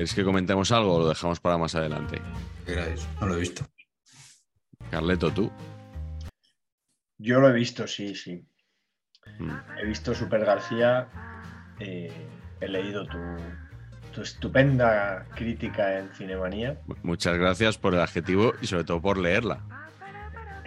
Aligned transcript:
¿Queréis 0.00 0.14
que 0.14 0.24
comentemos 0.24 0.72
algo 0.72 0.94
o 0.94 0.98
lo 1.00 1.08
dejamos 1.10 1.40
para 1.40 1.58
más 1.58 1.74
adelante? 1.74 2.22
¿Qué 2.64 2.72
era 2.72 2.86
eso? 2.86 3.06
No 3.20 3.26
lo 3.26 3.36
he 3.36 3.40
visto. 3.40 3.66
Carleto, 4.90 5.30
tú. 5.30 5.52
Yo 7.18 7.38
lo 7.38 7.50
he 7.50 7.52
visto, 7.52 7.86
sí, 7.86 8.14
sí. 8.14 8.42
Mm. 9.38 9.50
He 9.78 9.84
visto 9.84 10.14
Super 10.14 10.42
García. 10.46 11.06
eh, 11.80 12.10
he 12.62 12.68
leído 12.68 13.04
tu, 13.04 13.18
tu 14.14 14.22
estupenda 14.22 15.26
crítica 15.36 15.98
en 15.98 16.08
Cinemanía. 16.14 16.80
Muchas 17.02 17.36
gracias 17.36 17.76
por 17.76 17.92
el 17.92 18.00
adjetivo 18.00 18.54
y 18.62 18.68
sobre 18.68 18.84
todo 18.84 19.02
por 19.02 19.18
leerla. 19.18 19.60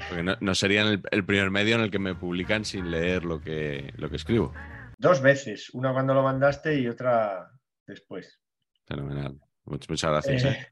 Porque 0.09 0.21
no, 0.21 0.37
no 0.41 0.53
sería 0.53 0.83
el, 0.83 1.01
el 1.09 1.25
primer 1.25 1.49
medio 1.49 1.73
en 1.73 1.81
el 1.81 1.89
que 1.89 1.97
me 1.97 2.13
publican 2.13 2.65
sin 2.65 2.91
leer 2.91 3.25
lo 3.25 3.41
que, 3.41 3.95
lo 3.97 4.11
que 4.11 4.17
escribo. 4.17 4.53
Dos 4.99 5.23
veces, 5.23 5.71
una 5.73 5.91
cuando 5.91 6.13
lo 6.13 6.21
mandaste 6.21 6.79
y 6.79 6.87
otra 6.87 7.49
después. 7.87 8.39
Fenomenal. 8.85 9.39
Much- 9.65 9.87
muchas 9.89 10.11
gracias. 10.11 10.43
¿eh? 10.45 10.67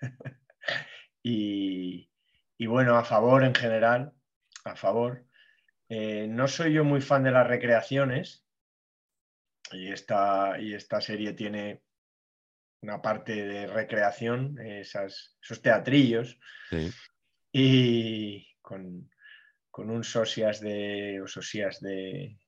Eh, 0.00 0.10
y, 1.22 2.10
y 2.58 2.66
bueno, 2.66 2.96
a 2.96 3.04
favor 3.04 3.44
en 3.44 3.54
general, 3.54 4.12
a 4.64 4.76
favor. 4.76 5.24
Eh, 5.88 6.26
no 6.28 6.48
soy 6.48 6.72
yo 6.74 6.84
muy 6.84 7.00
fan 7.00 7.22
de 7.24 7.30
las 7.32 7.46
recreaciones 7.46 8.46
y 9.72 9.90
esta, 9.92 10.58
y 10.58 10.74
esta 10.74 11.00
serie 11.00 11.34
tiene 11.34 11.82
una 12.82 13.00
parte 13.00 13.34
de 13.46 13.66
recreación, 13.66 14.58
esas, 14.58 15.36
esos 15.42 15.62
teatrillos 15.62 16.38
Sí. 16.70 16.90
y 17.52 18.54
con, 18.60 19.10
con 19.70 19.90
un 19.90 20.02
socias 20.02 20.60
de, 20.60 21.20
o 21.22 21.26
socias 21.28 21.80
de, 21.80 22.38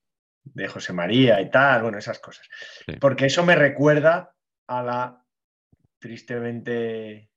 de 0.43 0.69
José 0.69 0.93
María 0.93 1.41
y 1.41 1.51
tal, 1.51 1.83
bueno, 1.83 1.99
esas 1.99 2.19
cosas. 2.19 2.49
Sí. 2.87 2.95
Porque 3.01 3.27
eso 3.27 3.45
me 3.45 3.55
recuerda 3.55 4.35
a 4.67 4.83
la 4.83 5.25
tristemente, 5.99 7.31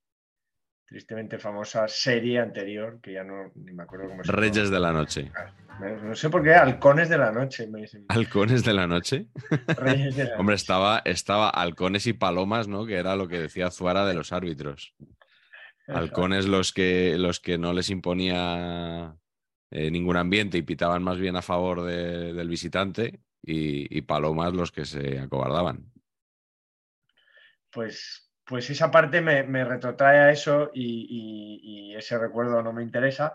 tristemente 0.85 1.37
famosa 1.39 1.87
serie 1.87 2.39
anterior, 2.39 2.99
que 3.01 3.13
ya 3.13 3.23
no 3.23 3.51
ni 3.55 3.73
me 3.73 3.83
acuerdo 3.83 4.09
cómo 4.09 4.23
se 4.23 4.29
llama. 4.31 4.41
Reyes 4.41 4.69
de 4.69 4.79
la 4.79 4.91
noche. 4.91 5.31
No 6.03 6.15
sé 6.15 6.29
por 6.29 6.43
qué, 6.43 6.55
Halcones 6.55 7.07
de 7.07 7.17
la 7.19 7.31
Noche. 7.31 7.67
Me 7.67 7.81
dicen. 7.81 8.05
Halcones 8.09 8.63
de 8.63 8.73
la 8.73 8.87
noche. 8.87 9.27
Reyes 9.77 10.15
de 10.15 10.23
la 10.25 10.31
Hombre, 10.37 10.53
Noche. 10.53 10.61
estaba, 10.63 11.01
estaba 11.05 11.49
halcones 11.51 12.07
y 12.07 12.13
palomas, 12.13 12.67
¿no? 12.67 12.85
Que 12.87 12.95
era 12.95 13.15
lo 13.15 13.27
que 13.27 13.37
decía 13.39 13.69
Zuara 13.69 14.05
de 14.07 14.15
los 14.15 14.33
árbitros. 14.33 14.95
Halcones 15.87 16.47
los 16.47 16.73
que, 16.73 17.15
los 17.19 17.39
que 17.39 17.57
no 17.59 17.73
les 17.73 17.89
imponía 17.91 19.15
eh, 19.71 19.91
ningún 19.91 20.17
ambiente 20.17 20.57
y 20.57 20.63
pitaban 20.63 21.03
más 21.03 21.19
bien 21.19 21.35
a 21.35 21.41
favor 21.43 21.83
de- 21.83 22.33
del 22.33 22.49
visitante 22.49 23.19
y, 23.43 23.95
y 23.95 24.01
palomas 24.01 24.53
los 24.53 24.71
que 24.71 24.83
se 24.85 25.19
acobardaban. 25.19 25.91
Pues, 27.71 28.31
pues 28.43 28.69
esa 28.69 28.89
parte 28.89 29.21
me, 29.21 29.43
me 29.43 29.63
retrotrae 29.65 30.19
a 30.19 30.31
eso 30.31 30.71
y, 30.73 31.07
y- 31.09 31.91
y 31.91 31.95
ese 31.95 32.17
recuerdo 32.17 32.61
no 32.61 32.73
me 32.73 32.83
interesa, 32.83 33.33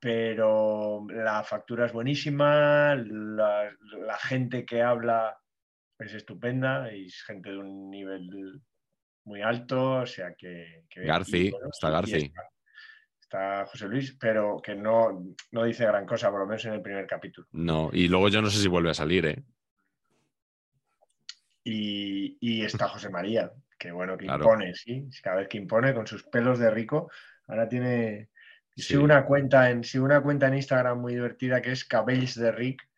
pero 0.00 1.06
la 1.10 1.42
factura 1.44 1.86
es 1.86 1.92
buenísima, 1.92 2.94
la, 2.94 3.70
la 4.06 4.18
gente 4.18 4.64
que 4.64 4.82
habla 4.82 5.36
es 5.98 6.14
estupenda 6.14 6.88
es 6.90 7.22
gente 7.24 7.50
de 7.50 7.58
un 7.58 7.90
nivel 7.90 8.60
muy 9.24 9.42
alto, 9.42 9.96
o 10.02 10.06
sea 10.06 10.34
que... 10.34 10.84
que 10.88 11.02
Garci, 11.02 11.48
y 11.48 11.50
bueno, 11.50 11.68
está 11.70 11.90
Garci. 11.90 12.16
Está, 12.16 12.42
está 13.20 13.66
José 13.66 13.88
Luis, 13.88 14.16
pero 14.18 14.60
que 14.62 14.74
no, 14.74 15.34
no 15.50 15.64
dice 15.64 15.84
gran 15.84 16.06
cosa, 16.06 16.30
por 16.30 16.40
lo 16.40 16.46
menos 16.46 16.64
en 16.64 16.74
el 16.74 16.82
primer 16.82 17.06
capítulo. 17.06 17.46
No, 17.52 17.90
y 17.92 18.08
luego 18.08 18.28
yo 18.28 18.40
no 18.40 18.48
sé 18.48 18.62
si 18.62 18.68
vuelve 18.68 18.90
a 18.90 18.94
salir, 18.94 19.26
¿eh? 19.26 19.42
Y, 21.70 22.38
y 22.40 22.64
está 22.64 22.88
José 22.88 23.10
María, 23.10 23.52
que 23.78 23.90
bueno, 23.92 24.16
que 24.16 24.24
Claro. 24.26 24.44
impone, 24.44 24.74
sí, 24.74 25.08
cada 25.22 25.36
vez 25.36 25.48
que 25.48 25.58
impone 25.58 25.92
con 25.94 26.06
sus 26.06 26.24
pelos 26.24 26.58
de 26.58 26.70
rico. 26.70 27.10
Ahora 27.46 27.68
tiene. 27.68 28.30
Sí. 28.76 28.94
Una 28.96 29.24
cuenta 29.24 29.70
en, 29.70 29.82
una 30.00 30.22
cuenta 30.22 30.46
en 30.46 30.54
Instagram 30.54 31.00
muy 31.00 31.14
divertida 31.14 31.60
que 31.60 31.72
es 31.72 31.84
Cabells 31.84 32.36
de 32.36 32.52
Rick, 32.52 32.88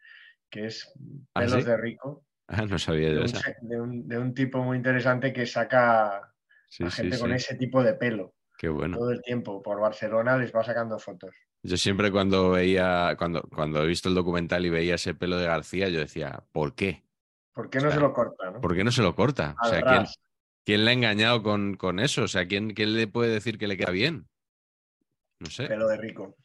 que 0.50 0.66
es 0.66 0.92
¿Ah, 1.34 1.40
pelos 1.40 1.64
sí? 1.64 1.70
de 1.70 1.76
rico, 1.78 2.24
Ah, 2.48 2.66
no 2.66 2.78
sabía 2.78 3.10
de 3.10 3.20
un, 3.20 3.68
de 3.68 3.80
un- 3.80 4.08
de 4.08 4.18
un 4.18 4.34
tipo 4.34 4.62
muy 4.62 4.76
interesante 4.76 5.32
que 5.32 5.46
saca 5.46 6.32
Sí, 6.68 6.84
a 6.84 6.90
gente 6.90 7.18
con 7.18 7.32
ese 7.32 7.56
tipo 7.56 7.82
de 7.82 7.94
pelo 7.94 8.34
Qué 8.58 8.68
bueno. 8.68 8.98
todo 8.98 9.10
el 9.10 9.22
tiempo. 9.22 9.62
Por 9.62 9.80
Barcelona 9.80 10.36
les 10.36 10.54
va 10.54 10.62
sacando 10.62 10.98
fotos. 10.98 11.30
Yo 11.62 11.76
siempre 11.76 12.10
cuando 12.10 12.50
veía, 12.50 13.14
cuando, 13.16 13.42
cuando 13.42 13.82
he 13.82 13.86
visto 13.86 14.08
el 14.08 14.14
documental 14.14 14.66
y 14.66 14.70
veía 14.70 14.96
ese 14.96 15.14
pelo 15.14 15.38
de 15.38 15.46
García, 15.46 15.88
yo 15.88 16.00
decía, 16.00 16.42
¿por 16.52 16.74
qué? 16.74 17.04
¿Por 17.52 17.70
qué 17.70 17.80
no 17.80 17.90
se 17.90 18.00
lo 18.00 18.12
corta? 18.12 18.50
no? 18.50 18.60
¿Por 18.60 18.74
qué 18.74 18.84
no 18.84 18.92
se 18.92 19.02
lo 19.02 19.14
corta? 19.14 19.54
O 19.62 19.68
sea, 19.68 19.80
¿quién, 19.82 19.94
ras. 20.00 20.20
quién 20.64 20.84
le 20.84 20.90
ha 20.90 20.94
engañado 20.94 21.42
con, 21.42 21.74
con 21.76 21.98
eso? 22.00 22.22
O 22.22 22.28
sea, 22.28 22.46
¿quién, 22.46 22.74
quién 22.74 22.94
le 22.96 23.06
puede 23.06 23.32
decir 23.32 23.58
que 23.58 23.66
le 23.68 23.76
queda 23.76 23.90
bien? 23.90 24.28
No 25.40 25.50
sé. 25.50 25.66
Pelo 25.66 25.88
de 25.88 25.96
rico. 25.96 26.36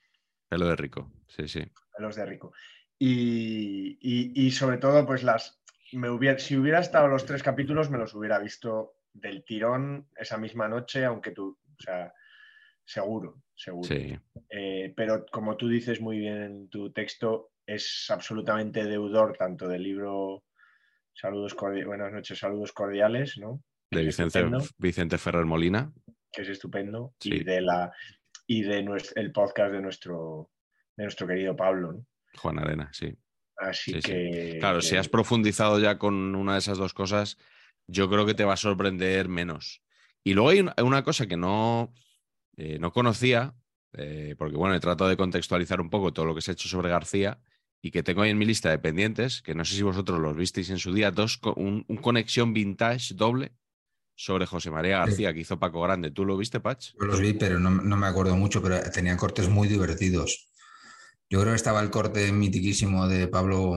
Pelo 0.50 0.68
de 0.68 0.76
rico. 0.76 1.12
Sí, 1.28 1.48
sí. 1.48 1.64
pelos 1.98 2.16
de 2.16 2.26
rico. 2.26 2.54
Y, 2.98 3.98
y- 4.02 4.46
y 4.48 4.52
sobre 4.52 4.78
todo, 4.78 5.06
pues 5.06 5.24
las. 5.24 5.62
Me 5.92 6.10
hubiera, 6.10 6.40
si 6.40 6.56
hubiera 6.58 6.80
estado 6.80 7.08
los 7.08 7.26
tres 7.26 7.44
capítulos, 7.44 7.90
me 7.90 7.98
los 7.98 8.14
hubiera 8.16 8.40
visto 8.40 8.96
del 9.14 9.44
tirón 9.46 10.08
esa 10.18 10.38
misma 10.38 10.68
noche, 10.68 11.06
aunque 11.06 11.32
tú, 11.32 11.58
o 11.78 11.82
sea, 11.82 12.12
seguro, 12.84 13.44
seguro. 13.54 13.88
Sí. 13.88 14.18
Eh, 14.50 14.94
pero 14.96 15.26
como 15.32 15.56
tú 15.58 15.68
dices 15.70 16.02
muy 16.02 16.18
bien 16.20 16.42
en 16.42 16.70
tu 16.70 16.92
texto, 16.92 17.52
es 17.66 18.08
absolutamente 18.10 18.84
deudor 18.86 19.38
tanto 19.38 19.68
del 19.68 19.84
libro 19.84 20.44
Saludos 21.20 21.56
Buenas 21.56 22.12
noches, 22.12 22.38
saludos 22.38 22.74
cordiales, 22.74 23.38
¿no? 23.38 23.64
De 23.90 24.04
Vicente, 24.04 24.44
Vicente 24.78 25.18
Ferrer 25.18 25.46
Molina. 25.46 25.92
que 26.32 26.42
es 26.42 26.50
estupendo, 26.50 27.14
Sí. 27.22 27.30
y 27.34 27.44
de 27.46 27.62
la 27.62 27.92
y 28.48 28.62
de 28.64 28.84
nues- 28.84 29.14
el 29.16 29.32
podcast 29.32 29.72
de 29.72 29.82
nuestro, 29.82 30.52
de 30.98 31.06
nuestro 31.06 31.26
querido 31.26 31.56
Pablo, 31.56 31.94
¿no? 31.94 32.06
Juan 32.38 32.60
Arena, 32.60 32.90
sí. 32.92 33.16
Así 33.58 33.94
Sí, 33.94 34.02
sí. 34.02 34.12
que. 34.12 34.58
Claro, 34.60 34.82
si 34.82 34.98
has 34.98 35.08
profundizado 35.08 35.80
ya 35.80 35.98
con 35.98 36.36
una 36.36 36.54
de 36.54 36.60
esas 36.60 36.78
dos 36.78 36.94
cosas, 36.94 37.38
yo 37.88 38.10
creo 38.10 38.26
que 38.26 38.34
te 38.34 38.44
va 38.44 38.54
a 38.54 38.58
sorprender 38.58 39.30
menos. 39.30 39.82
Y 40.26 40.34
luego 40.34 40.50
hay 40.50 40.60
una 40.84 41.04
cosa 41.06 41.26
que 41.28 41.38
no, 41.38 41.94
eh, 42.58 42.78
no 42.80 42.92
conocía, 42.92 43.56
eh, 43.94 44.36
porque 44.38 44.58
bueno, 44.58 44.76
he 44.76 44.80
tratado 44.82 45.10
de 45.10 45.16
contextualizar 45.18 45.80
un 45.80 45.90
poco 45.90 46.12
todo 46.12 46.26
lo 46.26 46.36
que 46.36 46.42
se 46.42 46.52
ha 46.52 46.54
hecho 46.54 46.68
sobre 46.68 46.90
García 46.90 47.40
y 47.82 47.92
que 47.92 48.04
tengo 48.04 48.22
ahí 48.24 48.32
en 48.32 48.38
mi 48.38 48.46
lista 48.46 48.70
de 48.70 48.80
pendientes, 48.80 49.42
que 49.42 49.54
no 49.56 49.64
sé 49.66 49.76
si 49.76 49.82
vosotros 49.84 50.20
los 50.20 50.36
visteis 50.36 50.70
en 50.70 50.80
su 50.80 50.94
día, 50.94 51.12
dos, 51.12 51.40
un, 51.56 51.86
un 51.88 51.98
conexión 51.98 52.54
vintage 52.54 53.14
doble 53.14 53.52
sobre 54.16 54.46
José 54.46 54.72
María 54.72 55.04
Sí. 55.04 55.10
García 55.10 55.34
que 55.34 55.42
hizo 55.42 55.60
Paco 55.60 55.82
Grande. 55.82 56.10
¿Tú 56.12 56.26
lo 56.26 56.38
viste, 56.38 56.60
Patch? 56.60 56.94
Yo 57.00 57.06
los 57.06 57.20
vi, 57.20 57.34
pero 57.34 57.60
no, 57.60 57.70
no 57.70 57.98
me 57.98 58.08
acuerdo 58.08 58.36
mucho, 58.38 58.62
pero 58.62 58.80
tenían 58.92 59.18
cortes 59.18 59.50
muy 59.50 59.68
divertidos. 59.68 60.48
Yo 61.30 61.40
creo 61.42 61.52
que 61.54 61.58
estaba 61.58 61.82
el 61.82 61.90
corte 61.90 62.32
mitiquísimo 62.32 63.08
de 63.08 63.28
Pablo 63.28 63.74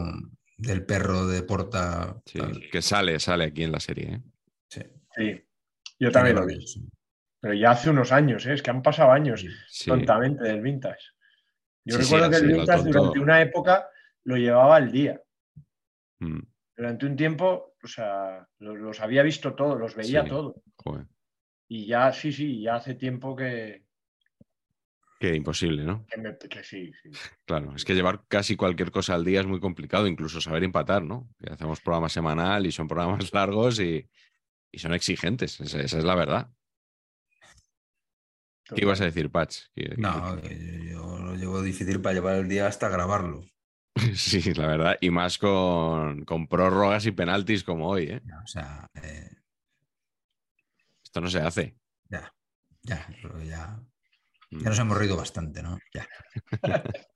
del 0.56 0.84
perro 0.84 1.26
de 1.26 1.42
Porta. 1.42 2.20
Sí, 2.26 2.38
que 2.70 2.82
sale, 2.82 3.18
sale 3.20 3.44
aquí 3.44 3.64
en 3.64 3.72
la 3.72 3.80
serie. 3.80 4.12
¿eh? 4.14 4.22
Sí. 4.68 4.80
Sí, 5.16 5.44
yo 5.98 6.10
también 6.12 6.36
lo 6.36 6.46
vi. 6.46 6.58
Pero 7.40 7.54
ya 7.54 7.70
hace 7.72 7.90
unos 7.90 8.12
años, 8.12 8.44
¿eh? 8.46 8.54
es 8.54 8.62
que 8.62 8.70
han 8.70 8.82
pasado 8.82 9.12
años 9.12 9.44
Sí. 9.68 9.86
tontamente 9.90 10.44
del 10.44 10.60
vintage. 10.60 10.98
Yo 11.88 11.96
Sí, 11.96 12.02
sí, 12.02 12.14
recuerdo 12.14 12.30
que 12.30 12.36
el 12.36 12.46
vintage 12.52 12.82
tonto. 12.82 12.98
durante 12.98 13.18
una 13.18 13.40
época 13.40 13.88
lo 14.24 14.36
llevaba 14.36 14.76
al 14.76 14.92
día. 14.92 15.20
Mm, 16.20 16.40
Durante 16.76 17.06
un 17.06 17.16
tiempo, 17.16 17.74
o 17.82 17.86
sea, 17.88 18.46
lo- 18.58 18.76
los, 18.76 19.00
había 19.00 19.22
visto 19.22 19.54
todos, 19.54 19.80
los 19.80 19.94
veía 19.96 20.22
Sí. 20.22 20.28
todos. 20.28 20.54
joder, 20.76 21.06
Y 21.68 21.86
ya, 21.86 22.12
sí, 22.12 22.30
sí, 22.30 22.60
ya 22.62 22.76
hace 22.76 22.94
tiempo 22.94 23.34
que, 23.34 23.84
que 25.18 25.34
imposible, 25.34 25.82
¿no? 25.84 26.04
que 26.06 26.20
me- 26.20 26.36
que 26.36 26.62
sí, 26.62 26.92
sí. 27.02 27.10
Claro, 27.46 27.74
es 27.74 27.84
que 27.84 27.94
llevar 27.94 28.24
casi 28.28 28.54
cualquier 28.54 28.90
cosa 28.90 29.14
al 29.14 29.24
día 29.24 29.40
es 29.40 29.46
muy 29.46 29.60
complicado, 29.60 30.06
incluso 30.06 30.40
saber 30.42 30.62
empatar, 30.62 31.02
¿no? 31.02 31.28
Hacemos 31.50 31.80
programa 31.80 32.08
semanal 32.10 32.66
y 32.66 32.70
son 32.72 32.86
programas 32.86 33.18
largos 33.34 33.80
y, 33.80 34.06
y 34.70 34.78
son 34.78 34.92
exigentes, 34.92 35.58
esa, 35.60 35.80
esa 35.80 35.98
es 35.98 36.04
la 36.04 36.14
verdad. 36.14 36.50
¿Qué 38.74 38.82
ibas 38.82 39.00
a 39.00 39.04
decir, 39.06 39.30
Patch? 39.30 39.60
No, 39.96 40.38
que 40.42 40.90
yo 40.92 41.18
lo 41.18 41.27
llevo 41.38 41.62
difícil 41.62 42.00
para 42.02 42.14
llevar 42.14 42.36
el 42.36 42.48
día 42.48 42.66
hasta 42.66 42.88
grabarlo. 42.88 43.42
Sí, 44.16 44.54
la 44.54 44.66
verdad, 44.66 44.96
y 45.00 45.10
más 45.10 45.38
con, 45.38 46.24
con 46.24 46.46
prórrogas 46.48 47.06
y 47.06 47.12
penaltis 47.12 47.64
como 47.64 47.88
hoy, 47.88 48.04
¿eh? 48.04 48.22
O 48.44 48.46
sea, 48.46 48.86
eh, 48.94 49.30
Esto 51.04 51.20
no 51.20 51.28
se 51.30 51.40
hace. 51.40 51.76
ya, 52.10 52.32
ya, 52.82 52.96
eso 53.12 53.28
ya, 53.42 53.80
Mm. 54.52 54.64
ya 54.64 54.70
nos 54.70 54.78
hemos 54.80 54.98
reído 54.98 55.16
bastante, 55.16 55.62
¿no? 55.62 55.78
Ya. 55.94 56.08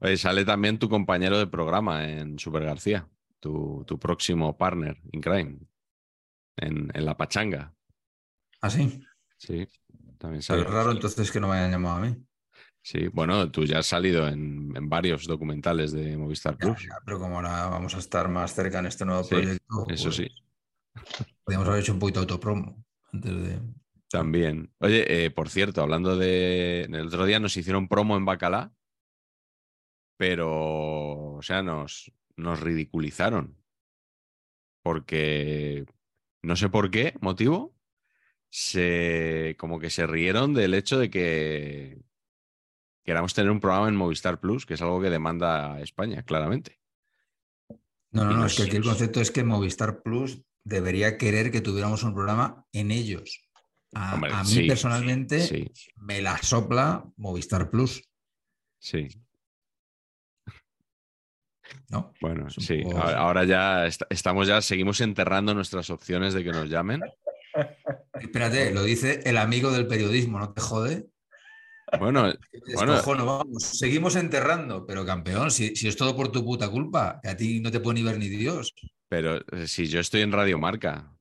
Oye, 0.00 0.16
sale 0.16 0.44
también 0.44 0.78
tu 0.78 0.88
compañero 0.88 1.38
de 1.38 1.46
programa 1.46 2.08
en 2.08 2.38
Super 2.38 2.64
García, 2.64 3.08
tu, 3.40 3.84
tu 3.86 3.98
próximo 3.98 4.56
partner 4.56 5.00
in 5.12 5.20
crime, 5.20 5.58
en, 6.56 6.90
en 6.94 7.04
La 7.06 7.16
Pachanga. 7.16 7.74
¿Ah, 8.60 8.70
sí? 8.70 9.04
Sí, 9.36 9.66
también 10.18 10.42
Pero 10.46 10.62
sale. 10.62 10.62
es 10.62 10.68
raro 10.70 10.90
entonces 10.92 11.30
que 11.32 11.40
no 11.40 11.48
me 11.48 11.56
hayan 11.56 11.70
llamado 11.72 11.96
a 11.96 12.00
mí. 12.00 12.16
Sí, 12.82 13.08
bueno, 13.08 13.50
tú 13.50 13.64
ya 13.64 13.80
has 13.80 13.86
salido 13.86 14.26
en, 14.28 14.72
en 14.74 14.88
varios 14.88 15.26
documentales 15.26 15.92
de 15.92 16.16
Movistar 16.16 16.54
Ya, 16.54 16.58
Plus. 16.58 16.82
ya, 16.84 16.94
pero 17.04 17.18
como 17.18 17.36
ahora 17.36 17.66
vamos 17.66 17.94
a 17.94 17.98
estar 17.98 18.28
más 18.28 18.54
cerca 18.54 18.78
en 18.78 18.86
este 18.86 19.04
nuevo 19.04 19.22
Sí, 19.24 19.30
proyecto, 19.34 19.86
eso 19.90 20.04
pues, 20.04 20.16
sí. 20.16 20.28
podríamos 21.44 21.68
haber 21.68 21.80
hecho 21.82 21.92
un 21.92 21.98
poquito 21.98 22.20
de 22.20 22.24
autopromo 22.24 22.84
antes 23.12 23.32
de... 23.32 23.60
También. 24.10 24.72
Oye, 24.78 25.26
eh, 25.26 25.30
por 25.30 25.50
cierto, 25.50 25.82
hablando 25.82 26.16
de. 26.16 26.84
El 26.84 27.08
otro 27.08 27.26
día 27.26 27.38
nos 27.40 27.54
hicieron 27.58 27.88
promo 27.88 28.16
en 28.16 28.24
Bacalá, 28.24 28.72
pero, 30.16 31.34
o 31.34 31.42
sea, 31.42 31.62
nos, 31.62 32.10
nos 32.34 32.58
ridiculizaron. 32.60 33.58
Porque 34.82 35.84
no 36.42 36.56
sé 36.56 36.70
por 36.70 36.90
qué 36.90 37.14
motivo, 37.20 37.76
se 38.48 39.56
como 39.58 39.78
que 39.78 39.90
se 39.90 40.06
rieron 40.06 40.54
del 40.54 40.72
hecho 40.72 40.98
de 40.98 41.10
que 41.10 42.00
queramos 43.08 43.32
tener 43.32 43.50
un 43.50 43.58
programa 43.58 43.88
en 43.88 43.96
Movistar 43.96 44.38
Plus, 44.38 44.66
que 44.66 44.74
es 44.74 44.82
algo 44.82 45.00
que 45.00 45.08
demanda 45.08 45.80
España, 45.80 46.22
claramente. 46.24 46.78
No, 48.10 48.24
no, 48.26 48.32
no, 48.36 48.44
es 48.44 48.54
que 48.54 48.64
aquí 48.64 48.76
el 48.76 48.82
concepto 48.84 49.22
es 49.22 49.30
que 49.30 49.44
Movistar 49.44 50.02
Plus 50.02 50.42
debería 50.62 51.16
querer 51.16 51.50
que 51.50 51.62
tuviéramos 51.62 52.02
un 52.02 52.12
programa 52.12 52.66
en 52.70 52.90
ellos. 52.90 53.48
A, 53.94 54.14
Hombre, 54.14 54.30
a 54.34 54.42
mí 54.44 54.50
sí, 54.50 54.66
personalmente 54.68 55.40
Sí, 55.40 55.70
me 55.96 56.20
la 56.20 56.36
sopla 56.36 57.02
Movistar 57.16 57.70
Plus, 57.70 58.02
sí. 58.78 59.08
¿no? 61.88 62.12
Bueno, 62.20 62.50
sí. 62.50 62.82
poco- 62.82 62.98
Ahora, 62.98 63.18
ahora 63.20 63.44
ya 63.44 63.86
est- 63.86 64.02
estamos 64.10 64.46
ya, 64.48 64.60
seguimos 64.60 65.00
enterrando 65.00 65.54
nuestras 65.54 65.88
opciones 65.88 66.34
de 66.34 66.44
que 66.44 66.50
nos 66.52 66.68
llamen. 66.68 67.00
Espérate, 68.20 68.70
lo 68.74 68.82
dice 68.82 69.22
el 69.24 69.38
amigo 69.38 69.70
del 69.70 69.86
periodismo, 69.86 70.38
¿no 70.38 70.52
te 70.52 70.60
jode? 70.60 71.08
Bueno, 71.98 72.32
Bueno. 72.74 73.24
Vamos, 73.26 73.62
seguimos 73.62 74.16
enterrando, 74.16 74.84
pero 74.86 75.04
campeón, 75.06 75.50
si, 75.50 75.74
si 75.76 75.88
es 75.88 75.96
todo 75.96 76.14
por 76.16 76.30
tu 76.30 76.44
puta 76.44 76.68
culpa, 76.70 77.18
que 77.22 77.28
a 77.30 77.36
ti 77.36 77.60
no 77.60 77.70
te 77.70 77.80
puede 77.80 77.96
ni 78.00 78.02
ver 78.04 78.18
ni 78.18 78.28
Dios. 78.28 78.74
pero 79.08 79.36
eh, 79.52 79.66
si 79.66 79.86
yo 79.86 80.00
estoy 80.00 80.20
en 80.22 80.32
Radio 80.32 80.58
Marca, 80.58 81.14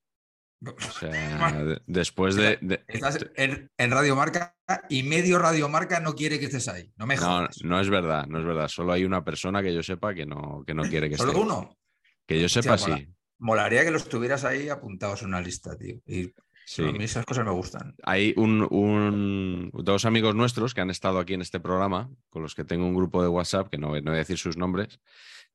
o 0.65 0.91
sea, 0.99 1.09
de- 1.63 1.81
después 1.85 2.35
de, 2.35 2.57
de- 2.61 2.83
Estás 2.87 3.19
en, 3.35 3.69
en 3.77 3.91
Radio 3.91 4.15
Marca 4.15 4.55
y 4.89 5.03
medio 5.03 5.39
Radio 5.39 5.69
Marca 5.69 5.99
no 5.99 6.13
quiere 6.15 6.39
que 6.39 6.45
estés 6.45 6.67
ahí. 6.67 6.91
No 6.97 7.05
me 7.05 7.15
no, 7.15 7.21
jodas. 7.21 7.63
no 7.63 7.79
es 7.79 7.89
verdad, 7.89 8.25
no 8.27 8.39
es 8.39 8.45
verdad. 8.45 8.67
Solo 8.67 8.91
hay 8.93 9.05
una 9.05 9.23
persona 9.23 9.61
que 9.61 9.73
yo 9.73 9.83
sepa 9.83 10.13
que 10.13 10.25
no, 10.25 10.63
que 10.65 10.73
no 10.73 10.83
quiere 10.83 11.09
que 11.09 11.17
Solo 11.17 11.31
esté. 11.31 11.41
uno. 11.43 11.77
Que 12.25 12.41
yo 12.41 12.49
sepa, 12.49 12.77
sí. 12.77 12.91
Molaría 13.39 13.83
que 13.85 13.91
los 13.91 14.09
tuvieras 14.09 14.43
ahí 14.43 14.67
apuntados 14.67 15.21
en 15.21 15.27
una 15.29 15.39
lista, 15.41 15.77
tío. 15.77 15.97
Y 16.07 16.33
Sí. 16.69 16.83
a 16.83 16.91
mí 16.91 17.01
esas 17.05 17.25
cosas 17.25 17.45
me 17.45 17.51
gustan. 17.51 17.95
Hay 18.03 18.33
un, 18.35 18.67
un- 18.69 19.71
dos 19.73 20.03
amigos 20.03 20.35
nuestros 20.35 20.73
que 20.73 20.81
han 20.81 20.89
estado 20.89 21.17
aquí 21.19 21.33
en 21.33 21.41
este 21.41 21.61
programa, 21.61 22.09
con 22.29 22.41
los 22.41 22.55
que 22.55 22.65
tengo 22.65 22.85
un 22.85 22.93
grupo 22.93 23.21
de 23.23 23.29
WhatsApp, 23.29 23.69
que 23.69 23.77
no, 23.77 23.87
voy- 23.87 24.01
no 24.01 24.11
voy 24.11 24.17
a 24.17 24.19
decir 24.19 24.37
sus 24.37 24.57
nombres, 24.57 24.99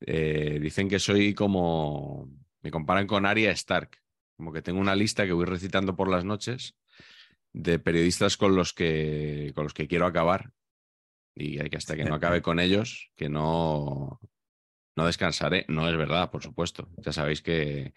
eh, 0.01 0.59
dicen 0.61 0.89
que 0.89 0.99
soy 0.99 1.35
como, 1.35 2.31
me 2.63 2.71
comparan 2.71 3.07
con 3.07 3.27
Arya 3.27 3.51
Stark, 3.53 3.99
como 4.39 4.55
que 4.55 4.63
tengo 4.63 4.81
una 4.81 4.97
lista 4.97 5.27
que 5.27 5.33
voy 5.35 5.45
recitando 5.45 5.95
por 5.95 6.09
las 6.11 6.25
noches 6.25 6.75
de 7.53 7.79
periodistas 7.79 8.39
con 8.39 8.57
los 8.57 8.73
que, 8.73 9.53
con 9.55 9.65
los 9.65 9.75
que 9.75 9.87
quiero 9.87 10.07
acabar. 10.07 10.53
Y 11.35 11.59
hay 11.61 11.69
que 11.69 11.77
hasta 11.77 11.95
que 11.95 12.05
no 12.05 12.15
acabe 12.15 12.41
con 12.43 12.59
ellos, 12.59 13.11
que 13.17 13.29
no, 13.29 14.19
no 14.97 15.07
descansaré. 15.07 15.67
No 15.69 15.87
es 15.91 15.97
verdad, 15.97 16.31
por 16.31 16.43
supuesto. 16.43 16.89
Ya 16.97 17.13
sabéis 17.13 17.43
que, 17.43 17.93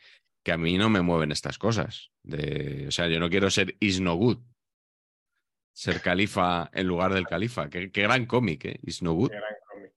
que 0.45 0.51
a 0.51 0.57
mí 0.57 0.77
no 0.77 0.89
me 0.89 1.01
mueven 1.01 1.31
estas 1.31 1.57
cosas. 1.57 2.11
De, 2.21 2.85
o 2.87 2.91
sea, 2.91 3.07
yo 3.07 3.19
no 3.19 3.29
quiero 3.29 3.49
ser 3.49 3.75
is 3.79 3.99
no 3.99 4.15
good. 4.15 4.37
Ser 5.73 6.01
califa 6.01 6.69
en 6.71 6.85
lugar 6.87 7.13
del 7.13 7.25
califa. 7.25 7.69
Qué, 7.69 7.91
qué 7.91 8.03
gran 8.03 8.27
cómic, 8.27 8.65
¿eh? 8.65 8.79
Is 8.83 9.01
no 9.01 9.13
good. 9.13 9.31
Qué 9.31 9.37
gran 9.37 9.55
cómic. 9.67 9.93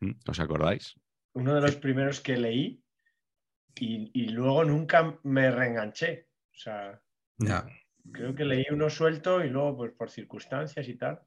¿Mm? 0.00 0.30
¿Os 0.30 0.40
acordáis? 0.40 0.96
Uno 1.34 1.54
de 1.54 1.60
los 1.60 1.76
primeros 1.76 2.20
que 2.20 2.36
leí 2.36 2.82
y, 3.76 4.10
y 4.12 4.28
luego 4.30 4.64
nunca 4.64 5.18
me 5.22 5.50
reenganché. 5.50 6.26
O 6.52 6.58
sea, 6.58 7.00
creo 8.12 8.34
que 8.34 8.44
leí 8.44 8.66
uno 8.72 8.90
suelto 8.90 9.44
y 9.44 9.48
luego, 9.48 9.76
pues 9.76 9.92
por 9.92 10.10
circunstancias 10.10 10.88
y 10.88 10.96
tal, 10.96 11.22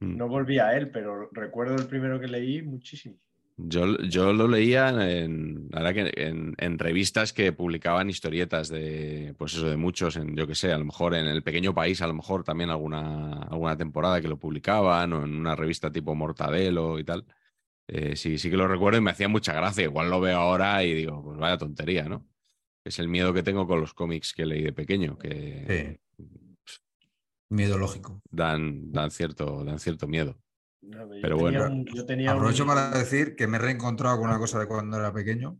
Mm. 0.00 0.16
no 0.16 0.26
volví 0.26 0.58
a 0.58 0.76
él, 0.76 0.90
pero 0.90 1.30
recuerdo 1.30 1.76
el 1.76 1.86
primero 1.86 2.18
que 2.18 2.26
leí 2.26 2.60
muchísimo. 2.60 3.20
Yo, 3.56 3.98
yo 3.98 4.32
lo 4.32 4.48
leía 4.48 4.88
en, 4.88 5.68
verdad 5.68 5.94
que 5.94 6.12
en, 6.16 6.54
en 6.58 6.78
revistas 6.78 7.32
que 7.32 7.52
publicaban 7.52 8.08
historietas 8.08 8.68
de, 8.68 9.34
pues 9.36 9.54
eso, 9.54 9.68
de 9.68 9.76
muchos, 9.76 10.16
en, 10.16 10.34
yo 10.34 10.46
que 10.46 10.54
sé, 10.54 10.72
a 10.72 10.78
lo 10.78 10.84
mejor 10.84 11.14
en 11.14 11.26
El 11.26 11.42
Pequeño 11.42 11.74
País, 11.74 12.00
a 12.00 12.06
lo 12.06 12.14
mejor 12.14 12.44
también 12.44 12.70
alguna, 12.70 13.42
alguna 13.42 13.76
temporada 13.76 14.20
que 14.20 14.28
lo 14.28 14.38
publicaban, 14.38 15.12
o 15.12 15.24
en 15.24 15.36
una 15.36 15.54
revista 15.54 15.92
tipo 15.92 16.14
Mortadelo 16.14 16.98
y 16.98 17.04
tal. 17.04 17.26
Eh, 17.88 18.16
sí, 18.16 18.38
sí 18.38 18.48
que 18.48 18.56
lo 18.56 18.66
recuerdo 18.66 18.98
y 18.98 19.02
me 19.02 19.10
hacía 19.10 19.28
mucha 19.28 19.52
gracia. 19.52 19.84
Igual 19.84 20.08
lo 20.08 20.20
veo 20.20 20.38
ahora 20.38 20.82
y 20.82 20.94
digo, 20.94 21.22
pues 21.22 21.38
vaya 21.38 21.58
tontería, 21.58 22.04
¿no? 22.04 22.26
Es 22.84 22.98
el 22.98 23.08
miedo 23.08 23.32
que 23.32 23.42
tengo 23.42 23.66
con 23.66 23.80
los 23.80 23.94
cómics 23.94 24.32
que 24.32 24.46
leí 24.46 24.62
de 24.62 24.72
pequeño, 24.72 25.18
que 25.18 26.00
Miedo 27.50 27.76
lógico. 27.76 28.22
dan, 28.30 28.90
dan, 28.90 29.10
cierto, 29.10 29.62
dan 29.62 29.78
cierto 29.78 30.08
miedo. 30.08 30.38
No, 30.82 31.08
Pero 31.08 31.36
tenía 31.36 31.60
bueno. 31.60 31.66
un- 31.66 31.84
yo 31.86 32.04
tenía 32.04 32.32
Aprovecho 32.32 32.64
un- 32.64 32.68
para 32.68 32.90
decir 32.90 33.36
que 33.36 33.46
me 33.46 33.56
he 33.56 33.60
reencontrado 33.60 34.18
con 34.18 34.28
una 34.28 34.38
cosa 34.38 34.58
de 34.58 34.66
cuando 34.66 34.98
era 34.98 35.12
pequeño. 35.12 35.58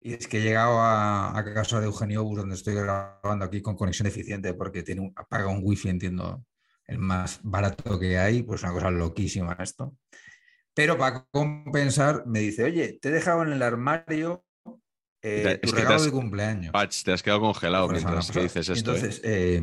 Y 0.00 0.14
es 0.14 0.28
que 0.28 0.38
he 0.38 0.42
llegado 0.42 0.78
a, 0.80 1.36
a 1.36 1.44
casa 1.54 1.80
de 1.80 1.86
Eugenio 1.86 2.22
Bus, 2.22 2.38
donde 2.38 2.54
estoy 2.54 2.74
grabando 2.74 3.44
aquí 3.44 3.60
con 3.60 3.74
conexión 3.76 4.06
eficiente, 4.06 4.54
porque 4.54 4.82
tiene 4.84 5.00
un, 5.00 5.12
paga 5.28 5.48
un 5.48 5.60
wifi, 5.62 5.88
entiendo, 5.88 6.44
el 6.86 6.98
más 6.98 7.40
barato 7.42 7.98
que 7.98 8.16
hay, 8.16 8.44
pues 8.44 8.62
una 8.62 8.72
cosa 8.72 8.90
loquísima 8.92 9.56
esto. 9.60 9.96
Pero 10.72 10.96
para 10.96 11.26
compensar, 11.32 12.24
me 12.26 12.38
dice, 12.38 12.62
oye, 12.62 12.98
te 13.02 13.08
he 13.08 13.12
dejado 13.12 13.42
en 13.42 13.52
el 13.52 13.62
armario 13.62 14.44
eh, 15.20 15.42
Te- 15.42 15.58
tu 15.58 15.72
regalo 15.72 15.96
has- 15.96 16.04
de 16.04 16.12
cumpleaños. 16.12 16.70
Patch, 16.72 17.02
te 17.02 17.12
has 17.12 17.24
quedado 17.24 17.40
congelado 17.40 17.88
semana 17.88 18.02
mientras 18.02 18.30
que 18.30 18.42
dices 18.42 18.68
esto. 18.68 18.92
¿eh? 18.92 18.94
Entonces, 18.94 19.20
eh, 19.24 19.62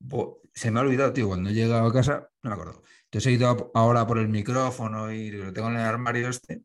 bo- 0.00 0.40
se 0.54 0.70
me 0.70 0.80
ha 0.80 0.82
olvidado, 0.82 1.12
tío, 1.12 1.28
cuando 1.28 1.50
he 1.50 1.52
llegado 1.52 1.86
a 1.86 1.92
casa, 1.92 2.30
no 2.42 2.48
me 2.50 2.54
acuerdo. 2.54 2.82
Entonces 3.14 3.30
he 3.30 3.34
ido 3.36 3.48
a- 3.48 3.70
ahora 3.78 4.04
por 4.08 4.18
el 4.18 4.26
micrófono 4.26 5.12
y 5.12 5.30
lo 5.30 5.52
tengo 5.52 5.68
en 5.68 5.76
el 5.76 5.82
armario 5.82 6.28
este. 6.28 6.62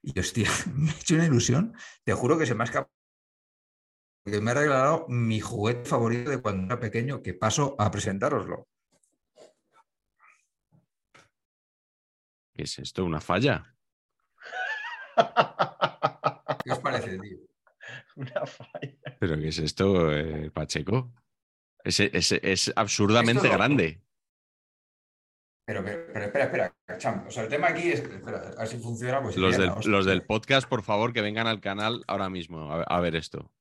Y 0.00 0.16
hostia, 0.20 0.48
me 0.76 0.92
ha 0.92 0.94
hecho 0.94 1.16
una 1.16 1.26
ilusión. 1.26 1.74
Te 2.04 2.12
juro 2.12 2.38
que 2.38 2.46
se 2.46 2.54
me 2.54 2.62
ha 2.62 2.66
escapado. 2.66 2.92
Que 4.24 4.40
me 4.40 4.52
ha 4.52 4.54
regalado 4.54 5.06
mi 5.08 5.40
juguete 5.40 5.84
favorito 5.88 6.30
de 6.30 6.40
cuando 6.40 6.66
era 6.66 6.78
pequeño, 6.78 7.20
que 7.20 7.34
paso 7.34 7.74
a 7.80 7.90
presentároslo. 7.90 8.68
¿Qué 12.54 12.62
es 12.62 12.78
esto? 12.78 13.04
¿Una 13.04 13.20
falla? 13.20 13.74
¿Qué 16.64 16.70
os 16.72 16.78
parece, 16.78 17.18
tío? 17.18 17.38
Una 18.14 18.46
falla. 18.46 19.16
¿Pero 19.18 19.36
qué 19.36 19.48
es 19.48 19.58
esto, 19.58 20.12
eh, 20.12 20.50
Pacheco? 20.52 21.12
Es, 21.82 21.98
es, 21.98 22.30
es 22.32 22.72
absurdamente 22.76 23.46
Esto- 23.48 23.56
grande. 23.56 24.00
Pero, 25.68 25.84
pero, 25.84 26.24
espera, 26.24 26.44
espera, 26.44 26.74
cham. 26.96 27.26
O 27.26 27.30
sea, 27.30 27.42
el 27.42 27.50
tema 27.50 27.68
aquí 27.68 27.92
es. 27.92 28.00
Espera, 28.00 28.38
a 28.56 28.60
ver 28.60 28.68
si 28.68 28.78
funciona. 28.78 29.20
Pues 29.22 29.36
Los 29.36 29.58
del, 29.58 29.70
los 29.84 30.06
del 30.06 30.22
podcast, 30.22 30.66
por 30.66 30.82
favor, 30.82 31.12
que 31.12 31.20
vengan 31.20 31.46
al 31.46 31.60
canal 31.60 32.02
ahora 32.06 32.30
mismo 32.30 32.72
a, 32.72 32.84
a 32.84 33.00
ver 33.00 33.14
esto. 33.16 33.52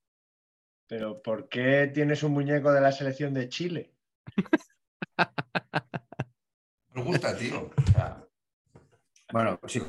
Pero 0.88 1.22
¿por 1.22 1.50
qué 1.50 1.92
tienes 1.94 2.24
un 2.24 2.32
muñeco 2.32 2.72
de 2.72 2.80
la 2.80 2.94
selección 2.94 3.34
de 3.34 3.50
Chile? 3.50 3.92
Me 6.94 7.04
gusta, 7.04 7.36
tío. 7.38 7.70
O 7.76 7.92
sea, 7.92 8.24
bueno, 9.34 9.60
si 9.68 9.82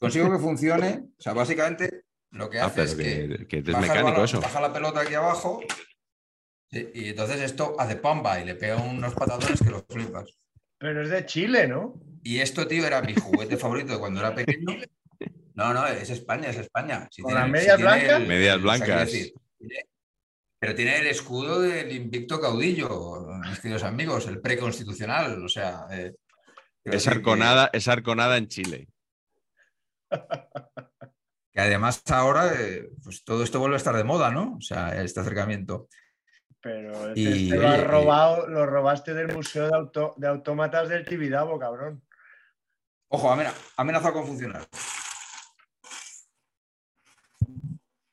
consigo 0.00 0.30
que 0.30 0.38
funcione, 0.38 1.10
o 1.18 1.22
sea, 1.22 1.34
básicamente 1.34 2.04
lo 2.30 2.48
que 2.48 2.58
Ah, 2.58 2.66
hace 2.66 2.84
es 2.84 2.94
que, 2.94 3.46
que, 3.46 3.48
que 3.48 3.56
es 3.58 3.64
baja, 3.66 3.80
mecánico 3.80 4.06
balón, 4.12 4.24
eso. 4.24 4.40
baja 4.40 4.60
la 4.62 4.72
pelota 4.72 5.00
aquí 5.00 5.12
abajo 5.14 5.60
y, 6.70 7.00
y 7.02 7.08
entonces 7.10 7.38
esto 7.42 7.76
hace 7.78 7.96
pamba 7.96 8.40
y 8.40 8.46
le 8.46 8.54
pega 8.54 8.76
unos 8.76 9.12
patadones 9.14 9.60
que 9.60 9.68
los 9.70 9.84
flipas. 9.90 10.38
Pero 10.80 11.02
es 11.02 11.10
de 11.10 11.26
Chile, 11.26 11.68
¿no? 11.68 11.94
Y 12.22 12.38
esto, 12.40 12.66
tío, 12.66 12.86
era 12.86 13.02
mi 13.02 13.14
juguete 13.14 13.56
favorito 13.58 13.92
de 13.92 13.98
cuando 13.98 14.18
era 14.20 14.34
pequeño. 14.34 14.76
No, 15.54 15.74
no, 15.74 15.86
es 15.86 16.08
España, 16.08 16.48
es 16.48 16.56
España. 16.56 17.06
Si 17.10 17.20
¿Con 17.22 17.34
las 17.34 17.48
medias 17.48 17.76
tiene 17.76 17.82
blancas? 17.82 18.20
Medias 18.26 18.56
o 18.56 18.60
sea, 18.60 18.62
quiero 18.62 18.62
blancas. 18.62 19.12
decir, 19.12 19.32
tiene- 19.58 19.84
pero 20.58 20.74
tiene 20.74 20.98
el 20.98 21.06
escudo 21.06 21.60
del 21.60 21.92
invicto 21.92 22.40
caudillo, 22.40 23.26
mis 23.48 23.60
queridos 23.60 23.82
amigos, 23.82 24.26
el 24.26 24.40
preconstitucional. 24.40 25.42
O 25.44 25.48
sea, 25.48 25.86
eh, 25.90 26.14
Es 26.84 27.04
que- 27.04 27.10
arconada, 27.10 27.68
es 27.72 27.86
arconada 27.88 28.36
en 28.38 28.48
Chile. 28.48 28.88
Que 31.52 31.60
además 31.60 32.00
ahora, 32.10 32.52
eh, 32.60 32.88
pues 33.02 33.24
todo 33.24 33.42
esto 33.42 33.58
vuelve 33.58 33.74
a 33.74 33.78
estar 33.78 33.96
de 33.96 34.04
moda, 34.04 34.30
¿no? 34.30 34.54
O 34.56 34.60
sea, 34.60 35.02
este 35.02 35.18
acercamiento. 35.18 35.88
Pero 36.62 37.14
Y, 37.16 37.46
este 37.48 37.56
lo 37.56 37.68
has 37.68 37.74
oye, 37.78 37.84
robado, 37.84 38.46
lo 38.48 38.66
robaste 38.66 39.14
del 39.14 39.32
Museo 39.34 39.66
de, 39.68 39.74
Auto- 39.76 40.14
de 40.18 40.26
Autómatas 40.28 40.88
del 40.88 41.06
Tibidabo, 41.06 41.58
cabrón. 41.58 42.02
Ojo, 43.08 43.30
amena- 43.32 43.54
amenazado 43.76 44.12
con 44.14 44.26
funcionar. 44.26 44.66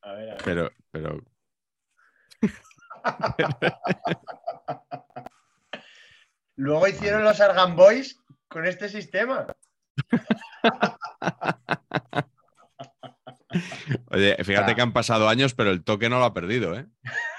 A 0.01 0.11
ver, 0.13 0.29
a 0.29 0.33
ver. 0.35 0.41
Pero, 0.45 0.71
pero 0.91 1.21
Luego 6.55 6.87
hicieron 6.87 7.23
los 7.23 7.39
Argan 7.41 7.75
Boys 7.75 8.19
con 8.47 8.65
este 8.65 8.89
sistema. 8.89 9.45
Oye, 14.09 14.35
fíjate 14.43 14.71
Ah. 14.71 14.75
que 14.75 14.81
han 14.81 14.93
pasado 14.93 15.29
años, 15.29 15.53
pero 15.53 15.69
el 15.71 15.83
toque 15.83 16.09
no 16.09 16.19
lo 16.19 16.25
ha 16.25 16.33
perdido, 16.33 16.75
¿eh? 16.77 16.87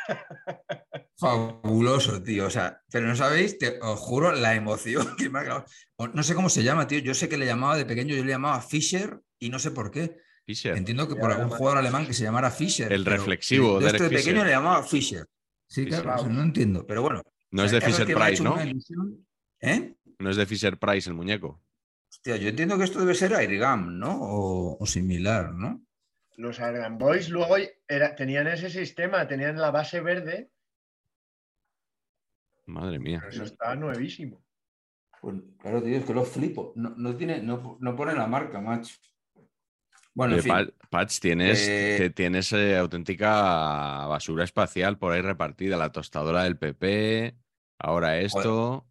Fabuloso, 1.19 2.23
tío. 2.23 2.47
O 2.47 2.51
sea, 2.51 2.81
pero 2.91 3.07
no 3.07 3.17
sabéis, 3.17 3.59
te, 3.59 3.79
os 3.81 3.99
juro, 3.99 4.33
la 4.33 4.55
emoción 4.55 5.07
que 5.19 5.29
me 5.29 5.41
ha 5.41 5.43
grabado. 5.43 5.67
No 6.15 6.23
sé 6.23 6.35
cómo 6.35 6.49
se 6.49 6.63
llama, 6.63 6.87
tío. 6.87 7.01
Yo 7.01 7.15
sé 7.15 7.29
que 7.29 7.37
le 7.39 7.47
llamaba 7.47 7.77
de 7.77 7.85
pequeño, 7.85 8.15
yo 8.15 8.25
le 8.25 8.31
llamaba 8.31 8.63
Fischer 8.63 9.21
y 9.39 9.51
no 9.51 9.59
sé 9.59 9.71
por 9.73 9.91
qué. 9.91 10.17
Fischer. 10.47 10.77
Entiendo 10.77 11.07
que 11.09 11.17
por 11.17 11.31
algún 11.33 11.51
jugador 11.51 11.79
alemán 11.79 12.07
que 12.07 12.15
se 12.15 12.25
llamara 12.25 12.51
Fischer. 12.51 12.93
El 12.93 13.05
reflexivo, 13.05 13.81
Yo 13.81 13.87
esto 13.89 14.05
de 14.05 14.09
pequeño 14.11 14.23
Fischer. 14.33 14.47
le 14.47 14.51
llamaba 14.53 14.83
Fischer. 14.83 15.27
Sí, 15.67 15.85
Fischer. 15.85 16.03
claro, 16.03 16.23
o 16.23 16.25
sea, 16.25 16.33
no 16.33 16.43
entiendo. 16.43 16.87
Pero 16.87 17.03
bueno. 17.03 17.23
No 17.51 17.63
o 17.63 17.65
es 17.67 17.73
de 17.73 17.81
que 17.81 17.87
ha 18.13 18.27
Price, 18.27 18.43
¿no? 18.43 18.63
ilusión. 18.65 19.27
¿Eh? 19.61 19.95
No 20.19 20.31
es 20.31 20.37
de 20.37 20.47
Fisher 20.47 20.79
Price 20.79 21.09
el 21.11 21.15
muñeco. 21.17 21.63
Hostia, 22.11 22.37
yo 22.37 22.49
entiendo 22.49 22.79
que 22.79 22.85
esto 22.85 23.01
debe 23.01 23.15
ser 23.15 23.35
Airgam, 23.35 23.99
¿no? 23.99 24.19
O, 24.21 24.77
o 24.81 24.87
similar, 24.87 25.53
¿no? 25.53 25.83
Los 26.37 26.61
Argan 26.61 26.97
Boys 26.99 27.29
luego 27.29 27.57
era- 27.87 28.15
tenían 28.15 28.47
ese 28.47 28.71
sistema, 28.71 29.27
tenían 29.27 29.57
la 29.59 29.71
base 29.71 30.01
verde, 30.01 30.51
Madre 32.69 32.99
mía. 32.99 33.19
pero 33.21 33.33
eso 33.33 33.45
está 33.45 33.75
nuevísimo. 33.75 34.45
Pues, 35.21 35.37
claro, 35.59 35.83
tío, 35.83 35.97
es 35.97 36.05
que 36.05 36.15
lo 36.15 36.25
flipo. 36.25 36.73
No, 36.77 36.91
no 36.91 37.17
tiene, 37.17 37.43
no, 37.43 37.77
no 37.81 37.97
pone 37.97 38.15
la 38.15 38.27
marca, 38.27 38.61
macho. 38.61 38.95
Bueno, 40.15 40.37
en 40.37 40.43
fin. 40.43 40.53
Patch, 40.91 41.21
tienes, 41.21 41.67
Eh, 41.69 41.95
te- 41.99 42.11
tienes 42.11 42.53
eh, 42.53 42.77
auténtica 42.77 44.07
basura 44.07 44.45
espacial 44.45 44.99
por 44.99 45.13
ahí 45.13 45.21
repartida. 45.21 45.77
La 45.77 45.93
tostadora 45.93 46.45
del 46.45 46.57
PP, 46.59 47.37
ahora 47.79 48.19
esto. 48.19 48.87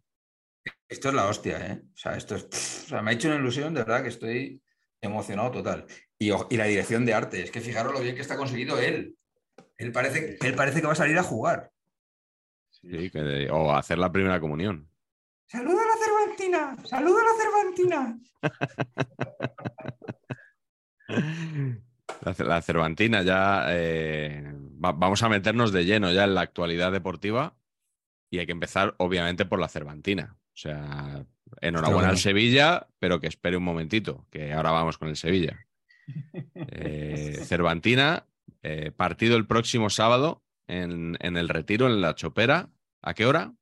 Esto 0.88 1.08
es 1.08 1.14
la 1.14 1.26
hostia, 1.28 1.66
¿eh? 1.66 1.82
O 1.94 1.96
sea, 1.96 2.16
esto 2.16 2.34
es. 2.36 2.84
o 2.84 2.88
sea, 2.88 3.02
me 3.02 3.10
ha 3.10 3.14
hecho 3.14 3.28
una 3.28 3.36
ilusión, 3.38 3.74
de 3.74 3.80
verdad, 3.80 4.02
que 4.02 4.08
estoy 4.08 4.62
emocionado 5.00 5.50
total. 5.50 5.86
Y, 6.18 6.30
y 6.32 6.56
la 6.56 6.64
dirección 6.64 7.04
de 7.04 7.14
arte, 7.14 7.42
es 7.42 7.50
que 7.50 7.60
fijaros 7.60 7.92
lo 7.92 8.00
bien 8.00 8.14
que 8.14 8.22
está 8.22 8.36
conseguido 8.36 8.78
él. 8.78 9.16
Él 9.76 9.92
parece, 9.92 10.38
él 10.40 10.54
parece 10.54 10.80
que 10.80 10.86
va 10.86 10.92
a 10.94 10.96
salir 10.96 11.18
a 11.18 11.22
jugar. 11.22 11.70
Sí, 12.90 13.10
que 13.10 13.18
de- 13.22 13.50
o 13.50 13.74
hacer 13.74 13.98
la 13.98 14.10
primera 14.12 14.40
comunión. 14.40 14.88
¡Saluda 15.46 15.80
a 15.82 15.86
la 15.86 16.04
Cervantina! 16.04 16.76
¡Saluda 16.86 17.20
a 17.20 17.24
la 17.24 17.32
Cervantina! 17.42 18.18
La, 22.22 22.34
ce- 22.34 22.44
la 22.44 22.60
Cervantina 22.62 23.22
ya. 23.22 23.66
eh, 23.68 24.42
va- 24.84 24.92
vamos 24.92 25.22
a 25.22 25.28
meternos 25.28 25.72
de 25.72 25.84
lleno 25.84 26.10
ya 26.12 26.24
en 26.24 26.34
la 26.34 26.40
actualidad 26.42 26.90
deportiva 26.92 27.56
y 28.30 28.38
hay 28.38 28.46
que 28.46 28.52
empezar, 28.52 28.94
obviamente, 28.98 29.44
por 29.46 29.60
la 29.60 29.68
Cervantina. 29.68 30.36
O 30.52 30.56
sea, 30.56 31.24
enhorabuena 31.60 31.98
bueno. 31.98 32.10
al 32.10 32.18
Sevilla, 32.18 32.88
pero 32.98 33.20
que 33.20 33.26
espere 33.28 33.56
un 33.56 33.62
momentito, 33.64 34.26
que 34.30 34.52
ahora 34.52 34.70
vamos 34.72 34.98
con 34.98 35.08
el 35.08 35.16
Sevilla. 35.16 35.58
Eh, 36.70 37.40
Cervantina, 37.44 38.26
eh, 38.62 38.90
partido 38.90 39.36
el 39.36 39.46
próximo 39.46 39.90
sábado 39.90 40.42
en, 40.66 41.16
en 41.20 41.36
el 41.36 41.48
Retiro, 41.50 41.86
en 41.86 42.00
la 42.00 42.14
Chopera. 42.14 42.70
¿A 43.02 43.14
qué 43.14 43.26
hora? 43.26 43.52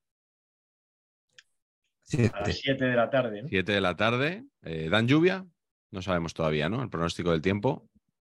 A 2.33 2.41
las 2.41 2.57
7 2.59 2.85
de 2.85 2.95
la 2.97 3.11
tarde. 3.11 3.43
¿no? 3.43 3.49
7 3.49 3.73
de 3.73 3.81
la 3.81 3.97
tarde. 3.97 4.45
Eh, 4.63 4.89
¿Dan 4.91 5.09
lluvia? 5.09 5.45
No 5.91 6.03
sabemos 6.03 6.35
todavía, 6.35 6.69
¿no? 6.69 6.83
El 6.83 6.89
pronóstico 6.91 7.33
del 7.33 7.43
tiempo. 7.43 7.89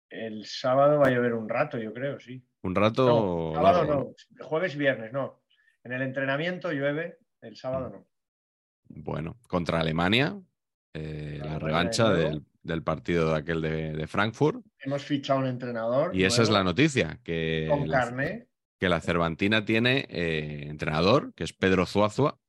El 0.09 0.45
sábado 0.45 0.99
va 0.99 1.07
a 1.07 1.11
llover 1.11 1.33
un 1.33 1.49
rato, 1.49 1.77
yo 1.77 1.93
creo, 1.93 2.19
sí. 2.19 2.41
Un 2.61 2.75
rato. 2.75 3.05
No, 3.05 3.53
sábado 3.55 3.83
largo, 3.85 4.13
no, 4.31 4.45
jueves 4.45 4.75
y 4.75 4.77
viernes 4.77 5.11
no. 5.11 5.43
En 5.83 5.91
el 5.91 6.01
entrenamiento 6.01 6.71
llueve, 6.71 7.17
el 7.41 7.53
Mm. 7.53 7.55
sábado 7.55 7.89
no. 7.89 8.07
Bueno, 8.89 9.37
contra 9.49 9.81
Alemania, 9.81 10.39
eh, 10.93 11.39
la 11.43 11.59
revancha 11.59 12.09
del, 12.13 12.45
del 12.63 12.83
partido 12.83 13.31
de 13.31 13.37
aquel 13.37 13.61
de, 13.61 13.93
de 13.93 14.07
Frankfurt. 14.07 14.65
Hemos 14.79 15.03
fichado 15.03 15.39
un 15.41 15.47
entrenador. 15.47 16.15
Y 16.15 16.23
esa 16.23 16.41
es 16.41 16.49
la 16.49 16.63
noticia, 16.63 17.19
que 17.23 17.67
Con 17.69 17.89
la, 17.89 17.99
carne. 17.99 18.46
Que 18.79 18.89
la 18.89 19.01
Cervantina 19.01 19.65
tiene 19.65 20.05
eh, 20.09 20.65
entrenador, 20.69 21.33
que 21.33 21.43
es 21.43 21.53
Pedro 21.53 21.85
Zuazua. 21.85 22.39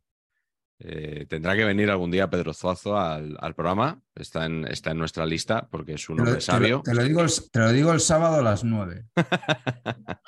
Eh, 0.81 1.27
tendrá 1.29 1.57
que 1.57 1.65
venir 1.65 1.91
algún 1.91 2.11
día 2.11 2.31
Pedro 2.31 2.55
Zuazua 2.55 3.15
al, 3.17 3.37
al 3.41 3.55
programa. 3.55 4.01
Está 4.15 4.47
en, 4.47 4.65
está 4.69 4.93
en 4.93 4.99
nuestra 4.99 5.27
lista 5.27 5.69
porque 5.71 5.95
es 5.95 6.09
un 6.09 6.17
Te 6.19 6.23
lo, 6.23 6.29
hombre 6.31 6.33
te 6.35 6.53
lo- 6.53 6.53
sabio. 6.53 6.83
te 6.85 6.95
lo 6.95 7.03
digo 7.03 7.23
el, 7.23 7.31
te 7.51 7.59
lo 7.61 7.73
digo 7.73 7.93
el 7.93 8.01
sábado 8.01 8.37
a 8.37 8.43
las 8.43 8.63
9. 8.65 9.07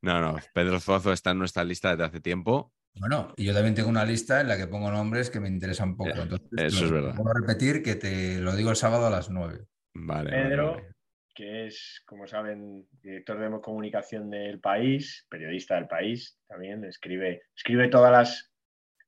No, 0.00 0.20
no, 0.20 0.38
Pedro 0.54 0.78
Zuazua 0.78 1.12
está 1.12 1.32
en 1.32 1.38
nuestra 1.38 1.64
lista 1.64 1.90
desde 1.90 2.04
hace 2.04 2.20
tiempo. 2.20 2.72
Bueno, 2.94 3.32
y 3.36 3.44
yo 3.44 3.52
también 3.52 3.74
tengo 3.74 3.88
una 3.88 4.04
lista 4.04 4.40
en 4.40 4.46
la 4.48 4.56
que 4.56 4.66
pongo 4.68 4.90
nombres 4.92 5.28
que 5.30 5.40
me 5.40 5.48
interesan 5.48 5.96
poco. 5.96 6.10
Eh, 6.10 6.22
Entonces, 6.22 6.48
eso 6.72 6.84
es 6.84 6.90
verdad. 6.92 7.14
Vuelvo 7.14 7.30
a 7.30 7.40
repetir 7.40 7.82
que 7.82 7.96
te 7.96 8.38
lo 8.38 8.54
digo 8.54 8.70
el 8.70 8.76
sábado 8.76 9.06
a 9.06 9.10
las 9.10 9.28
9. 9.30 9.66
Vale, 9.94 10.30
vale, 10.30 10.48
Pedro, 10.48 10.70
vale. 10.72 10.88
Que 11.38 11.66
es, 11.66 12.02
como 12.04 12.26
saben, 12.26 12.88
director 13.00 13.38
de 13.38 13.60
comunicación 13.60 14.28
del 14.28 14.58
país, 14.58 15.24
periodista 15.30 15.76
del 15.76 15.86
país, 15.86 16.36
también 16.48 16.84
escribe, 16.84 17.42
escribe 17.54 17.86
todas 17.86 18.10
las 18.10 18.52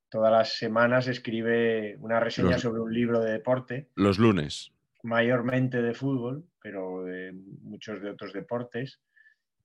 todas 0.09 0.31
las 0.31 0.57
semanas 0.57 1.09
escribe 1.09 1.97
una 1.99 2.21
reseña 2.21 2.51
Los- 2.53 2.63
sobre 2.63 2.81
un 2.83 2.95
libro 2.95 3.19
de 3.21 3.33
deporte, 3.33 3.89
Los 3.97 4.21
lunes. 4.21 4.71
mayormente 5.03 5.83
de 5.83 5.93
fútbol, 5.93 6.45
pero 6.63 7.03
de 7.03 7.33
muchos 7.33 8.01
de 8.01 8.11
otros 8.11 8.33
deportes. 8.33 9.01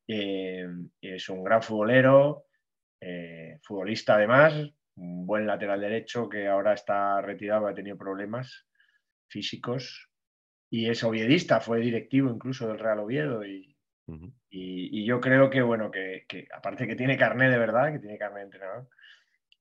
Eh, 0.07 0.67
es 1.01 1.29
un 1.29 1.43
gran 1.43 1.61
futbolero, 1.61 2.45
eh, 2.99 3.59
futbolista 3.61 4.15
además, 4.15 4.53
un 4.95 5.27
buen 5.27 5.45
lateral 5.45 5.81
derecho 5.81 6.27
que 6.29 6.47
ahora 6.47 6.73
está 6.73 7.21
retirado, 7.21 7.67
ha 7.67 7.75
tenido 7.75 7.95
problemas 7.97 8.65
físicos 9.27 10.09
y 10.69 10.89
es 10.89 11.03
oviedista, 11.03 11.59
fue 11.61 11.79
directivo 11.79 12.29
incluso 12.29 12.67
del 12.67 12.79
Real 12.79 12.99
Oviedo 12.99 13.45
y, 13.45 13.75
y- 14.49 15.01
y 15.01 15.05
yo 15.05 15.19
creo 15.21 15.49
que, 15.49 15.61
bueno, 15.61 15.91
que, 15.91 16.25
que 16.27 16.47
aparte 16.53 16.87
que 16.87 16.95
tiene 16.95 17.17
carné 17.17 17.49
de 17.49 17.57
verdad, 17.57 17.91
que 17.91 17.99
tiene 17.99 18.17
carné 18.17 18.39
de 18.39 18.45
entrenador, 18.45 18.87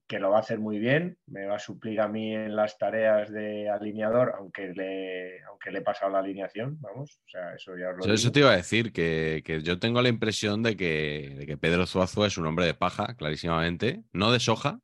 que 0.06 0.18
lo 0.18 0.30
va 0.30 0.36
a 0.38 0.40
hacer 0.40 0.58
muy 0.58 0.78
bien, 0.78 1.18
me 1.26 1.46
va 1.46 1.56
a 1.56 1.58
suplir 1.58 2.00
a 2.00 2.08
mí 2.08 2.34
en 2.34 2.54
las 2.54 2.76
tareas 2.76 3.30
de 3.32 3.70
alineador, 3.70 4.34
aunque 4.38 4.68
le, 4.74 5.42
aunque 5.44 5.70
le 5.70 5.78
he 5.78 5.82
pasado 5.82 6.12
la 6.12 6.18
alineación, 6.18 6.78
vamos, 6.80 7.20
o 7.24 7.28
sea, 7.28 7.54
eso 7.54 7.76
ya 7.76 7.88
os 7.90 7.96
lo 7.98 8.04
Eso, 8.04 8.14
eso 8.14 8.32
te 8.32 8.40
iba 8.40 8.50
a 8.52 8.56
decir, 8.56 8.92
que, 8.92 9.42
que 9.44 9.62
yo 9.62 9.78
tengo 9.78 10.02
la 10.02 10.10
impresión 10.10 10.62
de 10.62 10.76
que, 10.76 11.34
de 11.38 11.46
que 11.46 11.56
Pedro 11.56 11.86
Zuazua 11.86 12.26
es 12.26 12.36
un 12.36 12.46
hombre 12.46 12.66
de 12.66 12.74
paja, 12.74 13.14
clarísimamente. 13.16 14.02
No 14.12 14.30
de 14.30 14.40
soja, 14.40 14.80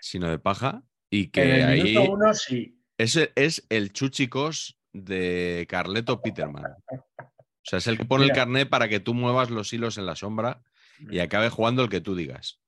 sino 0.00 0.28
de 0.28 0.38
paja. 0.38 0.82
Y 1.10 1.24
En 1.24 1.30
que 1.32 1.60
el 1.60 1.68
ahí 1.68 1.94
minuto 1.94 2.12
uno 2.12 2.34
sí, 2.34 2.78
ese 2.98 3.32
es 3.36 3.66
el 3.70 3.92
chuchicos 3.92 4.75
de 5.04 5.66
Carleto 5.68 6.20
Peterman. 6.22 6.64
O 6.90 7.68
sea, 7.68 7.78
es 7.78 7.86
el 7.86 7.98
que 7.98 8.04
pone 8.04 8.24
el 8.24 8.32
carné 8.32 8.66
para 8.66 8.88
que 8.88 9.00
tú 9.00 9.12
muevas 9.14 9.50
los 9.50 9.72
hilos 9.72 9.98
en 9.98 10.06
la 10.06 10.14
sombra 10.16 10.62
y 11.10 11.18
acabe 11.18 11.50
jugando 11.50 11.82
el 11.82 11.88
que 11.88 12.00
tú 12.00 12.14
digas. 12.14 12.60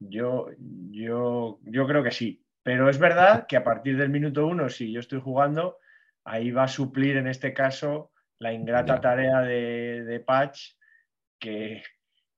Yo, 0.00 0.48
yo, 0.90 1.60
yo 1.62 1.86
creo 1.86 2.02
que 2.02 2.10
sí. 2.10 2.44
Pero 2.62 2.88
es 2.88 2.98
verdad 2.98 3.46
que 3.46 3.56
a 3.56 3.64
partir 3.64 3.96
del 3.96 4.08
minuto 4.10 4.46
uno, 4.46 4.68
si 4.68 4.92
yo 4.92 5.00
estoy 5.00 5.20
jugando, 5.20 5.78
ahí 6.24 6.50
va 6.50 6.64
a 6.64 6.68
suplir 6.68 7.16
en 7.16 7.26
este 7.26 7.52
caso 7.52 8.12
la 8.38 8.52
ingrata 8.52 8.94
Ya. 8.96 9.00
tarea 9.00 9.40
de, 9.40 10.04
de 10.04 10.20
Patch, 10.20 10.72
que, 11.38 11.82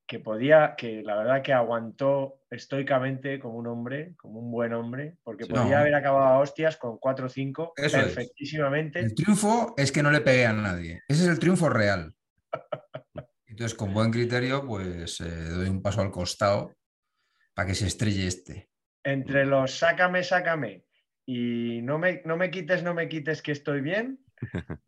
que 0.07 0.19
podía, 0.21 0.75
que 0.77 1.03
la 1.03 1.17
verdad 1.17 1.43
que 1.43 1.53
aguantó 1.53 2.41
estoicamente 2.55 3.39
como 3.39 3.59
un 3.59 3.67
hombre, 3.67 4.15
como 4.17 4.41
un 4.41 4.51
buen 4.51 4.73
hombre, 4.73 5.17
porque 5.23 5.45
Sí. 5.45 5.51
podía 5.51 5.75
No. 5.75 5.79
haber 5.79 5.95
acabado 5.95 6.27
a 6.27 6.39
hostias 6.39 6.77
con 6.77 6.99
4 6.99 7.27
o 7.27 7.29
5 7.29 7.73
Eso 7.77 7.99
es. 7.99 8.05
perfectísimamente. 8.05 9.01
El 9.01 9.15
triunfo 9.15 9.75
es 9.77 9.93
que 9.93 10.03
no 10.03 10.11
le 10.11 10.21
pegué 10.21 10.47
a 10.47 10.53
nadie. 10.53 11.03
Ese 11.09 11.25
es 11.25 11.29
el 11.29 11.39
triunfo 11.39 11.69
real. 11.69 12.15
Entonces, 13.47 13.77
con 13.77 13.93
buen 13.95 14.11
criterio, 14.11 14.67
pues 14.67 15.21
eh, 15.21 15.25
doy 15.51 15.69
un 15.69 15.83
paso 15.83 16.01
al 16.01 16.11
costado 16.11 16.75
para 17.55 17.69
que 17.69 17.75
se 17.75 17.87
estrelle 17.87 18.27
este. 18.27 18.71
Entre 19.05 19.45
los 19.45 19.79
sácame, 19.79 20.25
sácame 20.25 20.85
y 21.27 21.81
no 21.83 21.99
me, 21.99 22.23
no 22.25 22.37
me 22.37 22.51
quites, 22.51 22.83
no 22.83 22.95
me 22.95 23.09
quites 23.09 23.43
que 23.43 23.53
estoy 23.53 23.81
bien, 23.81 24.19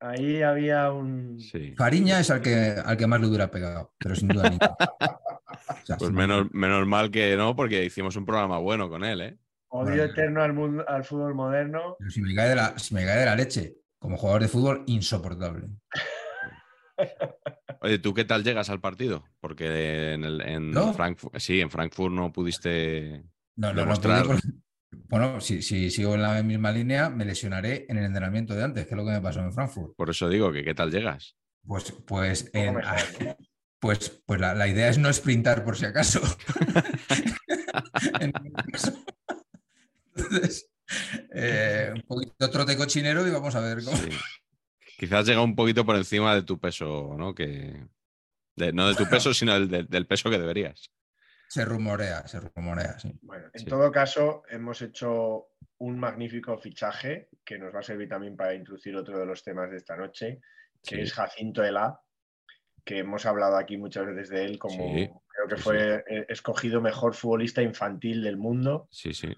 ahí 0.00 0.42
había 0.42 0.90
un... 0.92 1.38
Sí. 1.40 1.74
Fariña 1.76 2.20
es 2.20 2.30
al 2.30 2.40
que, 2.42 2.74
al 2.84 2.96
que 2.96 3.06
más 3.06 3.20
le 3.20 3.26
hubiera 3.28 3.50
pegado, 3.50 3.94
pero 3.98 4.14
sin 4.14 4.28
duda 4.28 4.48
ninguna. 4.50 4.76
O 4.78 5.86
sea, 5.86 5.96
Pues 5.96 6.10
menos, 6.12 6.46
menos 6.52 6.86
mal 6.86 7.10
que 7.10 7.36
no, 7.36 7.54
porque 7.56 7.84
hicimos 7.84 8.16
un 8.16 8.24
programa 8.24 8.58
bueno 8.58 8.88
con 8.88 9.04
él, 9.04 9.20
¿eh? 9.20 9.38
Odio 9.68 9.88
Bueno. 9.88 10.02
eterno 10.04 10.42
al, 10.42 10.52
mundo, 10.52 10.84
al 10.88 11.04
fútbol 11.04 11.34
moderno. 11.34 11.96
pero 11.98 12.10
si 12.10 12.20
me 12.22 12.34
cae 12.34 12.50
de 12.50 12.56
la, 12.56 12.78
si 12.78 12.94
me 12.94 13.04
cae 13.04 13.18
de 13.18 13.26
la 13.26 13.34
leche, 13.36 13.76
como 13.98 14.16
jugador 14.16 14.42
de 14.42 14.48
fútbol, 14.48 14.84
insoportable. 14.86 15.66
Oye, 17.80 17.98
¿tú 17.98 18.14
qué 18.14 18.24
tal 18.24 18.42
llegas 18.42 18.70
al 18.70 18.80
partido? 18.80 19.24
Porque 19.40 20.12
en, 20.14 20.24
el, 20.24 20.40
en 20.40 20.72
¿Yo? 20.72 20.92
Frankfurt, 20.94 21.36
sí, 21.38 21.60
en 21.60 21.70
Frankfurt 21.70 22.12
no 22.14 22.32
pudiste. 22.32 23.24
No, 23.56 23.68
no, 23.68 23.74
no 23.74 23.80
Demostrar. 23.82 24.26
porque- 24.26 24.40
bueno, 24.90 25.40
si, 25.40 25.62
si 25.62 25.90
sigo 25.90 26.14
en 26.14 26.22
la 26.22 26.42
misma 26.42 26.72
línea, 26.72 27.10
me 27.10 27.24
lesionaré 27.24 27.86
en 27.88 27.98
el 27.98 28.04
entrenamiento 28.06 28.54
de 28.54 28.64
antes, 28.64 28.84
que 28.86 28.90
es 28.94 28.96
lo 28.96 29.04
que 29.04 29.12
me 29.12 29.20
pasó 29.20 29.40
en 29.40 29.52
Frankfurt. 29.52 29.94
Por 29.96 30.10
eso 30.10 30.28
digo 30.28 30.52
que 30.52 30.64
qué 30.64 30.74
tal 30.74 30.90
llegas. 30.90 31.36
Pues, 31.66 31.92
pues, 32.06 32.50
pues, 33.80 34.22
pues 34.26 34.40
la, 34.40 34.54
la 34.54 34.68
idea 34.68 34.88
es 34.88 34.98
no 34.98 35.12
sprintar 35.12 35.64
por 35.64 35.76
si 35.76 35.84
acaso. 35.86 36.20
Entonces, 40.14 40.70
eh, 41.34 41.92
un 41.94 42.02
poquito 42.02 42.50
trote 42.50 42.76
cochinero 42.76 43.26
y 43.26 43.30
vamos 43.30 43.54
a 43.54 43.60
ver 43.60 43.84
cómo. 43.84 43.96
Sí. 43.96 44.08
Quizás 44.98 45.26
llega 45.26 45.42
un 45.42 45.54
poquito 45.54 45.84
por 45.84 45.96
encima 45.96 46.34
de 46.34 46.42
tu 46.42 46.58
peso, 46.58 47.14
¿no? 47.18 47.34
Que, 47.34 47.84
de- 48.56 48.72
no 48.72 48.88
de 48.88 48.94
tu 48.94 49.08
peso, 49.08 49.34
sino 49.34 49.58
del- 49.66 49.86
del 49.88 50.06
peso 50.06 50.30
que 50.30 50.38
deberías. 50.38 50.90
Se 51.48 51.64
rumorea, 51.64 52.26
se 52.26 52.40
rumorea, 52.40 52.98
sí. 52.98 53.12
Bueno, 53.22 53.46
en 53.52 53.60
Sí. 53.60 53.66
todo 53.66 53.90
caso, 53.92 54.42
hemos 54.48 54.82
hecho 54.82 55.48
un 55.78 55.98
magnífico 55.98 56.58
fichaje 56.58 57.28
que 57.44 57.58
nos 57.58 57.74
va 57.74 57.80
a 57.80 57.82
servir 57.82 58.08
también 58.08 58.36
para 58.36 58.54
introducir 58.54 58.96
otro 58.96 59.18
de 59.18 59.26
los 59.26 59.42
temas 59.44 59.70
de 59.70 59.76
esta 59.76 59.96
noche, 59.96 60.40
que 60.82 60.96
Sí. 60.96 61.00
es 61.02 61.12
Jacinto 61.12 61.62
Elá, 61.62 62.00
que 62.84 62.98
hemos 62.98 63.26
hablado 63.26 63.56
aquí 63.56 63.76
muchas 63.76 64.06
veces 64.06 64.28
de 64.28 64.44
él 64.44 64.58
como 64.58 64.76
Sí, 64.76 65.10
creo 65.28 65.48
que 65.48 65.56
fue 65.56 66.04
eh, 66.08 66.26
escogido 66.28 66.80
mejor 66.80 67.14
futbolista 67.14 67.60
infantil 67.62 68.22
del 68.22 68.36
mundo 68.36 68.88
Sí, 68.90 69.12
sí. 69.12 69.34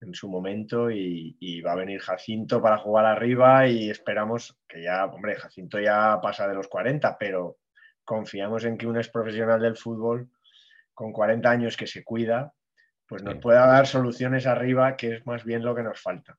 en 0.00 0.14
su 0.14 0.28
momento 0.28 0.90
y, 0.90 1.36
y 1.40 1.60
va 1.60 1.72
a 1.72 1.76
venir 1.76 2.00
Jacinto 2.00 2.62
para 2.62 2.78
jugar 2.78 3.04
arriba 3.04 3.66
y 3.66 3.90
esperamos 3.90 4.56
que 4.68 4.82
ya, 4.82 5.04
hombre, 5.06 5.34
Jacinto 5.36 5.80
ya 5.80 6.20
pasa 6.22 6.46
de 6.48 6.54
los 6.54 6.68
40, 6.68 7.16
pero 7.18 7.58
confiamos 8.04 8.64
en 8.64 8.78
que 8.78 8.86
un 8.86 8.96
ex 8.96 9.08
profesional 9.08 9.60
del 9.60 9.76
fútbol 9.76 10.30
con 10.98 11.12
40 11.12 11.48
años 11.48 11.76
que 11.76 11.86
se 11.86 12.02
cuida, 12.02 12.52
pues 13.06 13.22
nos 13.22 13.34
Sí. 13.34 13.40
pueda 13.40 13.64
dar 13.68 13.86
soluciones 13.86 14.46
arriba, 14.48 14.96
que 14.96 15.14
es 15.14 15.26
más 15.26 15.44
bien 15.44 15.62
lo 15.62 15.72
que 15.72 15.84
nos 15.84 16.00
falta. 16.00 16.36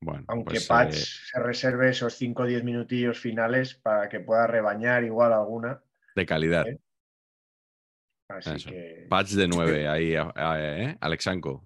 Bueno, 0.00 0.24
Aunque 0.26 0.54
pues, 0.54 0.66
Patch 0.66 0.94
eh, 0.96 1.00
se 1.30 1.38
reserve 1.40 1.90
esos 1.90 2.14
5 2.14 2.42
o 2.42 2.46
10 2.46 2.64
minutillos 2.64 3.20
finales 3.20 3.74
para 3.76 4.08
que 4.08 4.18
pueda 4.18 4.48
rebañar 4.48 5.04
igual 5.04 5.32
alguna. 5.32 5.80
de 6.16 6.26
calidad. 6.26 6.66
¿Eh? 6.66 6.80
Así 8.30 8.50
Eso. 8.56 8.70
que 8.70 9.06
Patch 9.08 9.30
de 9.34 9.46
9 9.46 9.86
ahí, 9.88 10.14
¿eh? 10.16 10.96
Alexanko. 11.00 11.64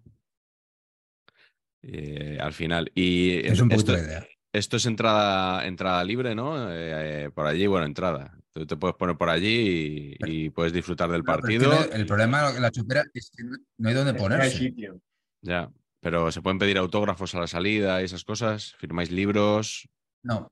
Eh, 1.82 2.36
al 2.38 2.52
final. 2.52 2.92
Y 2.94 3.46
Es 3.46 3.58
un 3.58 3.70
poquito 3.70 3.94
esto, 3.94 4.06
la 4.06 4.08
idea. 4.20 4.26
Esto 4.52 4.76
es 4.76 4.86
entrada, 4.86 5.66
entrada 5.66 6.04
libre, 6.04 6.34
¿no? 6.34 6.70
Eh, 6.70 7.24
eh, 7.24 7.30
por 7.34 7.46
allí, 7.46 7.66
bueno, 7.66 7.86
entrada. 7.86 8.36
Tú 8.52 8.66
te 8.66 8.76
puedes 8.76 8.96
poner 8.96 9.16
por 9.16 9.30
allí 9.30 10.16
y, 10.20 10.44
y 10.46 10.50
puedes 10.50 10.72
disfrutar 10.74 11.10
del 11.10 11.22
No, 11.22 11.24
pero 11.24 11.38
es 11.48 11.58
que 11.58 11.66
partido. 11.68 11.94
el 11.94 12.06
problema 12.06 12.52
de 12.52 12.60
la 12.60 12.70
chupera 12.70 13.02
es 13.14 13.30
que 13.34 13.44
no, 13.44 13.56
no 13.78 13.88
hay 13.88 13.94
dónde 13.94 14.10
es 14.10 14.16
que 14.16 14.22
no 14.28 14.34
hay 14.34 14.38
ponerse. 14.38 14.58
sitio. 14.58 15.00
Ya. 15.40 15.70
Pero 16.00 16.30
se 16.32 16.42
pueden 16.42 16.58
pedir 16.58 16.76
autógrafos 16.78 17.34
a 17.34 17.40
la 17.40 17.46
salida 17.46 18.02
y 18.02 18.04
esas 18.04 18.24
cosas. 18.24 18.74
Firmáis 18.78 19.10
libros. 19.10 19.88
No, 20.22 20.48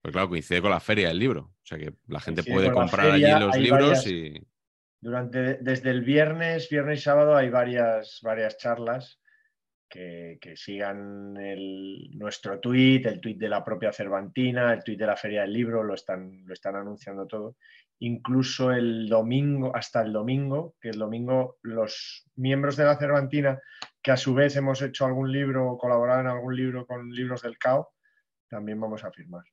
Pues 0.00 0.12
claro, 0.12 0.28
coincide 0.28 0.62
con 0.62 0.70
la 0.70 0.80
feria 0.80 1.08
del 1.08 1.18
libro. 1.18 1.40
O 1.40 1.66
sea 1.66 1.76
que 1.78 1.92
la 2.08 2.20
gente 2.20 2.42
Coincide 2.42 2.54
puede 2.70 2.72
comprar 2.72 3.10
feria, 3.12 3.36
allí 3.36 3.44
los 3.46 3.56
libros 3.58 3.80
varias- 3.88 4.06
y. 4.06 4.46
Durante, 5.02 5.58
desde 5.60 5.90
el 5.90 6.00
viernes, 6.02 6.68
viernes 6.70 7.00
y 7.00 7.02
sábado 7.02 7.36
hay 7.36 7.50
varias, 7.50 8.20
varias 8.22 8.56
charlas 8.56 9.18
que, 9.94 10.38
que 10.40 10.56
sigan 10.56 11.36
el- 11.36 12.10
nuestro 12.18 12.58
tweet, 12.58 13.02
el 13.06 13.20
tweet 13.20 13.36
de 13.36 13.48
la 13.48 13.62
propia 13.64 13.92
Cervantina, 13.92 14.72
el 14.72 14.82
tweet 14.82 14.96
de 14.96 15.06
la 15.06 15.16
Feria 15.16 15.42
del 15.42 15.52
Libro, 15.52 15.84
lo 15.84 15.94
están, 15.94 16.44
lo 16.44 16.52
están 16.52 16.74
anunciando 16.74 17.26
todo. 17.28 17.56
Incluso 18.00 18.72
el 18.72 19.08
domingo, 19.08 19.70
hasta 19.74 20.02
el 20.02 20.12
domingo, 20.12 20.74
que 20.80 20.88
el 20.88 20.98
domingo 20.98 21.58
los 21.62 22.26
miembros 22.34 22.76
de 22.76 22.84
la 22.86 22.96
Cervantina, 22.96 23.60
que 24.02 24.10
a 24.10 24.16
su 24.16 24.34
vez 24.34 24.56
hemos 24.56 24.82
hecho 24.82 25.06
algún 25.06 25.30
libro 25.30 25.70
o 25.70 25.78
colaborado 25.78 26.22
en 26.22 26.26
algún 26.26 26.56
libro 26.56 26.86
con 26.86 27.08
libros 27.10 27.42
del 27.42 27.56
CAO, 27.56 27.90
también 28.48 28.80
vamos 28.80 29.04
a 29.04 29.12
firmar. 29.12 29.44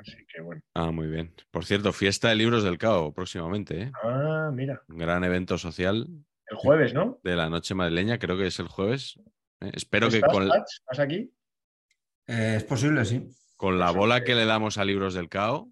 Así 0.00 0.24
que 0.32 0.40
bueno. 0.40 0.62
Ah, 0.74 0.92
muy 0.92 1.08
bien. 1.08 1.34
Por 1.50 1.64
cierto, 1.64 1.92
fiesta 1.92 2.28
de 2.28 2.36
libros 2.36 2.62
del 2.62 2.78
CAO 2.78 3.12
próximamente, 3.12 3.82
¿eh? 3.82 3.92
Ah, 4.02 4.50
mira, 4.54 4.80
Un 4.88 4.98
gran 4.98 5.24
evento 5.24 5.58
social 5.58 6.06
el 6.48 6.56
jueves, 6.56 6.94
¿no? 6.94 7.18
de 7.22 7.36
la 7.36 7.48
noche 7.50 7.74
madrileña, 7.74 8.18
creo 8.18 8.36
que 8.36 8.46
es 8.46 8.58
el 8.58 8.68
jueves. 8.68 9.18
¿eh? 9.60 9.70
Espero 9.74 10.08
que 10.08 10.16
¿Estás, 10.16 10.32
con, 10.32 10.48
Patch? 10.48 10.70
¿Estás 10.80 10.98
aquí? 11.00 11.30
Eh, 12.26 12.54
es 12.56 12.64
posible, 12.64 13.04
sí. 13.04 13.28
con 13.56 13.78
la 13.78 13.90
Eso 13.90 13.98
bola 13.98 14.20
que- 14.20 14.26
que 14.26 14.34
le 14.34 14.44
damos 14.44 14.78
a 14.78 14.84
libros 14.84 15.14
del 15.14 15.28
CAO, 15.28 15.70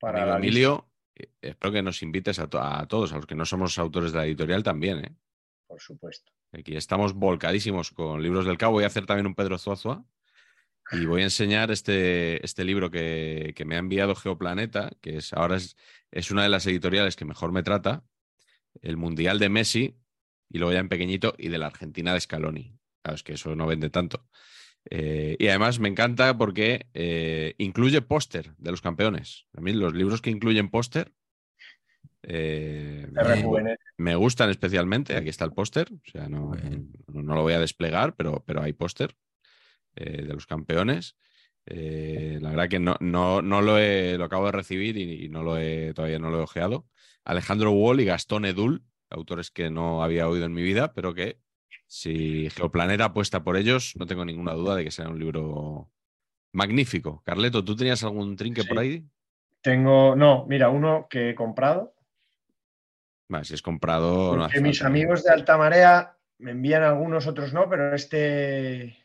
Para 0.00 0.36
Emilio, 0.36 0.88
eh, 1.14 1.28
espero 1.40 1.72
que 1.72 1.82
nos 1.82 2.02
invites 2.02 2.38
a, 2.38 2.48
to- 2.48 2.60
a 2.62 2.86
todos, 2.88 3.12
a 3.12 3.16
los 3.16 3.26
que 3.26 3.34
no 3.34 3.44
somos 3.44 3.78
autores 3.78 4.12
de 4.12 4.18
la 4.18 4.26
editorial 4.26 4.62
también, 4.62 5.04
¿eh? 5.04 5.14
Por 5.66 5.80
supuesto. 5.80 6.32
Aquí 6.52 6.76
estamos 6.76 7.14
volcadísimos 7.14 7.92
con 7.92 8.22
libros 8.22 8.44
del 8.44 8.58
CAO. 8.58 8.72
Voy 8.72 8.84
a 8.84 8.88
hacer 8.88 9.06
también 9.06 9.26
un 9.26 9.34
Pedro 9.34 9.56
Zuazua 9.58 10.04
y 10.90 11.06
voy 11.06 11.22
a 11.22 11.24
enseñar 11.24 11.70
este, 11.70 12.44
este 12.44 12.64
libro 12.64 12.90
que, 12.90 13.54
que 13.56 13.64
me 13.64 13.76
ha 13.76 13.78
enviado 13.78 14.14
Geoplaneta, 14.14 14.90
que 15.00 15.16
es 15.16 15.32
ahora 15.32 15.56
es, 15.56 15.76
es 16.10 16.30
una 16.30 16.42
de 16.42 16.50
las 16.50 16.66
editoriales 16.66 17.16
que 17.16 17.24
mejor 17.24 17.52
me 17.52 17.62
trata, 17.62 18.04
el 18.82 18.96
Mundial 18.96 19.38
de 19.38 19.48
Messi, 19.48 19.96
y 20.50 20.58
luego 20.58 20.72
ya 20.74 20.80
en 20.80 20.88
pequeñito, 20.90 21.34
y 21.38 21.48
de 21.48 21.58
la 21.58 21.66
Argentina 21.66 22.12
de 22.12 22.20
Scaloni. 22.20 22.76
Claro, 23.02 23.14
es 23.16 23.22
que 23.22 23.32
eso 23.32 23.56
no 23.56 23.66
vende 23.66 23.88
tanto. 23.90 24.28
Eh, 24.90 25.36
y 25.38 25.46
además 25.48 25.78
me 25.78 25.88
encanta 25.88 26.36
porque 26.36 26.86
eh, 26.92 27.54
incluye 27.58 28.02
póster 28.02 28.54
de 28.58 28.70
los 28.72 28.80
campeones. 28.82 29.46
A 29.56 29.60
mí 29.60 29.72
los 29.72 29.94
libros 29.94 30.20
que 30.20 30.30
incluyen 30.30 30.68
póster 30.70 31.12
eh, 32.24 33.06
me- 33.96 34.14
gustan 34.16 34.50
especialmente. 34.50 35.16
Aquí 35.16 35.28
está 35.28 35.44
el 35.44 35.52
póster. 35.52 35.88
O 35.92 36.10
sea, 36.10 36.28
no, 36.28 36.52
no, 37.08 37.22
no 37.22 37.34
lo 37.34 37.42
voy 37.42 37.52
a 37.54 37.60
desplegar, 37.60 38.14
pero, 38.16 38.44
pero 38.46 38.62
hay 38.62 38.72
póster 38.72 39.16
de 39.94 40.32
los 40.32 40.46
campeones. 40.46 41.16
La 41.66 42.50
verdad 42.50 42.68
que 42.68 42.78
no, 42.80 42.96
no, 43.00 43.42
no 43.42 43.60
lo, 43.62 43.78
he, 43.78 44.16
lo 44.18 44.24
acabo 44.24 44.46
de 44.46 44.52
recibir 44.52 44.96
y, 44.96 45.24
y 45.24 45.28
no 45.28 45.42
lo 45.42 45.58
he, 45.58 45.92
todavía 45.94 46.18
no 46.18 46.30
lo 46.30 46.40
he 46.40 46.42
ojeado. 46.42 46.86
Alejandro 47.24 47.70
Wall 47.72 48.00
y 48.00 48.04
Gastón 48.04 48.44
Edul, 48.44 48.82
autores 49.10 49.50
que 49.50 49.70
no 49.70 50.02
había 50.02 50.28
oído 50.28 50.44
en 50.46 50.52
mi 50.54 50.62
vida, 50.62 50.92
pero 50.92 51.14
que 51.14 51.38
si 51.86 52.48
Geoplaneta 52.50 53.06
apuesta 53.06 53.44
por 53.44 53.56
ellos, 53.56 53.94
no 53.96 54.06
tengo 54.06 54.24
ninguna 54.24 54.52
duda 54.54 54.76
de 54.76 54.84
que 54.84 54.90
será 54.90 55.08
un 55.10 55.18
libro 55.18 55.90
magnífico. 56.52 57.22
Carleto, 57.24 57.64
¿tú 57.64 57.76
tenías 57.76 58.02
algún 58.02 58.36
trinque 58.36 58.64
por 58.64 58.78
ahí? 58.78 59.04
Tengo, 59.60 60.16
no, 60.16 60.46
mira, 60.48 60.68
uno 60.70 61.06
que 61.08 61.30
he 61.30 61.34
comprado. 61.34 61.94
Vale, 63.28 63.44
si 63.44 63.54
es 63.54 63.62
comprado. 63.62 64.36
no 64.36 64.44
hace 64.44 64.60
mis 64.60 64.78
falta. 64.78 64.88
amigos 64.88 65.22
de 65.24 65.30
Alta 65.30 65.56
Marea 65.56 66.16
me 66.38 66.50
envían 66.50 66.82
algunos, 66.82 67.26
otros 67.26 67.52
no, 67.52 67.68
pero 67.68 67.94
este. 67.94 68.98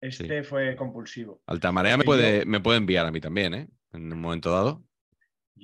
Este 0.00 0.42
fue 0.42 0.76
compulsivo. 0.76 1.40
Altamarea 1.46 1.96
me 1.96 2.04
Porque 2.04 2.22
yo- 2.22 2.28
puede, 2.28 2.44
me 2.46 2.60
puede 2.60 2.78
enviar 2.78 3.06
a 3.06 3.10
mí 3.10 3.20
también, 3.20 3.54
¿eh? 3.54 3.68
En 3.92 4.12
un 4.12 4.20
momento 4.20 4.50
dado. 4.50 4.82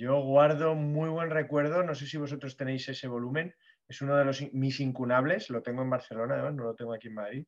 Yo 0.01 0.19
guardo 0.23 0.75
muy 0.75 1.11
buen 1.11 1.29
recuerdo, 1.29 1.83
no 1.83 1.95
sé 1.95 2.07
si 2.07 2.17
vosotros 2.17 2.57
tenéis 2.57 2.89
ese 2.89 3.07
volumen, 3.07 3.55
es 3.87 4.01
uno 4.01 4.17
de 4.17 4.25
los 4.25 4.41
mis 4.55 4.81
incunables, 4.81 5.51
lo 5.51 5.61
tengo 5.61 5.83
en 5.83 5.91
Barcelona, 5.91 6.37
además, 6.37 6.55
no 6.55 6.65
lo 6.65 6.75
tengo 6.75 6.95
aquí 6.95 7.09
en 7.09 7.15
Madrid, 7.15 7.47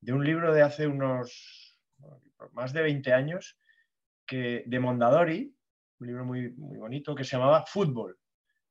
de 0.00 0.12
un 0.14 0.24
libro 0.24 0.54
de 0.54 0.62
hace 0.62 0.86
unos 0.86 1.78
más 2.52 2.72
de 2.72 2.80
20 2.80 3.12
años, 3.12 3.58
que, 4.26 4.62
de 4.64 4.80
Mondadori, 4.80 5.54
un 6.00 6.06
libro 6.06 6.24
muy, 6.24 6.50
muy 6.54 6.78
bonito, 6.78 7.14
que 7.14 7.24
se 7.24 7.36
llamaba 7.36 7.66
Fútbol, 7.66 8.18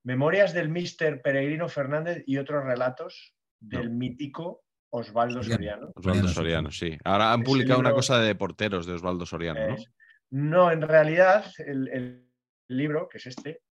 Memorias 0.03 0.51
del 0.51 0.69
Mister 0.69 1.21
Peregrino 1.21 1.69
Fernández 1.69 2.23
y 2.25 2.37
otros 2.37 2.63
relatos 2.63 3.35
del 3.59 3.89
No. 3.91 3.97
mítico 3.99 4.63
Osvaldo 4.89 5.43
Soriano. 5.43 5.91
Osvaldo 5.93 6.27
Soriano, 6.27 6.71
sí. 6.71 6.97
Ahora 7.03 7.31
han 7.33 7.43
publicado 7.43 7.79
una 7.79 7.93
cosa 7.93 8.17
de 8.17 8.33
porteros 8.33 8.87
de 8.87 8.93
Osvaldo 8.93 9.27
Soriano, 9.27 9.67
¿no? 9.67 9.75
Es- 9.75 9.85
No, 10.31 10.71
en 10.71 10.81
realidad 10.81 11.45
el, 11.59 11.87
el 11.89 12.30
libro, 12.77 13.07
que 13.07 13.17
es 13.17 13.27
este. 13.27 13.61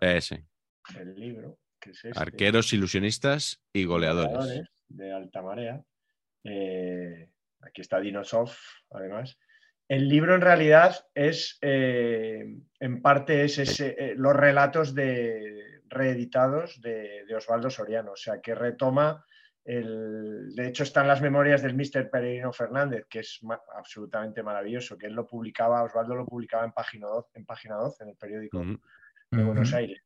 Ese. 0.00 0.46
el 0.98 1.14
libro, 1.14 1.58
que 1.78 1.90
es 1.90 2.04
este, 2.04 2.18
Arqueros, 2.18 2.72
ilusionistas 2.72 3.62
y 3.72 3.84
goleadores. 3.84 4.68
de 4.88 5.12
Alta 5.12 5.42
Marea. 5.42 5.82
Eh, 6.44 7.30
aquí 7.60 7.80
está 7.80 8.00
Dinosov, 8.00 8.50
además. 8.90 9.38
El 9.88 10.08
libro 10.08 10.34
en 10.34 10.40
realidad 10.40 11.04
es, 11.14 11.58
eh, 11.62 12.44
en 12.78 13.02
parte, 13.02 13.44
es 13.44 13.58
ese, 13.58 13.96
eh, 13.98 14.14
los 14.16 14.34
relatos 14.36 14.94
de, 14.94 15.82
reeditados 15.88 16.80
de, 16.80 17.24
de 17.26 17.34
Osvaldo 17.34 17.70
Soriano, 17.70 18.12
o 18.12 18.16
sea, 18.16 18.40
que 18.40 18.54
retoma, 18.54 19.24
el, 19.64 20.54
de 20.54 20.68
hecho 20.68 20.82
están 20.82 21.06
las 21.06 21.20
memorias 21.20 21.62
del 21.62 21.74
Mr. 21.74 22.10
Peregrino 22.10 22.52
Fernández, 22.52 23.06
que 23.08 23.20
es 23.20 23.38
ma- 23.42 23.60
absolutamente 23.76 24.42
maravilloso, 24.42 24.96
que 24.96 25.06
él 25.06 25.12
lo 25.14 25.26
publicaba, 25.26 25.82
Osvaldo 25.82 26.14
lo 26.14 26.26
publicaba 26.26 26.64
en 26.64 26.72
página 26.72 27.06
12, 27.08 27.38
en, 27.38 27.44
página 27.46 27.76
12, 27.76 28.04
en 28.04 28.10
el 28.10 28.16
periódico 28.16 28.58
de 29.30 29.44
Buenos. 29.44 29.72
Aires. 29.74 30.02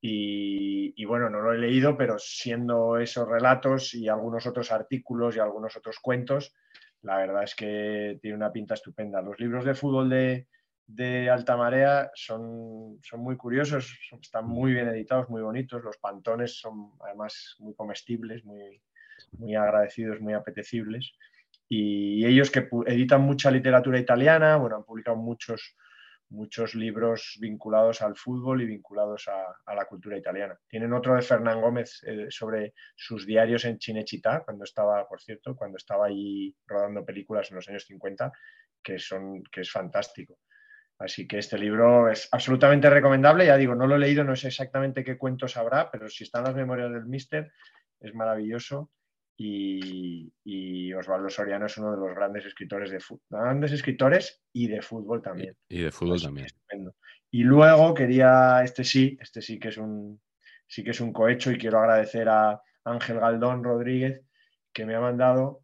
Y, 0.00 0.94
y 0.96 1.04
bueno, 1.06 1.28
no 1.28 1.40
lo 1.40 1.52
he 1.52 1.58
leído, 1.58 1.96
pero 1.96 2.18
siendo 2.18 2.98
esos 2.98 3.26
relatos 3.28 3.94
y 3.94 4.08
algunos 4.08 4.46
otros 4.46 4.70
artículos 4.70 5.36
y 5.36 5.40
algunos 5.40 5.76
otros 5.76 5.98
cuentos, 6.00 6.54
la 7.02 7.16
verdad 7.18 7.42
es 7.44 7.54
que 7.54 8.18
tiene 8.22 8.36
una 8.36 8.52
pinta 8.52 8.74
estupenda. 8.74 9.20
Los 9.22 9.40
libros 9.40 9.64
de 9.64 9.74
fútbol 9.74 10.08
de, 10.10 10.46
de 10.86 11.30
Alta 11.30 11.56
Marea 11.56 12.10
son, 12.14 12.98
son 13.02 13.20
muy 13.20 13.36
curiosos, 13.36 13.98
son- 14.08 14.20
están 14.20 14.46
muy 14.46 14.72
bien 14.72 14.88
editados, 14.88 15.28
muy 15.30 15.42
bonitos. 15.42 15.82
Los 15.82 15.96
pantones 15.98 16.58
son 16.60 16.92
además 17.00 17.56
muy 17.58 17.74
comestibles, 17.74 18.44
muy, 18.44 18.80
muy 19.32 19.54
agradecidos, 19.54 20.20
muy 20.20 20.34
apetecibles. 20.34 21.12
Y 21.68 22.24
ellos 22.24 22.50
que 22.50 22.68
editan 22.86 23.22
mucha 23.22 23.50
literatura 23.50 23.98
italiana, 23.98 24.56
bueno, 24.56 24.76
han 24.76 24.84
publicado 24.84 25.16
muchos, 25.16 25.76
muchos 26.30 26.74
libros 26.74 27.36
vinculados 27.40 28.00
al 28.00 28.16
fútbol 28.16 28.62
y 28.62 28.66
vinculados 28.66 29.28
a, 29.28 29.44
a 29.66 29.74
la 29.74 29.84
cultura 29.84 30.16
italiana. 30.16 30.58
Tienen 30.66 30.92
otro 30.92 31.14
de 31.14 31.22
Fernán 31.22 31.60
Gómez 31.60 32.02
eh, 32.06 32.26
sobre 32.30 32.74
sus 32.96 33.26
diarios 33.26 33.64
en 33.66 33.78
Cinecittà, 33.78 34.44
cuando 34.44 34.64
estaba, 34.64 35.06
por 35.06 35.20
cierto, 35.20 35.54
cuando 35.56 35.76
estaba 35.76 36.06
allí 36.06 36.54
rodando 36.66 37.04
películas 37.04 37.50
en 37.50 37.56
los 37.56 37.68
años 37.68 37.84
50, 37.84 38.32
que, 38.82 38.98
son, 38.98 39.42
que 39.44 39.60
es 39.60 39.70
fantástico. 39.70 40.38
Así 40.98 41.28
que 41.28 41.38
este 41.38 41.58
libro 41.58 42.10
es 42.10 42.28
absolutamente 42.32 42.90
recomendable. 42.90 43.46
Ya 43.46 43.56
digo, 43.56 43.74
no 43.74 43.86
lo 43.86 43.94
he 43.94 44.00
leído, 44.00 44.24
no 44.24 44.34
sé 44.34 44.48
exactamente 44.48 45.04
qué 45.04 45.16
cuentos 45.16 45.56
habrá, 45.56 45.90
pero 45.90 46.08
si 46.08 46.24
están 46.24 46.44
las 46.44 46.56
memorias 46.56 46.92
del 46.92 47.06
Mister, 47.06 47.52
es 48.00 48.14
maravilloso. 48.14 48.90
Y, 49.40 50.32
y 50.42 50.92
Osvaldo 50.94 51.28
Soriano 51.30 51.66
es 51.66 51.78
uno 51.78 51.92
de 51.92 51.96
los 51.98 52.12
grandes 52.14 52.44
escritores 52.46 52.90
de 52.90 52.98
fu- 52.98 53.20
grandes 53.30 53.70
escritores 53.70 54.42
y 54.52 54.66
de 54.66 54.82
fútbol 54.82 55.22
también. 55.22 55.56
Y 55.68 55.82
de 55.82 55.92
fútbol 55.92 56.20
también. 56.20 56.48
Y 57.30 57.44
luego 57.44 57.94
quería, 57.94 58.62
este 58.64 58.82
sí, 58.82 59.16
este 59.20 59.40
sí 59.40 59.58
que 59.60 59.68
es 59.68 59.76
un 59.78 60.20
sí 60.66 60.82
que 60.82 60.90
es 60.90 61.00
un 61.00 61.12
cohecho 61.12 61.52
y 61.52 61.56
quiero 61.58 61.78
agradecer 61.78 62.28
a 62.28 62.60
Ángel 62.84 63.20
Galdón 63.20 63.62
Rodríguez 63.62 64.22
que 64.72 64.84
me 64.84 64.96
ha 64.96 65.00
mandado 65.00 65.62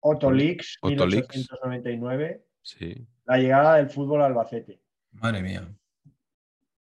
Otto 0.00 0.30
Leaks. 0.30 0.78
1899, 0.82 2.44
Sí. 2.62 3.06
la 3.24 3.38
llegada 3.38 3.76
del 3.76 3.88
fútbol 3.90 4.20
a 4.22 4.26
Albacete. 4.26 4.80
Madre 5.12 5.42
mía. 5.42 5.66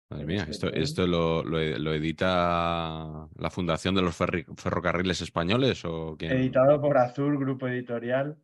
Madre 0.09 0.25
mía, 0.25 0.47
esto, 0.49 0.73
esto 0.73 1.05
lo, 1.05 1.43
lo- 1.43 1.59
lo 1.77 1.93
edita 1.93 3.27
la 3.35 3.49
Fundación 3.51 3.93
de 3.93 4.01
los 4.01 4.19
Ferri- 4.19 4.45
Ferrocarriles 4.57 5.21
Españoles 5.21 5.85
o 5.85 6.15
quién? 6.17 6.31
editado 6.31 6.81
por 6.81 6.97
Azul, 6.97 7.37
grupo 7.37 7.67
editorial. 7.67 8.35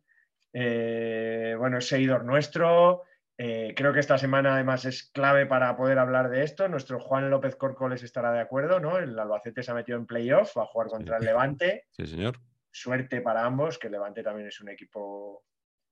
Eh, 0.52 1.56
bueno, 1.58 1.78
es 1.78 1.88
seguidor 1.88 2.24
nuestro. 2.24 3.02
Eh, 3.36 3.74
creo 3.76 3.92
que 3.92 3.98
esta 4.00 4.16
semana 4.16 4.54
además 4.54 4.84
es 4.84 5.10
clave 5.12 5.44
para 5.46 5.76
poder 5.76 5.98
hablar 5.98 6.30
de 6.30 6.44
esto. 6.44 6.68
Nuestro 6.68 7.00
Juan 7.00 7.28
López 7.30 7.56
Corcoles 7.56 8.02
estará 8.04 8.32
de 8.32 8.40
acuerdo, 8.40 8.78
¿no? 8.78 8.96
El 8.98 9.18
Albacete 9.18 9.64
se 9.64 9.72
ha 9.72 9.74
metido 9.74 9.98
en 9.98 10.06
playoff, 10.06 10.56
va 10.56 10.62
a 10.62 10.66
jugar 10.66 10.86
contra 10.88 11.16
el 11.18 11.24
Levante. 11.24 11.86
Sí, 11.90 12.06
señor. 12.06 12.38
Suerte 12.70 13.20
para 13.22 13.44
ambos, 13.44 13.78
que 13.78 13.88
el 13.88 13.92
Levante 13.94 14.22
también 14.22 14.46
es 14.48 14.60
un 14.60 14.68
equipo 14.68 15.42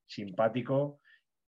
simpático. 0.07 1.01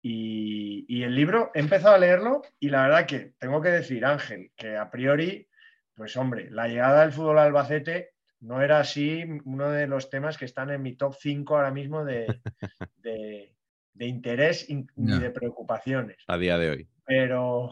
Y, 0.08 0.86
y 0.88 1.02
el 1.02 1.16
libro, 1.16 1.50
he 1.56 1.60
empezado 1.62 1.96
a 1.96 1.98
leerlo 1.98 2.44
y 2.60 2.70
la 2.70 2.84
verdad 2.84 3.08
que 3.08 3.34
tengo 3.40 3.60
que 3.60 3.70
decir, 3.70 4.06
Ángel, 4.06 4.52
que 4.56 4.78
a 4.78 4.92
priori, 4.92 5.50
pues 5.96 6.16
hombre, 6.16 6.52
la 6.52 6.68
llegada 6.68 7.02
del 7.02 7.12
fútbol 7.12 7.40
al 7.40 7.48
Albacete 7.48 8.12
no 8.42 8.62
era 8.62 8.80
así 8.80 9.24
uno 9.46 9.72
de 9.72 9.88
los 9.88 10.12
temas 10.12 10.38
que 10.38 10.46
están 10.46 10.70
en 10.70 10.84
mi 10.84 10.96
top 10.96 11.16
5 11.20 11.56
ahora 11.56 11.72
mismo 11.72 12.06
de, 12.06 12.40
de- 12.98 13.56
de 13.96 14.06
interés 14.06 14.70
y 14.70 14.86
No. 14.96 15.18
de 15.20 15.32
preocupaciones. 15.32 16.18
A 16.28 16.38
día 16.38 16.60
de 16.60 16.70
hoy. 16.70 16.90
Pero, 17.04 17.72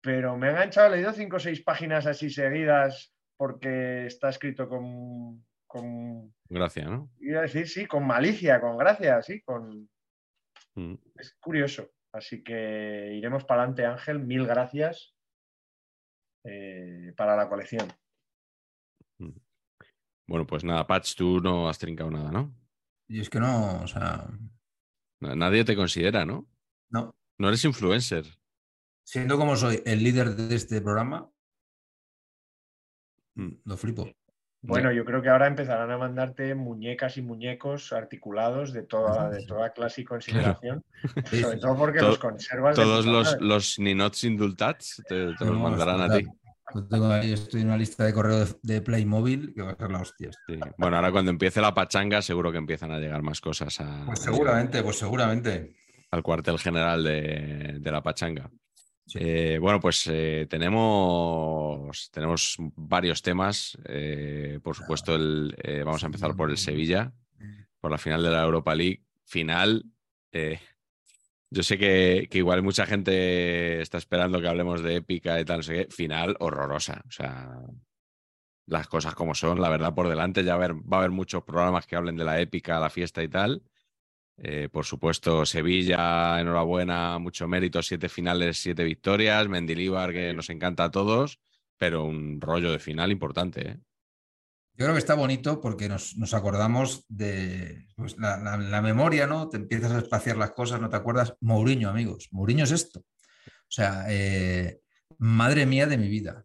pero 0.00 0.36
me 0.36 0.46
ha 0.46 0.50
enganchado, 0.50 0.92
he 0.94 0.96
leído 0.98 1.12
5 1.12 1.36
o 1.36 1.40
6 1.40 1.62
páginas 1.62 2.06
así 2.06 2.30
seguidas 2.30 3.12
porque 3.36 4.06
está 4.06 4.28
escrito 4.28 4.68
con, 4.68 5.44
con 5.66 6.32
Gracias, 6.48 6.86
¿no? 6.88 7.10
iba 7.18 7.40
a 7.40 7.42
decir, 7.42 7.66
sí, 7.66 7.86
con 7.86 8.06
malicia, 8.06 8.60
con 8.60 8.76
gracia, 8.78 9.20
sí, 9.22 9.40
con... 9.40 9.88
Mm. 10.78 10.94
Es 11.16 11.34
curioso. 11.40 11.90
Así 12.12 12.42
que 12.42 13.12
iremos 13.14 13.44
para 13.44 13.62
adelante, 13.62 13.84
Ángel. 13.86 14.20
Mil 14.20 14.46
gracias 14.46 15.14
eh, 16.44 17.12
para 17.16 17.36
la 17.36 17.48
colección. 17.48 17.88
Bueno, 20.26 20.46
pues 20.46 20.62
nada, 20.62 20.86
Patch, 20.86 21.14
tú 21.16 21.40
no 21.40 21.68
has 21.68 21.78
trincado 21.78 22.10
nada, 22.10 22.30
¿no? 22.30 22.54
Y 23.08 23.20
es 23.20 23.30
que 23.30 23.40
no, 23.40 23.82
o 23.82 23.86
sea, 23.86 24.28
Na- 25.20 25.34
Nadie 25.34 25.64
te 25.64 25.74
considera, 25.74 26.24
¿no? 26.24 26.46
no. 26.90 27.14
No 27.38 27.48
eres 27.48 27.64
influencer. 27.64 28.24
Siendo 29.06 29.36
como 29.38 29.56
soy 29.56 29.82
el 29.86 30.02
líder 30.04 30.36
de 30.36 30.54
este 30.54 30.80
programa, 30.80 31.30
Mm. 33.36 33.52
lo 33.64 33.76
flipo. 33.76 34.10
Bueno, 34.68 34.92
yo 34.92 35.04
creo 35.04 35.20
que 35.22 35.28
ahora 35.30 35.46
empezarán 35.46 35.90
a 35.90 35.98
mandarte 35.98 36.54
muñecas 36.54 37.16
y 37.16 37.22
muñecos 37.22 37.92
articulados 37.92 38.72
de 38.72 38.82
toda, 38.82 39.30
de 39.30 39.44
toda 39.46 39.72
clase 39.72 40.02
y 40.02 40.04
consideración. 40.04 40.84
Sobre 41.42 41.58
todo 41.58 41.76
porque 41.76 41.98
To- 42.00 42.08
los 42.08 42.18
conservas. 42.18 42.76
Todos 42.76 43.06
los, 43.06 43.36
los 43.40 43.78
ninots 43.78 44.24
indultats 44.24 45.02
te, 45.08 45.34
te 45.34 45.44
los 45.44 45.58
mandarán 45.58 46.02
a 46.02 46.18
ti. 46.18 46.26
Yo 46.74 46.86
tengo 46.86 47.10
ahí, 47.10 47.32
estoy 47.32 47.62
en 47.62 47.68
una 47.68 47.78
lista 47.78 48.04
de 48.04 48.12
correo 48.12 48.44
de, 48.44 48.54
de 48.62 48.82
Playmobil 48.82 49.54
que 49.54 49.62
va 49.62 49.70
a 49.70 49.76
ser 49.76 49.90
la 49.90 50.00
hostia. 50.02 50.30
Sí. 50.46 50.60
Bueno, 50.76 50.96
ahora 50.96 51.10
cuando 51.10 51.30
empiece 51.30 51.62
la 51.62 51.72
pachanga 51.72 52.20
seguro 52.20 52.52
que 52.52 52.58
empiezan 52.58 52.92
a 52.92 52.98
llegar 52.98 53.22
más 53.22 53.40
cosas 53.40 53.80
a- 53.80 54.02
Pues 54.04 54.18
seguramente, 54.18 54.82
pues 54.82 54.98
seguramente. 54.98 55.74
al 56.10 56.22
cuartel 56.22 56.58
general 56.58 57.02
de, 57.04 57.78
de 57.80 57.90
la 57.90 58.02
pachanga. 58.02 58.50
Sí. 59.08 59.18
Eh, 59.22 59.58
bueno, 59.58 59.80
pues 59.80 60.06
eh, 60.06 60.46
tenemos, 60.50 62.10
tenemos 62.10 62.56
varios 62.76 63.22
temas. 63.22 63.78
Eh, 63.86 64.60
por 64.62 64.76
supuesto, 64.76 65.14
el, 65.14 65.56
eh, 65.62 65.82
vamos 65.82 66.02
a 66.02 66.06
empezar 66.06 66.36
por 66.36 66.50
el 66.50 66.58
Sevilla, 66.58 67.14
por 67.80 67.90
la 67.90 67.96
final 67.96 68.22
de 68.22 68.30
la 68.30 68.44
Europa 68.44 68.74
League. 68.74 69.02
Final. 69.24 69.84
yo 71.50 71.62
sé 71.62 71.78
que, 71.78 72.28
que 72.30 72.38
igual 72.38 72.62
mucha 72.62 72.84
gente 72.84 73.80
está 73.80 73.96
esperando 73.96 74.40
que 74.40 74.48
hablemos 74.48 74.82
de 74.82 74.96
épica 74.96 75.40
y 75.40 75.44
tal, 75.46 75.58
no 75.58 75.62
sé 75.62 75.86
qué. 75.86 75.90
Final 75.90 76.36
horrorosa. 76.38 77.02
O 77.08 77.10
sea, 77.10 77.62
las 78.66 78.88
cosas 78.88 79.14
como 79.14 79.34
son, 79.34 79.58
la 79.58 79.70
verdad, 79.70 79.94
por 79.94 80.08
delante. 80.08 80.44
Ya 80.44 80.56
va 80.56 80.64
a 80.64 80.66
haber, 80.66 80.76
va 80.80 80.98
a 80.98 81.00
haber 81.00 81.12
muchos 81.12 81.44
programas 81.44 81.86
que 81.86 81.96
hablen 81.96 82.16
de 82.16 82.24
la 82.24 82.40
épica, 82.40 82.78
la 82.78 82.90
fiesta 82.90 83.22
y 83.22 83.28
tal. 83.28 83.62
Eh, 84.40 84.68
por 84.70 84.84
supuesto, 84.84 85.44
Sevilla, 85.44 86.40
enhorabuena, 86.40 87.18
mucho 87.18 87.48
mérito, 87.48 87.82
siete 87.82 88.08
finales, 88.08 88.58
siete 88.58 88.84
victorias, 88.84 89.48
Mendilíbar, 89.48 90.12
que 90.12 90.32
nos 90.32 90.48
encanta 90.50 90.84
a 90.84 90.90
todos, 90.90 91.40
pero 91.76 92.04
un 92.04 92.40
rollo 92.40 92.70
de 92.70 92.78
final 92.78 93.10
importante. 93.10 93.68
¿eh? 93.68 93.76
Yo 94.74 94.84
creo 94.84 94.92
que 94.92 95.00
está 95.00 95.14
bonito 95.14 95.60
porque 95.60 95.88
nos, 95.88 96.14
acordamos 96.34 97.04
de 97.08 97.88
pues, 97.96 98.16
la 98.16 98.80
memoria, 98.80 99.26
¿no? 99.26 99.48
Te 99.48 99.56
empiezas 99.56 99.90
a 99.90 99.98
espaciar 99.98 100.36
las 100.36 100.52
cosas, 100.52 100.80
no 100.80 100.88
te 100.88 100.96
acuerdas. 100.96 101.34
Mourinho, 101.40 101.88
amigos. 101.88 102.28
Mourinho 102.30 102.62
es 102.62 102.70
esto. 102.70 103.04
O 103.68 103.70
sea, 103.70 104.06
eh, 104.08 104.80
madre 105.18 105.66
mía 105.66 105.86
de 105.86 105.98
mi 105.98 106.08
vida. 106.08 106.44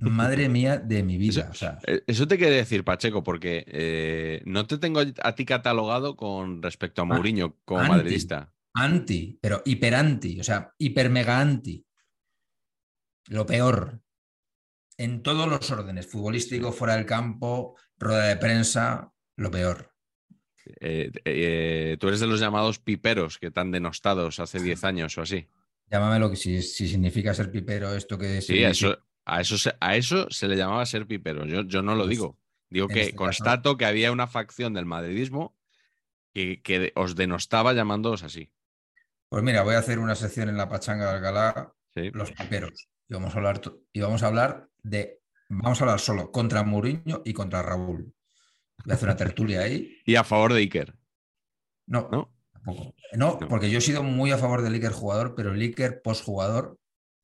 Madre 0.00 0.48
mía 0.48 0.78
de 0.78 1.02
mi 1.02 1.16
vida. 1.18 1.48
O 1.50 1.54
sea, 1.54 1.78
Eh, 1.86 2.02
Eso 2.06 2.26
te 2.26 2.38
quiere 2.38 2.56
decir, 2.56 2.84
Pacheco, 2.84 3.22
porque 3.22 3.64
eh, 3.68 4.42
no 4.46 4.66
te 4.66 4.78
tengo 4.78 5.00
a 5.22 5.34
ti 5.34 5.44
catalogado 5.44 6.16
con 6.16 6.62
respecto 6.62 7.02
a 7.02 7.04
Mourinho 7.04 7.56
como 7.64 7.80
anti. 7.80 7.92
madridista. 7.92 8.52
anti, 8.74 9.38
pero 9.40 9.62
hiper 9.64 9.94
anti, 9.94 10.40
o 10.40 10.44
sea, 10.44 10.72
hiper 10.78 11.10
mega 11.10 11.40
anti. 11.40 11.84
Lo 13.28 13.44
peor. 13.46 14.00
En 14.96 15.22
todos 15.22 15.48
los 15.48 15.70
órdenes, 15.70 16.06
futbolístico, 16.06 16.72
fuera 16.72 16.94
del 16.96 17.06
campo, 17.06 17.76
rueda 17.98 18.26
de 18.26 18.36
prensa, 18.36 19.12
lo 19.36 19.50
peor. 19.50 19.94
Eh, 20.80 21.10
eh, 21.24 21.96
tú 21.98 22.08
eres 22.08 22.20
de 22.20 22.26
los 22.26 22.38
llamados 22.38 22.78
piperos 22.78 23.38
que 23.38 23.50
tan 23.50 23.70
denostados 23.70 24.38
hace 24.40 24.60
10 24.60 24.84
años 24.84 25.16
o 25.16 25.22
así. 25.22 25.48
Llámame 25.90 26.18
lo 26.20 26.30
que 26.30 26.36
si, 26.36 26.62
si 26.62 26.86
significa 26.86 27.32
ser 27.34 27.50
pipero, 27.50 27.94
esto 27.94 28.18
que 28.18 28.40
Sí, 28.40 28.62
eso, 28.62 28.96
a, 29.24 29.40
eso 29.40 29.58
se, 29.58 29.72
a 29.80 29.96
eso 29.96 30.28
se 30.30 30.48
le 30.48 30.56
llamaba 30.56 30.84
ser 30.86 31.06
pipero. 31.06 31.44
Yo, 31.46 31.62
yo 31.62 31.82
no 31.82 31.94
lo 31.94 32.04
Pues, 32.04 32.10
digo. 32.10 32.38
Digo 32.68 32.86
que 32.88 33.00
este 33.00 33.12
caso- 33.12 33.24
constato 33.24 33.76
que 33.76 33.84
había 33.86 34.12
una 34.12 34.26
facción 34.26 34.74
del 34.74 34.86
madridismo 34.86 35.56
que, 36.32 36.62
que 36.62 36.92
os 36.94 37.16
denostaba 37.16 37.72
llamándoos 37.72 38.22
así. 38.22 38.52
Pues 39.28 39.42
mira, 39.42 39.62
voy 39.62 39.74
a 39.74 39.78
hacer 39.78 39.98
una 39.98 40.14
sección 40.14 40.48
en 40.48 40.56
la 40.56 40.68
Pachanga 40.68 41.06
de 41.10 41.16
Alcalá, 41.16 41.72
Sí. 41.94 42.10
los 42.12 42.30
piperos. 42.32 42.88
y 43.08 43.14
vamos 43.14 43.34
a 43.34 43.38
hablar, 43.38 43.60
y 43.92 44.00
vamos 44.00 44.22
a 44.22 44.26
hablar 44.28 44.68
de, 44.82 45.20
vamos 45.48 45.80
a 45.80 45.84
hablar 45.84 45.98
solo 46.00 46.30
contra 46.30 46.62
Mourinho 46.62 47.22
y 47.24 47.32
contra 47.32 47.62
Raúl. 47.62 48.14
Voy 48.84 48.92
a 48.92 48.94
hacer 48.94 49.08
una 49.08 49.16
tertulia 49.16 49.62
ahí. 49.62 49.96
Y 50.06 50.14
a 50.16 50.22
favor 50.24 50.52
de 50.52 50.60
Iker. 50.60 50.94
No, 51.86 52.08
no, 52.12 52.32
no, 53.16 53.38
porque 53.48 53.70
yo 53.70 53.78
he 53.78 53.80
sido 53.82 54.02
muy 54.04 54.30
a 54.30 54.38
favor 54.38 54.62
del 54.62 54.74
Iker 54.74 54.92
jugador, 54.92 55.34
pero 55.34 55.52
el 55.52 55.60
Iker 55.60 56.02
post 56.02 56.24
jugador 56.24 56.78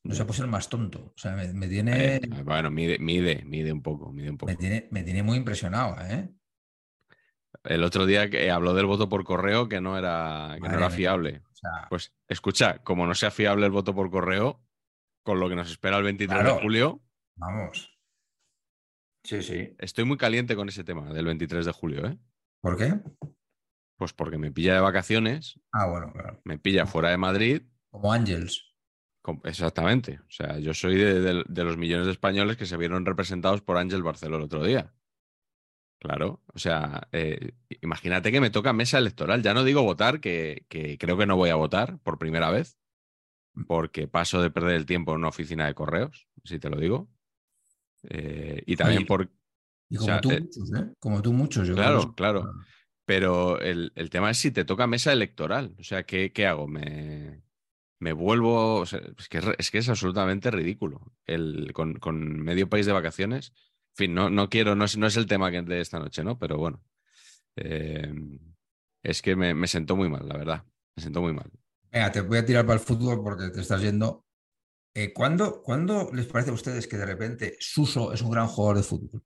no 0.06 0.14
se 0.14 0.24
puede 0.24 0.38
ser 0.38 0.46
más 0.46 0.68
tonto. 0.68 1.12
O 1.14 1.18
sea, 1.18 1.32
me, 1.32 1.68
tiene. 1.68 2.20
bueno, 2.44 2.70
mide, 2.70 2.98
mide, 2.98 3.42
mide 3.44 3.72
un 3.72 3.82
poco, 3.82 4.12
mide 4.12 4.30
un 4.30 4.38
poco. 4.38 4.50
Me 4.50 4.56
tiene, 4.56 4.88
me 4.90 5.02
tiene 5.02 5.22
muy 5.22 5.36
impresionado, 5.36 5.96
¿eh? 6.04 6.28
El 7.64 7.82
otro 7.82 8.06
día 8.06 8.30
que 8.30 8.50
habló 8.50 8.74
del 8.74 8.86
voto 8.86 9.08
por 9.08 9.24
correo 9.24 9.68
que 9.68 9.80
no 9.80 9.98
era, 9.98 10.56
que 10.62 10.68
no 10.68 10.76
era 10.76 10.90
fiable. 10.90 11.42
Pues 11.88 12.14
escucha, 12.28 12.78
como 12.84 13.06
no 13.06 13.14
sea 13.14 13.30
fiable 13.30 13.66
el 13.66 13.72
voto 13.72 13.94
por 13.94 14.10
correo, 14.10 14.62
con 15.24 15.40
lo 15.40 15.48
que 15.48 15.56
nos 15.56 15.70
espera 15.70 15.96
el 15.96 16.04
23 16.04 16.44
de 16.44 16.50
julio. 16.50 17.02
Vamos. 17.34 17.92
Sí, 19.24 19.42
sí. 19.42 19.74
Estoy 19.78 20.04
muy 20.04 20.16
caliente 20.16 20.54
con 20.54 20.68
ese 20.68 20.84
tema 20.84 21.12
del 21.12 21.24
23 21.24 21.66
de 21.66 21.72
julio, 21.72 22.06
¿eh? 22.06 22.16
¿Por 22.60 22.76
qué? 22.76 22.94
Pues 23.96 24.12
porque 24.12 24.38
me 24.38 24.52
pilla 24.52 24.74
de 24.74 24.80
vacaciones. 24.80 25.58
Ah, 25.72 25.88
bueno, 25.88 26.12
claro. 26.12 26.40
Me 26.44 26.58
pilla 26.58 26.86
fuera 26.86 27.10
de 27.10 27.16
Madrid. 27.16 27.62
Como 27.90 28.12
Ángels. 28.12 28.75
Exactamente. 29.44 30.20
O 30.20 30.30
sea, 30.30 30.58
yo 30.58 30.74
soy 30.74 30.96
de, 30.96 31.44
los 31.64 31.76
millones 31.76 32.06
de 32.06 32.12
españoles 32.12 32.56
que 32.56 32.66
se 32.66 32.76
vieron 32.76 33.06
representados 33.06 33.62
por 33.62 33.76
Ángel 33.76 34.02
Barceló 34.02 34.36
el 34.36 34.42
otro 34.42 34.64
día. 34.64 34.92
Claro, 35.98 36.42
o 36.52 36.58
sea, 36.58 37.08
eh, 37.12 37.52
imagínate 37.80 38.30
que 38.30 38.40
me 38.40 38.50
toca 38.50 38.72
mesa 38.72 38.98
electoral. 38.98 39.42
Ya 39.42 39.54
no 39.54 39.64
digo 39.64 39.82
votar, 39.82 40.20
que, 40.20 40.66
creo 40.68 41.16
que 41.16 41.26
no 41.26 41.36
voy 41.36 41.50
a 41.50 41.56
votar 41.56 41.98
por 42.00 42.18
primera 42.18 42.50
vez, 42.50 42.78
porque 43.66 44.06
paso 44.06 44.42
de 44.42 44.50
perder 44.50 44.76
el 44.76 44.86
tiempo 44.86 45.12
en 45.12 45.18
una 45.18 45.28
oficina 45.28 45.66
de 45.66 45.74
correos, 45.74 46.28
si 46.44 46.58
te 46.58 46.68
lo 46.68 46.78
digo. 46.78 47.08
Eh, 48.04 48.62
y 48.66 48.76
también 48.76 49.06
por... 49.06 49.30
Y 49.88 49.96
como 49.96 50.20
tú, 50.20 50.30
eh, 50.30 50.40
muchos, 50.40 50.72
¿eh? 50.74 50.92
Como 50.98 51.22
tú 51.22 51.32
muchos, 51.32 51.66
yo 51.66 51.74
Claro, 51.74 52.14
claro. 52.14 52.52
Pero 53.04 53.60
el, 53.60 53.92
tema 54.10 54.30
es 54.30 54.38
si 54.38 54.50
te 54.50 54.64
toca 54.64 54.86
mesa 54.86 55.12
electoral. 55.12 55.74
O 55.78 55.84
sea, 55.84 56.02
¿qué, 56.04 56.32
qué 56.32 56.46
hago? 56.46 56.66
Me, 56.66 57.45
me 57.98 58.12
vuelvo. 58.12 58.84
es, 58.84 59.28
que 59.28 59.40
es, 59.58 59.70
que 59.70 59.78
absolutamente 59.78 60.50
ridículo. 60.50 61.00
El, 61.24 61.72
con, 61.72 62.42
medio 62.42 62.68
país 62.68 62.86
de 62.86 62.92
vacaciones. 62.92 63.52
En 63.92 63.96
fin, 63.96 64.14
no, 64.14 64.30
no 64.30 64.48
quiero, 64.48 64.74
no 64.74 64.84
es, 64.84 64.96
no 64.96 65.06
es 65.06 65.16
el 65.16 65.26
tema 65.26 65.50
de 65.50 65.80
esta 65.80 65.98
noche, 65.98 66.22
¿no? 66.22 66.38
Pero 66.38 66.58
bueno. 66.58 66.82
Eh, 67.56 68.12
es 69.02 69.22
que 69.22 69.36
me, 69.36 69.54
me 69.54 69.68
sentó 69.68 69.96
muy 69.96 70.08
mal, 70.08 70.28
la 70.28 70.36
verdad. 70.36 70.64
Me 70.96 71.02
sentó 71.02 71.22
muy 71.22 71.32
mal. 71.32 71.50
Venga, 71.90 72.12
te 72.12 72.20
voy 72.20 72.38
a 72.38 72.44
tirar 72.44 72.66
para 72.66 72.78
el 72.78 72.84
fútbol 72.84 73.22
porque 73.22 73.50
te 73.50 73.60
estás 73.60 73.80
yendo. 73.80 74.26
Eh, 74.94 75.12
¿cuándo, 75.12 75.62
¿Cuándo 75.62 76.10
les 76.12 76.26
parece 76.26 76.50
a 76.50 76.54
ustedes 76.54 76.86
que 76.86 76.96
de 76.96 77.06
repente 77.06 77.56
Suso 77.60 78.12
es 78.12 78.22
un 78.22 78.30
gran 78.30 78.46
jugador 78.46 78.78
de 78.78 78.82
fútbol? 78.82 79.22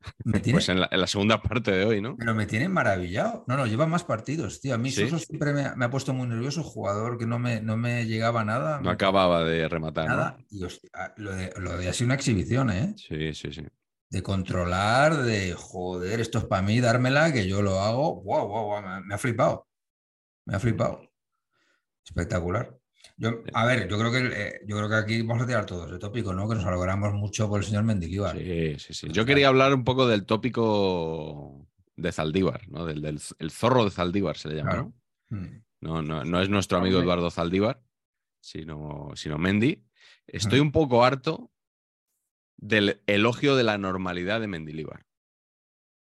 Pues 0.52 0.68
en 0.68 0.80
la, 0.80 1.06
segunda 1.06 1.42
parte 1.42 1.72
de 1.72 1.84
hoy, 1.84 2.00
¿no? 2.00 2.16
Pero 2.16 2.34
me 2.34 2.46
tiene 2.46 2.68
maravillado. 2.68 3.44
No, 3.46 3.56
no, 3.56 3.66
lleva 3.66 3.86
más 3.86 4.04
partidos, 4.04 4.60
tío. 4.60 4.74
A 4.74 4.78
mí 4.78 4.90
Suso 4.90 5.18
siempre 5.18 5.52
me, 5.52 5.84
ha 5.84 5.90
puesto 5.90 6.12
muy 6.12 6.28
nervioso, 6.28 6.62
jugador 6.62 7.18
que 7.18 7.26
no 7.26 7.38
me, 7.38 7.60
no 7.60 7.76
me 7.76 8.06
llegaba 8.06 8.44
nada. 8.44 8.80
No 8.80 8.90
acababa 8.90 9.44
de 9.44 9.68
rematar. 9.68 10.06
Nada. 10.06 10.38
Y 10.50 10.60
lo, 11.16 11.34
de, 11.34 11.52
lo 11.56 11.76
de 11.76 11.88
así 11.88 12.04
una 12.04 12.14
exhibición, 12.14 12.70
¿eh? 12.70 12.94
Sí, 12.96 13.34
sí, 13.34 13.52
sí. 13.52 13.66
De 14.10 14.22
controlar, 14.22 15.22
de 15.22 15.52
joder, 15.52 16.20
esto 16.20 16.38
es 16.38 16.44
para 16.44 16.62
mí, 16.62 16.80
dármela, 16.80 17.32
que 17.32 17.46
yo 17.46 17.60
lo 17.60 17.80
hago. 17.80 18.22
Wow, 18.22 18.48
wow, 18.48 18.64
wow, 18.64 19.02
me 19.04 19.14
ha 19.14 19.18
flipado. 19.18 19.66
Me 20.46 20.56
ha 20.56 20.60
flipado. 20.60 21.02
Espectacular. 22.04 22.77
Yo, 23.20 23.42
a 23.52 23.66
ver, 23.66 23.88
yo 23.88 23.98
creo 23.98 24.12
que 24.12 24.18
eh, 24.32 24.60
yo 24.64 24.76
creo 24.76 24.88
que 24.88 24.94
aquí 24.94 25.22
vamos 25.22 25.42
a 25.42 25.46
tirar 25.46 25.66
todos 25.66 25.90
de 25.90 25.98
tópico, 25.98 26.32
¿no? 26.32 26.48
Que 26.48 26.54
nos 26.54 26.64
alegramos 26.64 27.12
mucho 27.14 27.48
por 27.48 27.58
el 27.58 27.66
señor 27.66 27.82
Mendilibar. 27.82 28.38
Sí, 28.38 28.76
sí, 28.78 28.94
sí. 28.94 29.08
Yo 29.10 29.26
quería 29.26 29.48
hablar 29.48 29.74
un 29.74 29.82
poco 29.82 30.06
del 30.06 30.24
tópico 30.24 31.66
de 31.96 32.12
Zaldívar, 32.12 32.68
¿no? 32.68 32.84
Del, 32.86 33.04
el 33.04 33.50
zorro 33.50 33.84
de 33.84 33.90
Zaldívar 33.90 34.36
se 34.36 34.48
le 34.48 34.54
llama, 34.54 34.76
¿no? 34.76 34.94
Hmm. 35.30 35.64
¿no? 35.80 36.02
No, 36.02 36.40
es 36.40 36.48
nuestro 36.48 36.78
amigo 36.78 37.00
Eduardo 37.00 37.28
Zaldívar, 37.32 37.82
sino, 38.40 39.10
sino 39.16 39.36
Mendy. 39.36 39.84
Estoy 40.28 40.60
un 40.60 40.70
poco 40.70 41.04
harto 41.04 41.50
del 42.56 43.02
elogio 43.08 43.56
de 43.56 43.64
la 43.64 43.78
normalidad 43.78 44.40
de 44.40 44.46
Mendilibar. 44.46 45.06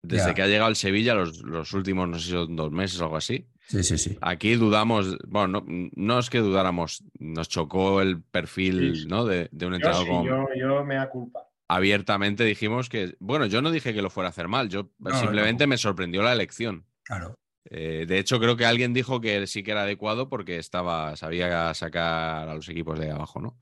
Desde 0.03 0.35
que 0.35 0.43
ha 0.43 0.47
llegado 0.47 0.69
al 0.69 0.77
Sevilla, 0.77 1.15
los, 1.15 1.43
los 1.43 1.73
últimos, 1.75 2.09
no 2.09 2.19
sé 2.19 2.27
si 2.27 2.31
son 2.31 2.57
dos 2.57 2.73
meses 2.73 2.99
o 3.01 3.05
algo 3.05 3.17
así, 3.17 3.47
Sí, 3.67 3.83
sí, 3.83 3.97
sí. 3.97 4.19
Aquí 4.21 4.55
dudamos, 4.55 5.17
bueno, 5.27 5.65
no, 5.67 6.19
es 6.19 6.29
que 6.29 6.39
dudáramos, 6.39 7.03
nos 7.19 7.49
chocó 7.49 8.03
el 8.03 8.23
perfil 8.23 9.09
¿no? 9.09 9.25
de, 9.25 9.49
un 9.53 9.75
entrenador 9.75 10.07
como. 10.07 10.27
Yo, 10.27 10.47
yo, 10.57 10.85
me 10.85 10.97
da 10.97 11.09
culpa. 11.09 11.49
Abiertamente 11.67 12.45
dijimos 12.45 12.91
que, 12.91 13.17
bueno, 13.21 13.47
yo 13.47 13.63
no 13.63 13.71
dije 13.71 13.95
que 13.95 14.03
lo 14.03 14.11
fuera 14.11 14.29
a 14.29 14.31
hacer 14.31 14.49
mal, 14.49 14.69
yo 14.69 14.91
simplemente 15.19 15.67
me 15.67 15.79
sorprendió 15.79 16.23
la 16.23 16.33
elección. 16.33 16.87
Claro. 17.05 17.35
Eh, 17.71 18.05
de 18.07 18.19
hecho, 18.19 18.39
creo 18.39 18.57
que 18.57 18.67
alguien 18.67 18.93
dijo 18.93 19.21
que 19.21 19.47
sí 19.47 19.63
que 19.63 19.71
era 19.71 19.83
adecuado 19.83 20.29
porque 20.29 20.59
estaba, 20.59 21.17
sabía 21.17 21.73
sacar 21.73 22.49
a 22.49 22.55
los 22.55 22.69
equipos 22.69 22.99
de 22.99 23.11
abajo, 23.11 23.41
¿no? 23.41 23.59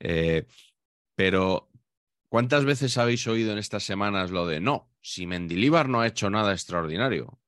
Eh, 0.00 0.46
pero, 1.14 1.70
¿cuántas 2.28 2.64
veces 2.64 2.96
habéis 2.96 3.26
oído 3.26 3.52
en 3.52 3.58
estas 3.58 3.84
semanas 3.84 4.30
lo 4.30 4.46
de 4.46 4.60
no? 4.60 4.90
Si 5.02 5.26
Mendilíbar 5.26 5.90
no 5.90 6.00
ha 6.00 6.06
hecho 6.06 6.30
nada 6.30 6.52
extraordinario, 6.52 7.38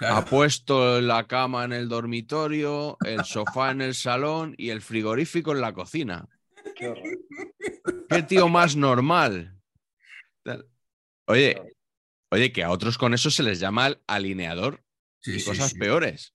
ha 0.00 0.24
puesto 0.24 1.00
la 1.00 1.26
cama 1.26 1.64
en 1.64 1.72
el 1.72 1.88
dormitorio, 1.88 2.96
el 3.04 3.24
sofá 3.24 3.70
en 3.70 3.82
el 3.82 3.94
salón 3.94 4.54
y 4.56 4.70
el 4.70 4.80
frigorífico 4.80 5.52
en 5.52 5.60
la 5.60 5.72
cocina. 5.72 6.28
Qué, 6.74 8.22
tío 8.22 8.48
más 8.48 8.76
normal. 8.76 9.58
Oye, 11.26 11.60
oye, 12.30 12.52
que 12.52 12.64
a 12.64 12.70
otros 12.70 12.98
con 12.98 13.14
eso 13.14 13.30
se 13.30 13.42
les 13.42 13.60
llama 13.60 13.98
alineador 14.06 14.82
y 15.24 15.42
cosas 15.42 15.74
peores. 15.74 16.34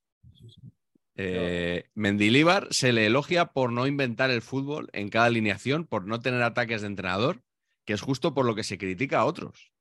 Eh, 1.18 1.90
Mendilíbar 1.94 2.68
se 2.72 2.92
le 2.92 3.06
elogia 3.06 3.48
por 3.48 3.72
no 3.72 3.88
inventar 3.88 4.32
el 4.32 4.42
fútbol 4.42 4.90
en 4.94 5.10
cada 5.10 5.26
alineación, 5.26 5.86
por 5.86 6.06
no 6.06 6.20
tener 6.20 6.42
ataques 6.44 6.82
de 6.82 6.88
entrenador, 6.88 7.42
que 7.86 7.94
es 7.94 8.02
justo 8.02 8.34
por 8.34 8.46
lo 8.46 8.56
que 8.56 8.64
se 8.64 8.78
critica 8.78 9.20
a 9.20 9.26
otros. 9.26 9.72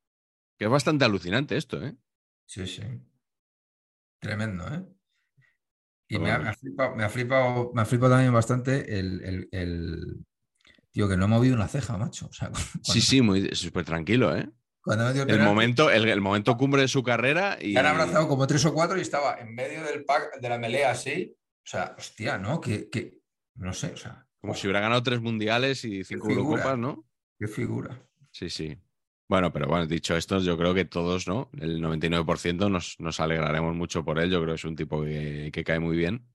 Que 0.58 0.66
es 0.66 0.70
bastante 0.70 1.04
alucinante 1.04 1.56
esto, 1.56 1.84
¿eh? 1.84 1.96
Sí, 2.46 2.66
sí. 2.66 2.82
Tremendo, 4.24 4.66
¿eh? 4.72 4.82
Y 6.08 6.18
me 6.18 6.30
ha, 6.30 6.52
flipado, 6.54 6.94
me, 7.74 7.82
ha 7.82 7.86
también 7.86 8.32
bastante 8.32 8.98
el, 8.98 10.24
Tío, 10.90 11.08
que 11.08 11.16
no 11.16 11.24
ha 11.24 11.28
movido 11.28 11.54
una 11.54 11.68
ceja, 11.68 11.98
macho. 11.98 12.30
Sí, 12.82 13.00
sí, 13.00 13.20
muy 13.20 13.54
súper 13.54 13.84
tranquilo, 13.84 14.34
¿eh? 14.34 14.48
el, 14.86 15.40
momento, 15.40 15.90
el, 15.90 16.20
momento 16.20 16.56
cumbre 16.56 16.82
de 16.82 16.88
su 16.88 17.02
carrera 17.02 17.58
y... 17.60 17.76
han 17.76 17.86
abrazado 17.86 18.28
como 18.28 18.46
tres 18.46 18.64
o 18.64 18.72
cuatro 18.72 18.98
y 18.98 19.00
estaba 19.00 19.38
en 19.40 19.54
medio 19.54 19.82
del 19.82 20.04
pack 20.04 20.40
de 20.40 20.48
la 20.48 20.58
melea 20.58 20.90
así. 20.90 21.34
O 21.36 21.66
sea, 21.66 21.94
hostia, 21.98 22.38
¿no? 22.38 22.60
Que, 22.60 23.18
no 23.56 23.72
sé, 23.72 23.92
o 23.92 23.96
sea... 23.96 24.26
Como 24.40 24.54
si 24.54 24.66
hubiera 24.66 24.80
ganado 24.80 25.02
tres 25.02 25.20
mundiales 25.20 25.84
y 25.84 26.04
cinco 26.04 26.30
Eurocopas, 26.30 26.78
¿no? 26.78 27.06
Qué 27.38 27.48
figura. 27.48 28.02
Sí, 28.30 28.50
sí. 28.50 28.78
Bueno, 29.26 29.52
pero 29.52 29.66
bueno, 29.66 29.86
dicho 29.86 30.16
esto, 30.16 30.40
yo 30.40 30.58
creo 30.58 30.74
que 30.74 30.84
todos, 30.84 31.26
¿no? 31.26 31.50
El 31.58 31.82
99% 31.82 32.70
nos, 32.70 32.96
nos 33.00 33.20
alegraremos 33.20 33.74
mucho 33.74 34.04
por 34.04 34.18
él. 34.18 34.30
Yo 34.30 34.42
creo 34.42 34.54
que 34.54 34.58
es 34.58 34.64
un 34.64 34.76
tipo 34.76 35.02
que, 35.02 35.62
cae 35.64 35.78
muy 35.78 35.96
bien 35.96 36.26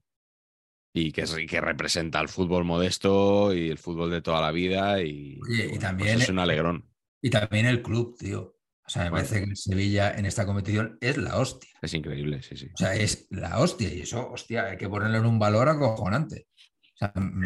y 0.91 1.11
que, 1.11 1.25
que 1.47 1.61
representa 1.61 2.19
el 2.19 2.29
fútbol 2.29 2.65
modesto 2.65 3.53
y 3.53 3.69
el 3.69 3.77
fútbol 3.77 4.09
de 4.09 4.21
toda 4.21 4.41
la 4.41 4.51
vida. 4.51 5.03
Y, 5.03 5.39
pues 5.39 5.79
también 5.79 6.19
es 6.19 6.29
un 6.29 6.39
alegrón. 6.39 6.89
Y 7.21 7.29
también 7.29 7.67
el 7.67 7.83
club, 7.83 8.17
tío. 8.17 8.55
O 8.83 8.89
sea, 8.89 9.03
me 9.03 9.11
parece 9.11 9.45
que 9.45 9.55
Sevilla 9.55 10.15
en 10.17 10.25
esta 10.25 10.47
competición 10.47 10.97
es 10.99 11.17
la 11.17 11.37
hostia. 11.37 11.69
Es 11.79 11.93
increíble, 11.93 12.41
sí, 12.41 12.57
sí. 12.57 12.71
O 12.73 12.77
sea, 12.77 12.95
es 12.95 13.27
la 13.29 13.59
hostia 13.59 13.93
y 13.93 14.01
eso, 14.01 14.31
hostia, 14.31 14.65
hay 14.65 14.77
que 14.77 14.89
ponerle 14.89 15.19
en 15.19 15.27
un 15.27 15.37
valor 15.37 15.69
acojonante. 15.69 16.47
O 16.95 16.97
sea, 16.97 17.13
en, 17.15 17.45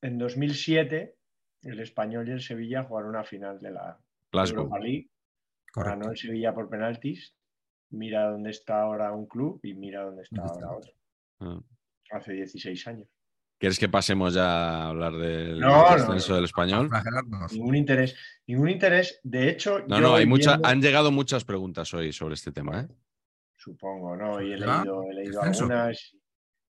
en 0.00 0.18
2007 0.18 1.16
el 1.62 1.80
Español 1.80 2.28
y 2.28 2.32
el 2.32 2.40
Sevilla 2.40 2.84
jugaron 2.84 3.10
una 3.10 3.24
final 3.24 3.58
de 3.58 3.70
la 3.70 3.98
Europa 4.32 4.78
League. 4.78 5.08
Ganó 5.74 6.10
el 6.10 6.16
Sevilla 6.16 6.54
por 6.54 6.68
penaltis. 6.68 7.34
Mira 7.90 8.30
dónde 8.30 8.50
está 8.50 8.82
ahora 8.82 9.12
un 9.12 9.26
club 9.26 9.60
y 9.62 9.74
mira 9.74 10.02
dónde 10.02 10.22
está 10.22 10.42
ahora 10.42 10.70
otro. 10.76 10.92
Ah. 11.40 11.60
Hace 12.10 12.32
16 12.32 12.86
años. 12.88 13.08
¿Quieres 13.58 13.78
que 13.78 13.88
pasemos 13.88 14.34
ya 14.34 14.44
a 14.44 14.88
hablar 14.88 15.12
del 15.12 15.60
descenso 15.60 16.34
del 16.34 16.44
español? 16.44 16.90
Ningún 17.52 17.76
interés. 17.76 18.16
Ningún 18.46 18.70
interés. 18.70 19.20
De 19.22 19.48
hecho, 19.48 19.84
no, 19.86 20.00
no, 20.00 20.16
hay 20.16 20.26
mucha, 20.26 20.58
han 20.64 20.82
llegado 20.82 21.12
muchas 21.12 21.44
preguntas 21.44 21.94
hoy 21.94 22.12
sobre 22.12 22.34
este 22.34 22.50
tema. 22.50 22.80
¿eh? 22.80 22.88
Supongo, 23.56 24.16
¿no? 24.16 24.42
Y 24.42 24.52
he 24.52 24.56
leído, 24.56 25.04
he 25.08 25.14
leído 25.14 25.42
algunas 25.42 26.16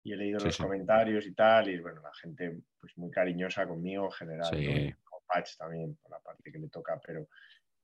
y 0.04 0.12
he 0.12 0.16
leído 0.16 0.38
los 0.38 0.56
comentarios 0.56 1.26
y 1.26 1.34
tal, 1.34 1.68
y 1.68 1.80
bueno, 1.80 2.00
la 2.02 2.14
gente 2.14 2.60
pues 2.86 2.98
muy 2.98 3.10
cariñosa 3.10 3.66
conmigo 3.66 4.06
en 4.06 4.12
general, 4.12 4.94
con 5.04 5.20
Patch 5.26 5.56
también, 5.56 5.96
por 5.96 6.10
la 6.10 6.20
parte 6.20 6.52
que 6.52 6.58
le 6.58 6.68
toca, 6.68 7.00
pero, 7.04 7.26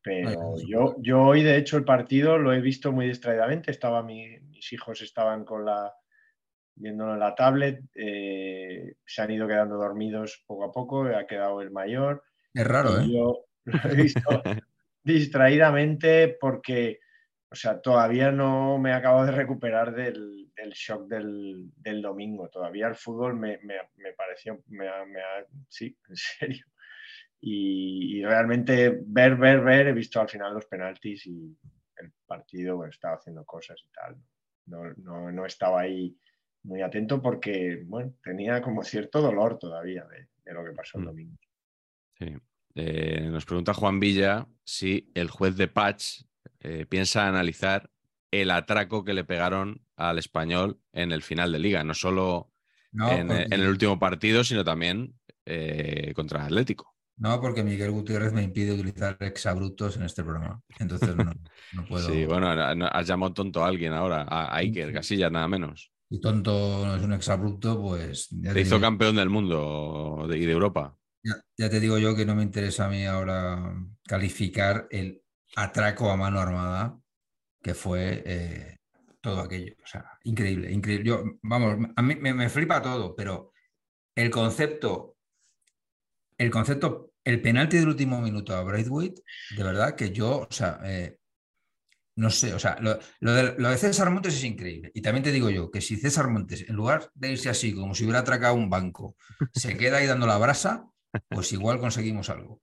pero 0.01 0.57
yo, 0.67 0.95
yo 0.99 1.23
hoy 1.23 1.43
de 1.43 1.57
hecho 1.57 1.77
el 1.77 1.85
partido 1.85 2.39
lo 2.39 2.53
he 2.53 2.61
visto 2.61 2.93
muy 2.93 3.09
distraídamente, 3.09 3.71
estaba 3.71 4.03
mis 4.03 4.73
hijos 4.73 5.03
estaban 5.03 5.45
con 5.45 5.65
la 5.65 5.93
viéndolo 6.75 7.15
en 7.15 7.21
la 7.21 7.35
tablet. 7.35 7.81
eh, 7.95 8.95
se 9.05 9.23
han 9.23 9.31
ido 9.31 9.47
quedando 9.47 9.77
dormidos 9.77 10.43
poco 10.47 10.65
a 10.65 10.73
poco, 10.73 11.05
ha 11.05 11.27
quedado 11.27 11.61
el 11.61 11.71
mayor. 11.71 12.23
Es 12.55 12.67
raro, 12.67 13.01
¿eh? 13.01 13.09
Yo 13.09 13.45
lo 13.65 13.91
he 13.91 13.95
visto 13.95 14.21
distraídamente 15.05 16.37
porque, 16.41 17.01
o 17.53 17.55
sea, 17.55 17.81
todavía 17.81 18.33
no 18.33 18.79
me 18.79 18.95
acabo 18.95 19.25
de 19.27 19.33
recuperar 19.33 19.95
del, 19.95 20.51
del 20.57 20.71
shock 20.73 21.07
del, 21.07 21.71
del 21.77 22.01
domingo. 22.01 22.49
Todavía 22.49 22.89
el 22.89 22.97
fútbol 22.97 23.37
me, 23.37 23.59
me- 23.59 23.91
me 23.97 24.13
pareció, 24.15 24.63
me 24.69 24.89
sí, 25.69 25.97
en 26.09 26.17
serio. 26.17 26.67
Y, 27.41 28.19
y 28.19 28.25
realmente 28.25 28.99
ver, 29.05 29.37
ver, 29.37 29.61
ver, 29.63 29.89
he 29.89 29.93
visto 29.93 30.21
al 30.21 30.29
final 30.29 30.55
los 30.55 30.67
penaltis 30.67 31.27
y 31.27 31.57
el 31.97 32.13
partido, 32.27 32.77
bueno, 32.77 32.91
estaba 32.91 33.17
haciendo 33.17 33.45
cosas 33.45 33.81
y 33.85 33.91
tal. 33.93 34.17
No, 34.67 34.85
no, 34.99 35.31
no 35.31 35.45
estaba 35.45 35.81
ahí 35.83 36.17
muy 36.65 36.81
atento 36.81 37.21
porque, 37.21 37.83
bueno, 37.85 38.15
tenía 38.23 38.63
como 38.63 38.83
cierto 38.83 39.21
dolor 39.21 39.59
todavía 39.59 40.05
de, 40.07 40.29
de 40.45 40.55
lo 40.55 40.65
que 40.65 40.73
pasó 40.73 40.99
el 40.99 41.05
Mm. 41.05 41.07
domingo. 41.07 41.37
Sí. 42.19 42.37
Eh, 42.77 43.29
nos 43.31 43.45
pregunta 43.45 43.75
Juan 43.75 44.01
Villa 44.01 44.47
si 44.65 45.11
el 45.15 45.29
juez 45.29 45.57
de 45.57 45.69
Patch 45.69 46.23
eh, 46.63 46.87
piensa 46.87 47.29
analizar 47.29 47.91
el 48.31 48.51
atraco 48.51 49.05
que 49.05 49.15
le 49.15 49.25
pegaron 49.25 49.85
al 49.97 50.19
español 50.19 50.81
en 50.93 51.13
el 51.13 51.23
final 51.23 51.53
de 51.53 51.59
liga, 51.61 51.85
no 51.85 51.95
solo 51.95 52.53
No, 52.93 53.09
en, 53.09 53.27
porque, 53.27 53.47
en 53.51 53.61
el 53.61 53.69
último 53.69 53.99
partido, 53.99 54.45
sino 54.45 54.65
también 54.65 55.19
eh, 55.47 56.13
contra 56.15 56.41
el 56.41 56.47
Atlético. 56.47 56.95
no, 57.17 57.41
porque 57.41 57.63
Miguel 57.65 57.91
Gutiérrez 57.93 58.33
me 58.33 58.43
impide 58.43 58.73
utilizar 58.73 59.17
exabruptos 59.21 59.97
en 59.97 60.03
este 60.05 60.25
programa. 60.25 60.63
Entonces 60.79 61.17
no, 61.17 61.33
no 61.71 61.87
puedo. 61.87 62.11
Sí, 62.13 62.25
bueno, 62.27 62.55
no- 62.55 62.75
no- 62.75 62.87
has 62.87 63.07
llamado 63.07 63.33
tonto 63.35 63.65
a 63.65 63.69
alguien 63.69 63.93
ahora, 63.93 64.23
a, 64.23 64.55
a 64.55 64.57
Iker. 64.59 64.93
Casillas, 64.93 65.31
nada 65.33 65.49
menos. 65.49 65.93
Si 66.09 66.21
tonto 66.21 66.53
no 66.87 66.95
es 66.97 67.03
un 67.03 67.13
exabrupto, 67.15 67.81
pues 67.81 68.29
ya 68.31 68.55
Te 68.55 68.61
te, 68.61 68.63
hizo 68.63 68.81
digo, 68.81 68.81
campeón 68.81 69.17
del 69.17 69.29
mundo 69.31 70.27
de- 70.29 70.39
y 70.39 70.47
de 70.47 70.53
Europa. 70.53 70.97
ya- 71.23 71.43
ya 71.57 71.71
te 71.71 71.81
digo 71.81 71.99
yo 71.99 72.15
que 72.17 72.25
no 72.27 72.35
me 72.35 72.43
interesa 72.43 72.87
a 72.87 72.89
mí 72.91 73.05
ahora 73.07 73.75
calificar 74.07 74.89
el 74.91 75.22
atraco 75.57 76.11
a 76.11 76.17
mano 76.17 76.41
armada 76.41 76.99
que 77.63 77.75
fue 77.75 78.23
eh, 78.27 78.77
todo 79.21 79.41
aquello. 79.41 79.75
O 79.83 79.87
sea, 79.87 80.05
increíble, 80.25 80.71
increíble. 80.71 81.09
Yo, 81.09 81.25
vamos, 81.43 81.89
a 81.95 82.03
mí 82.03 82.17
me, 82.17 82.35
me 82.35 82.49
flipa 82.49 82.83
todo, 82.83 83.15
pero 83.15 83.53
el 84.15 84.31
concepto, 84.31 85.17
el 86.37 86.51
concepto, 86.51 87.13
el 87.25 87.41
penalti 87.41 87.79
del 87.79 87.89
último 87.89 88.21
minuto 88.21 88.55
a 88.55 88.65
Braithwaite, 88.65 89.23
de 89.57 89.63
verdad 89.63 89.95
que 89.95 90.11
yo, 90.11 90.41
o 90.41 90.53
sea, 90.53 90.81
eh, 90.85 91.19
no 92.17 92.29
sé, 92.31 92.53
o 92.53 92.59
sea, 92.59 92.77
lo, 92.81 92.99
de, 93.33 93.55
lo 93.57 93.71
de 93.71 93.79
César 93.79 94.11
Montes 94.11 94.35
es 94.35 94.45
increíble. 94.45 94.91
Y 94.95 95.01
también 95.01 95.23
te 95.23 95.33
digo 95.33 95.49
yo 95.49 95.71
que 95.71 95.81
si 95.81 95.97
César 95.97 96.29
Montes, 96.29 96.69
en 96.69 96.77
lugar 96.77 97.11
de 97.15 97.33
irse 97.33 97.49
así, 97.49 97.75
como 97.75 97.95
si 97.95 98.05
hubiera 98.05 98.21
atracado 98.21 98.55
un 98.55 98.69
banco, 98.69 99.17
se 99.55 99.77
queda 99.77 99.99
ahí 99.99 100.07
dando 100.07 100.27
la 100.27 100.37
brasa, 100.37 100.85
pues 101.29 101.53
igual 101.53 101.79
conseguimos 101.79 102.29
algo. 102.29 102.61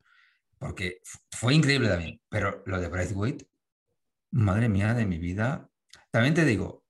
Porque 0.60 1.00
fu- 1.04 1.20
fue 1.32 1.54
increíble 1.56 1.88
también. 1.90 2.22
Pero 2.30 2.64
lo 2.66 2.80
de 2.80 2.88
Braithwaite, 2.90 3.48
madre 4.32 4.70
mía 4.70 4.94
de 4.94 5.06
mi 5.06 5.18
vida. 5.18 5.70
También 6.12 6.34
te 6.34 6.46
digo, 6.46 6.86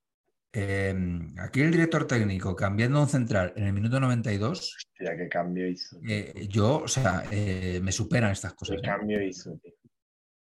eh, 0.54 0.96
aquí 1.38 1.62
el 1.62 1.72
director 1.72 2.08
técnico 2.08 2.56
cambiando 2.56 3.00
un 3.02 3.08
central 3.08 3.54
en 3.56 3.66
el 3.66 3.74
minuto 3.74 4.00
92, 4.00 4.76
Hostia, 4.76 5.16
qué 5.16 5.30
cambio 5.30 5.68
hizo. 5.68 6.00
eh, 6.08 6.48
yo, 6.50 6.80
o 6.80 6.88
sea, 6.88 7.24
eh, 7.32 7.80
me 7.82 7.92
superan 7.92 8.32
estas 8.32 8.54
cosas. 8.56 8.78
¿Qué 8.82 8.88
¿eh? 8.88 8.92
cambio 8.92 9.22
hizo, 9.22 9.56
tío? 9.62 9.74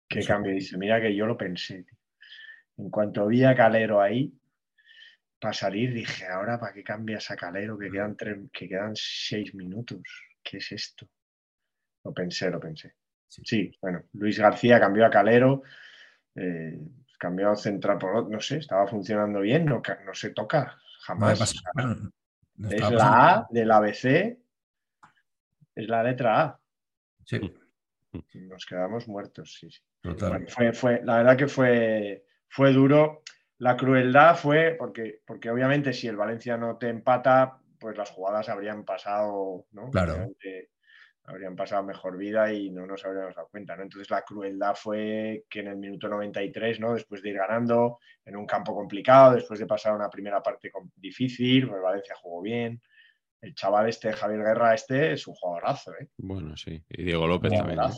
¿Qué 0.10 0.22
Sí. 0.22 0.28
cambio 0.28 0.56
hizo? 0.56 0.78
Mira 0.78 1.00
que 1.02 1.16
yo 1.16 1.26
lo 1.26 1.38
pensé. 1.38 1.84
tío. 1.84 1.98
En 2.78 2.90
cuanto 2.90 3.28
vi 3.28 3.44
a 3.44 3.56
Calero 3.56 4.02
ahí, 4.02 4.34
para 5.40 5.54
salir, 5.54 5.94
dije, 5.94 6.26
ahora 6.28 6.60
para 6.60 6.74
qué 6.74 6.84
cambias 6.84 7.30
a 7.30 7.36
Calero, 7.36 7.78
que 7.78 7.92
quedan, 7.92 8.16
tres- 8.18 8.50
que 8.52 8.68
quedan 8.68 8.94
seis 8.96 9.54
minutos. 9.54 10.02
¿Qué 10.42 10.58
es 10.58 10.72
esto? 10.72 11.08
Lo 12.04 12.14
pensé, 12.14 12.50
lo 12.50 12.60
pensé. 12.60 12.96
Sí. 13.44 13.72
Bueno, 13.82 14.04
Luis 14.14 14.38
García 14.40 14.80
cambió 14.80 15.06
a 15.06 15.10
Calero, 15.10 15.64
eh, 16.36 16.80
cambió 17.18 17.52
a 17.52 17.56
central 17.56 17.98
por 17.98 18.16
otro, 18.16 18.30
no 18.30 18.42
sé, 18.42 18.58
estaba 18.58 18.86
funcionando 18.88 19.40
bien, 19.40 19.66
no, 19.66 19.82
se 20.14 20.32
toca 20.32 20.66
No 20.66 20.72
jamás. 21.02 21.40
pasa- 21.40 21.62
bueno, 21.74 22.12
no 22.58 22.70
es 22.70 22.92
la 22.92 23.36
A 23.38 23.48
del 23.50 23.72
ABC, 23.72 24.38
es 25.76 25.88
la 25.88 26.04
letra 26.04 26.42
A. 26.42 26.60
Sí, 27.26 27.40
Nos 28.36 28.66
quedamos 28.66 29.08
muertos, 29.08 29.56
sí, 29.60 29.70
sí. 29.72 29.80
Bueno, 30.04 30.46
fue, 30.50 30.74
fue, 30.74 31.02
la 31.04 31.18
verdad 31.18 31.38
que 31.38 31.48
fue, 31.48 32.26
fue 32.50 32.74
duro. 32.74 33.24
La 33.60 33.78
crueldad 33.78 34.36
fue 34.36 34.76
porque, 34.78 35.22
porque 35.26 35.50
obviamente 35.50 35.94
si 35.94 36.08
el 36.08 36.18
Valencia 36.18 36.58
no 36.58 36.78
te 36.78 36.90
empata, 36.90 37.58
pues 37.80 37.98
las 37.98 38.10
jugadas 38.12 38.50
habrían 38.50 38.84
pasado, 38.84 39.66
¿no? 39.72 39.90
Claro. 39.92 40.14
Obviamente 40.14 40.72
habrían 41.26 41.56
pasado 41.56 41.84
mejor 41.84 42.18
vida 42.18 42.52
y 42.52 42.70
no 42.70 42.86
nos 42.86 43.06
habríamos 43.06 43.36
dado 43.36 43.48
cuenta, 43.50 43.76
¿no? 43.76 43.84
Entonces 43.84 44.10
la 44.10 44.24
crueldad 44.24 44.76
fue 44.76 45.46
que 45.50 45.62
en 45.62 45.68
el 45.68 45.78
minuto 45.78 46.08
93, 46.10 46.80
¿no? 46.80 46.94
Después 46.94 47.22
de 47.22 47.30
ir 47.30 47.38
ganando 47.38 48.00
en 48.26 48.36
un 48.36 48.46
campo 48.46 48.76
complicado, 48.76 49.36
después 49.36 49.60
de 49.60 49.66
pasar 49.66 49.96
una 49.96 50.10
primera 50.10 50.42
parte 50.42 50.72
difícil, 50.96 51.68
pues 51.70 51.82
Valencia 51.82 52.16
jugó 52.22 52.42
bien. 52.42 52.82
El 53.42 53.56
chaval 53.56 53.90
este, 53.90 54.12
Javier 54.14 54.42
Guerra, 54.42 54.74
este 54.74 55.14
es 55.14 55.28
un 55.28 55.36
jugadorazo, 55.36 55.94
¿eh? 55.96 56.08
Bueno, 56.18 56.56
sí. 56.56 56.84
Y 56.90 57.04
Diego 57.04 57.28
López 57.28 57.52
también. 57.52 57.80
¿eh? 57.80 57.90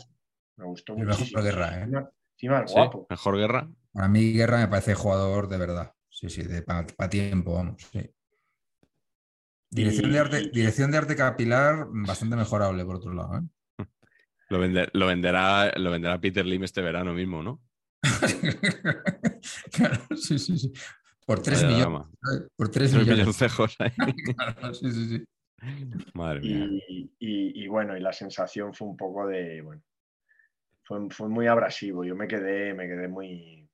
Me 0.56 0.64
gustó 0.64 0.94
El 0.96 1.06
mejor. 1.06 1.42
Guerra, 1.42 1.78
¿eh? 1.78 1.82
Encima, 1.82 2.10
encima 2.32 2.64
es 2.64 2.70
Sí, 2.70 2.76
guapo. 2.76 3.06
Mejor 3.08 3.36
guerra. 3.38 3.68
Para 3.92 4.08
mí, 4.08 4.32
Guerra 4.32 4.58
me 4.58 4.68
parece 4.68 4.94
jugador 4.94 5.48
de 5.48 5.58
verdad. 5.58 5.92
Sí, 6.08 6.28
sí, 6.28 6.42
de 6.42 6.62
para 6.62 7.10
tiempo, 7.10 7.54
vamos. 7.54 7.82
Sí. 7.92 8.10
Dirección, 9.70 10.12
de 10.12 10.18
arte, 10.18 10.50
dirección 10.52 10.90
de 10.90 10.98
arte 10.98 11.16
capilar, 11.16 11.86
bastante 11.90 12.36
mejorable, 12.36 12.84
por 12.84 12.96
otro 12.96 13.12
lado. 13.12 13.38
¿eh? 13.38 13.42
Lo, 14.48 14.60
vende- 14.60 14.88
lo 14.92 15.06
venderá, 15.06 15.72
lo 15.76 15.90
venderá 15.90 16.20
Peter 16.20 16.46
Lim 16.46 16.62
este 16.64 16.80
verano 16.80 17.12
mismo, 17.12 17.42
¿no? 17.42 17.60
claro, 19.72 19.98
sí, 20.16 20.38
sí, 20.38 20.56
sí. 20.58 20.72
Por 21.26 21.42
3 21.42 21.64
Vaya 21.64 21.74
millones. 21.74 22.06
Por 22.56 22.68
3 22.70 22.90
Tres 22.90 23.02
millones. 23.02 23.18
milloncejos 23.18 23.76
ahí. 23.80 23.90
Claro, 24.36 24.74
sí, 24.74 24.92
sí, 24.92 25.08
sí. 25.08 25.24
Madre 26.14 26.40
mía. 26.40 26.68
Y, 26.88 27.10
y- 27.18 27.64
y 27.64 27.68
bueno, 27.68 27.96
y 27.96 28.00
la 28.00 28.12
sensación 28.12 28.72
fue 28.74 28.86
un 28.86 28.96
poco 28.96 29.26
de, 29.26 29.60
bueno, 29.62 29.82
fue, 30.84 31.08
fue 31.10 31.28
muy 31.28 31.46
abrasivo. 31.48 32.04
Yo 32.04 32.14
me 32.14 32.28
quedé, 32.28 32.72
me 32.74 32.86
quedé 32.86 33.08
muy 33.08 33.65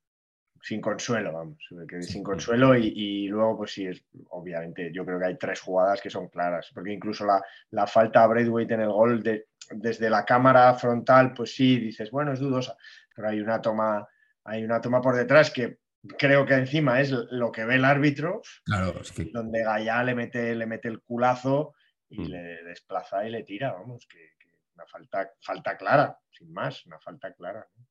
sin 0.65 0.81
consuelo, 0.81 1.33
vamos, 1.33 1.59
me 1.73 1.87
quedé 1.87 2.03
sin 2.03 2.23
consuelo 2.23 2.77
y, 2.77 2.87
y 2.97 3.29
luego, 3.29 3.57
pues 3.59 3.73
sí, 3.73 3.87
es, 3.87 4.05
obviamente, 4.31 4.93
yo 4.93 5.05
creo 5.05 5.19
que 5.19 5.25
hay 5.27 5.37
tres 5.37 5.61
jugadas 5.61 6.01
que 6.01 6.09
son 6.09 6.29
claras, 6.29 6.71
porque 6.73 6.93
incluso 6.93 7.27
la, 7.27 7.45
la 7.71 7.87
falta 7.89 8.23
a 8.23 8.29
Braithwaite 8.29 8.75
en 8.75 8.83
el 8.83 8.91
gol 8.93 9.23
de- 9.23 9.49
desde 9.73 10.09
la 10.09 10.25
cámara 10.25 10.73
frontal, 10.75 11.35
pues 11.35 11.55
sí, 11.55 11.79
dices, 11.79 12.11
bueno, 12.13 12.33
es 12.33 12.39
dudosa, 12.39 12.77
pero 13.15 13.29
hay 13.29 13.41
una 13.41 13.61
toma, 13.61 14.07
hay 14.45 14.63
una 14.65 14.81
toma 14.81 15.01
por 15.01 15.17
detrás 15.17 15.51
que 15.51 15.79
creo 16.19 16.47
que 16.47 16.55
encima 16.55 17.01
es 17.01 17.11
lo 17.11 17.51
que 17.51 17.65
ve 17.65 17.75
el 17.77 17.85
árbitro, 17.85 18.43
Claro, 18.65 19.01
es 19.01 19.11
que 19.13 19.25
donde 19.33 19.65
Gallá 19.65 20.03
le 20.05 20.15
mete, 20.15 20.55
le 20.55 20.67
mete 20.67 20.89
el 20.89 21.01
culazo 21.01 21.75
y 22.09 22.21
Mm. 22.21 22.29
le 22.29 22.65
desplaza 22.65 23.27
y 23.27 23.31
le 23.31 23.43
tira, 23.43 23.73
vamos, 23.73 24.07
que, 24.07 24.19
que 24.39 24.49
una 24.75 24.87
falta, 24.87 25.33
falta 25.41 25.77
clara, 25.77 26.17
sin 26.31 26.53
más, 26.53 26.85
una 26.87 27.01
falta 27.01 27.33
clara. 27.33 27.67
¿no? 27.77 27.87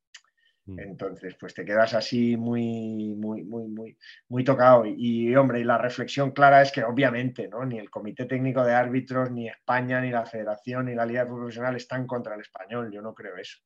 Mm. 0.66 0.80
Entonces, 0.80 1.36
pues 1.40 1.54
te 1.54 1.66
quedas 1.66 1.94
así 1.94 2.38
muy, 2.38 3.16
muy, 3.16 3.44
muy, 3.44 3.68
muy, 3.68 3.98
muy 4.30 4.44
tocado. 4.44 4.86
Y, 4.86 5.36
hombre, 5.36 5.60
y 5.60 5.64
la 5.64 5.78
reflexión 5.78 6.32
clara 6.32 6.62
es 6.62 6.72
que 6.72 6.84
obviamente, 6.84 7.48
¿no? 7.48 7.66
Ni 7.66 7.80
el 7.80 7.90
Comité 7.90 8.26
Técnico 8.26 8.64
de 8.64 8.74
Árbitros, 8.74 9.32
ni 9.32 9.50
España, 9.50 10.02
ni 10.02 10.12
la 10.12 10.26
Federación, 10.26 10.86
ni 10.86 10.96
la 10.96 11.06
Liga 11.06 11.26
Profesional 11.26 11.76
están 11.76 12.06
contra 12.06 12.36
el 12.36 12.42
español. 12.42 12.92
Yo 12.92 13.02
no 13.02 13.14
creo 13.14 13.38
eso. 13.38 13.60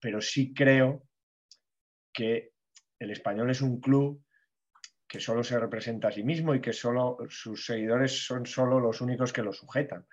Pero 0.00 0.20
sí 0.20 0.52
creo 0.54 1.04
que 2.12 2.52
el 2.98 3.10
español 3.10 3.50
es 3.50 3.62
un 3.62 3.80
club 3.80 4.22
que 5.08 5.20
solo 5.20 5.42
se 5.42 5.58
representa 5.58 6.08
a 6.08 6.12
sí 6.12 6.22
mismo 6.22 6.54
y 6.54 6.60
que 6.60 6.72
solo 6.72 7.16
sus 7.30 7.64
seguidores 7.64 8.26
son 8.26 8.44
solo 8.44 8.78
los 8.78 9.00
únicos 9.00 9.32
que 9.32 9.42
lo 9.42 9.52
sujetan. 9.52 10.06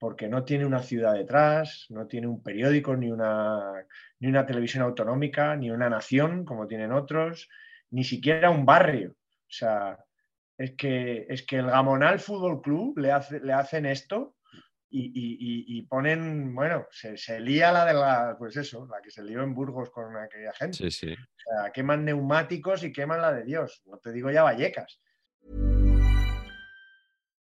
Porque 0.00 0.28
no 0.28 0.44
tiene 0.44 0.66
una 0.66 0.82
ciudad 0.82 1.14
detrás, 1.14 1.86
no 1.90 2.08
tiene 2.08 2.26
un 2.26 2.42
periódico, 2.42 2.96
ni 2.96 3.10
una, 3.10 3.86
ni 4.18 4.28
una 4.28 4.46
televisión 4.46 4.82
autonómica, 4.82 5.54
ni 5.54 5.70
una 5.70 5.88
nación 5.88 6.44
como 6.44 6.66
tienen 6.66 6.90
otros, 6.90 7.48
ni 7.90 8.02
siquiera 8.02 8.50
un 8.50 8.64
barrio. 8.66 9.12
O 9.12 9.52
sea, 9.52 9.98
es 10.56 10.72
que, 10.72 11.26
es 11.28 11.44
que 11.46 11.56
el 11.56 11.66
Gamonal 11.66 12.18
Fútbol 12.18 12.62
Club 12.62 12.98
le, 12.98 13.12
hace, 13.12 13.40
le 13.40 13.52
hacen 13.52 13.86
esto 13.86 14.36
y, 14.88 15.04
y, 15.06 15.78
y, 15.78 15.82
ponen, 15.82 16.54
bueno, 16.54 16.86
se, 16.90 17.16
se, 17.16 17.38
lía 17.38 17.70
la 17.70 17.84
de 17.84 17.94
la, 17.94 18.36
pues 18.38 18.56
eso, 18.56 18.86
la 18.90 19.00
que 19.00 19.10
se 19.10 19.22
lió 19.22 19.42
en 19.42 19.54
Burgos 19.54 19.90
con 19.90 20.16
aquella 20.16 20.52
gente. 20.52 20.78
Sí, 20.78 20.90
sí. 20.90 21.12
O 21.12 21.62
sea, 21.62 21.72
queman 21.72 22.04
neumáticos 22.04 22.82
y 22.82 22.92
queman 22.92 23.20
la 23.20 23.32
de 23.32 23.44
Dios. 23.44 23.82
No 23.86 23.98
te 23.98 24.12
digo 24.12 24.30
ya 24.30 24.42
Vallecas. 24.42 25.00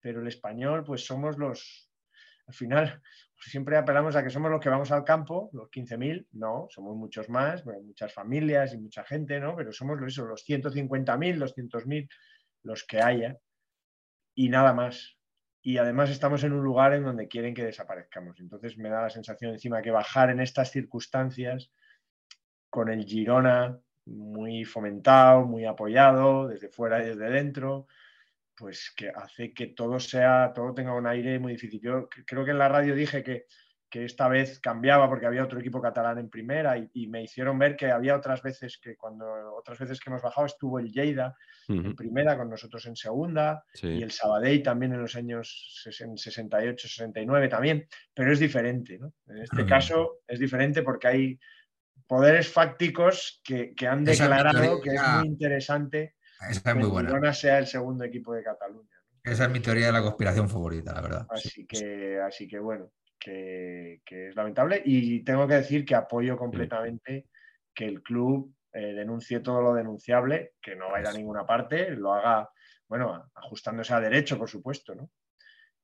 Pero 0.00 0.20
el 0.20 0.28
español, 0.28 0.84
pues 0.84 1.04
somos 1.04 1.38
los. 1.38 1.90
Al 2.46 2.54
final, 2.54 3.02
siempre 3.36 3.76
apelamos 3.76 4.16
a 4.16 4.24
que 4.24 4.30
somos 4.30 4.50
los 4.50 4.60
que 4.60 4.68
vamos 4.68 4.90
al 4.92 5.04
campo, 5.04 5.50
los 5.52 5.70
15.000, 5.70 6.26
no, 6.32 6.66
somos 6.70 6.96
muchos 6.96 7.28
más, 7.28 7.64
muchas 7.64 8.12
familias 8.12 8.74
y 8.74 8.78
mucha 8.78 9.04
gente, 9.04 9.40
¿no? 9.40 9.56
Pero 9.56 9.72
somos 9.72 10.00
eso, 10.06 10.24
los 10.24 10.46
150.000, 10.46 11.38
200.000, 11.38 12.08
los 12.64 12.84
que 12.84 13.00
haya, 13.00 13.38
y 14.34 14.48
nada 14.48 14.72
más. 14.72 15.16
Y 15.62 15.76
además 15.76 16.10
estamos 16.10 16.42
en 16.44 16.52
un 16.52 16.64
lugar 16.64 16.94
en 16.94 17.04
donde 17.04 17.28
quieren 17.28 17.54
que 17.54 17.64
desaparezcamos. 17.64 18.40
Entonces 18.40 18.78
me 18.78 18.88
da 18.88 19.02
la 19.02 19.10
sensación 19.10 19.52
encima 19.52 19.82
que 19.82 19.90
bajar 19.90 20.30
en 20.30 20.40
estas 20.40 20.70
circunstancias, 20.70 21.70
con 22.70 22.88
el 22.88 23.04
Girona 23.04 23.78
muy 24.06 24.64
fomentado, 24.64 25.44
muy 25.44 25.64
apoyado, 25.64 26.48
desde 26.48 26.68
fuera 26.68 27.02
y 27.02 27.08
desde 27.08 27.30
dentro, 27.30 27.86
pues 28.60 28.92
que 28.94 29.08
hace 29.08 29.54
que 29.54 29.68
todo 29.68 29.98
sea, 29.98 30.52
todo 30.54 30.74
tenga 30.74 30.94
un 30.94 31.06
aire 31.06 31.38
muy 31.38 31.52
difícil. 31.52 31.80
Yo 31.80 32.08
creo 32.26 32.44
que 32.44 32.50
en 32.50 32.58
la 32.58 32.68
radio 32.68 32.94
dije 32.94 33.22
que, 33.22 33.46
que 33.88 34.04
esta 34.04 34.28
vez 34.28 34.60
cambiaba 34.60 35.08
porque 35.08 35.24
había 35.24 35.42
otro 35.42 35.58
equipo 35.58 35.80
catalán 35.80 36.18
en 36.18 36.28
primera 36.28 36.76
y, 36.76 37.06
me 37.08 37.22
hicieron 37.22 37.58
ver 37.58 37.74
que 37.74 37.90
había 37.90 38.14
otras 38.14 38.42
veces 38.42 38.78
que 38.78 38.96
cuando 38.96 39.24
otras 39.56 39.78
veces 39.78 39.98
que 39.98 40.10
hemos 40.10 40.20
bajado 40.20 40.46
estuvo 40.46 40.78
el 40.78 40.92
Lleida 40.92 41.34
en 41.68 41.96
primera 41.96 42.36
con 42.36 42.50
nosotros 42.50 42.84
en 42.86 42.96
segunda 42.96 43.64
y 43.82 44.02
el 44.02 44.10
Sabadell 44.10 44.62
también 44.62 44.92
en 44.92 45.00
los 45.00 45.16
años 45.16 45.80
68, 45.84 46.86
69 46.86 47.48
también, 47.48 47.88
pero 48.12 48.30
es 48.30 48.40
diferente, 48.40 48.98
¿no? 48.98 49.14
En 49.26 49.38
este 49.38 49.64
caso 49.64 50.18
es 50.28 50.38
diferente 50.38 50.82
porque 50.82 51.08
hay 51.08 51.40
poderes 52.06 52.52
fácticos 52.52 53.40
que, 53.42 53.72
que 53.74 53.86
han 53.86 54.04
declarado 54.04 54.82
que 54.82 54.90
es 54.90 55.02
muy 55.18 55.28
interesante 55.28 56.16
esa 56.48 56.70
es 56.70 56.76
muy 56.76 56.88
buena. 56.88 57.32
sea 57.32 57.58
el 57.58 57.66
segundo 57.66 58.04
equipo 58.04 58.34
de 58.34 58.42
Cataluña. 58.42 58.88
Esa 59.22 59.44
es 59.44 59.50
mi 59.50 59.60
teoría 59.60 59.86
de 59.86 59.92
la 59.92 60.02
conspiración 60.02 60.48
favorita, 60.48 60.94
la 60.94 61.00
verdad. 61.02 61.26
Así, 61.28 61.66
que, 61.66 62.18
así 62.20 62.48
que 62.48 62.58
bueno, 62.58 62.90
que, 63.18 64.00
es 64.06 64.34
lamentable. 64.34 64.82
Y 64.84 65.22
tengo 65.22 65.46
que 65.46 65.54
decir 65.54 65.84
que 65.84 65.94
apoyo 65.94 66.36
completamente 66.36 67.26
que 67.74 67.84
el 67.84 68.02
club 68.02 68.54
eh, 68.72 68.94
denuncie 68.94 69.40
todo 69.40 69.60
lo 69.60 69.74
denunciable, 69.74 70.54
que 70.60 70.74
no 70.74 70.90
vaya 70.90 71.10
a 71.10 71.14
ninguna 71.14 71.46
parte, 71.46 71.90
lo 71.90 72.14
haga, 72.14 72.50
bueno, 72.88 73.30
ajustándose 73.34 73.92
a 73.92 74.00
derecho, 74.00 74.38
por 74.38 74.48
supuesto, 74.48 74.94
¿no? 74.94 75.10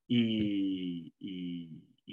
Y, 0.08 1.12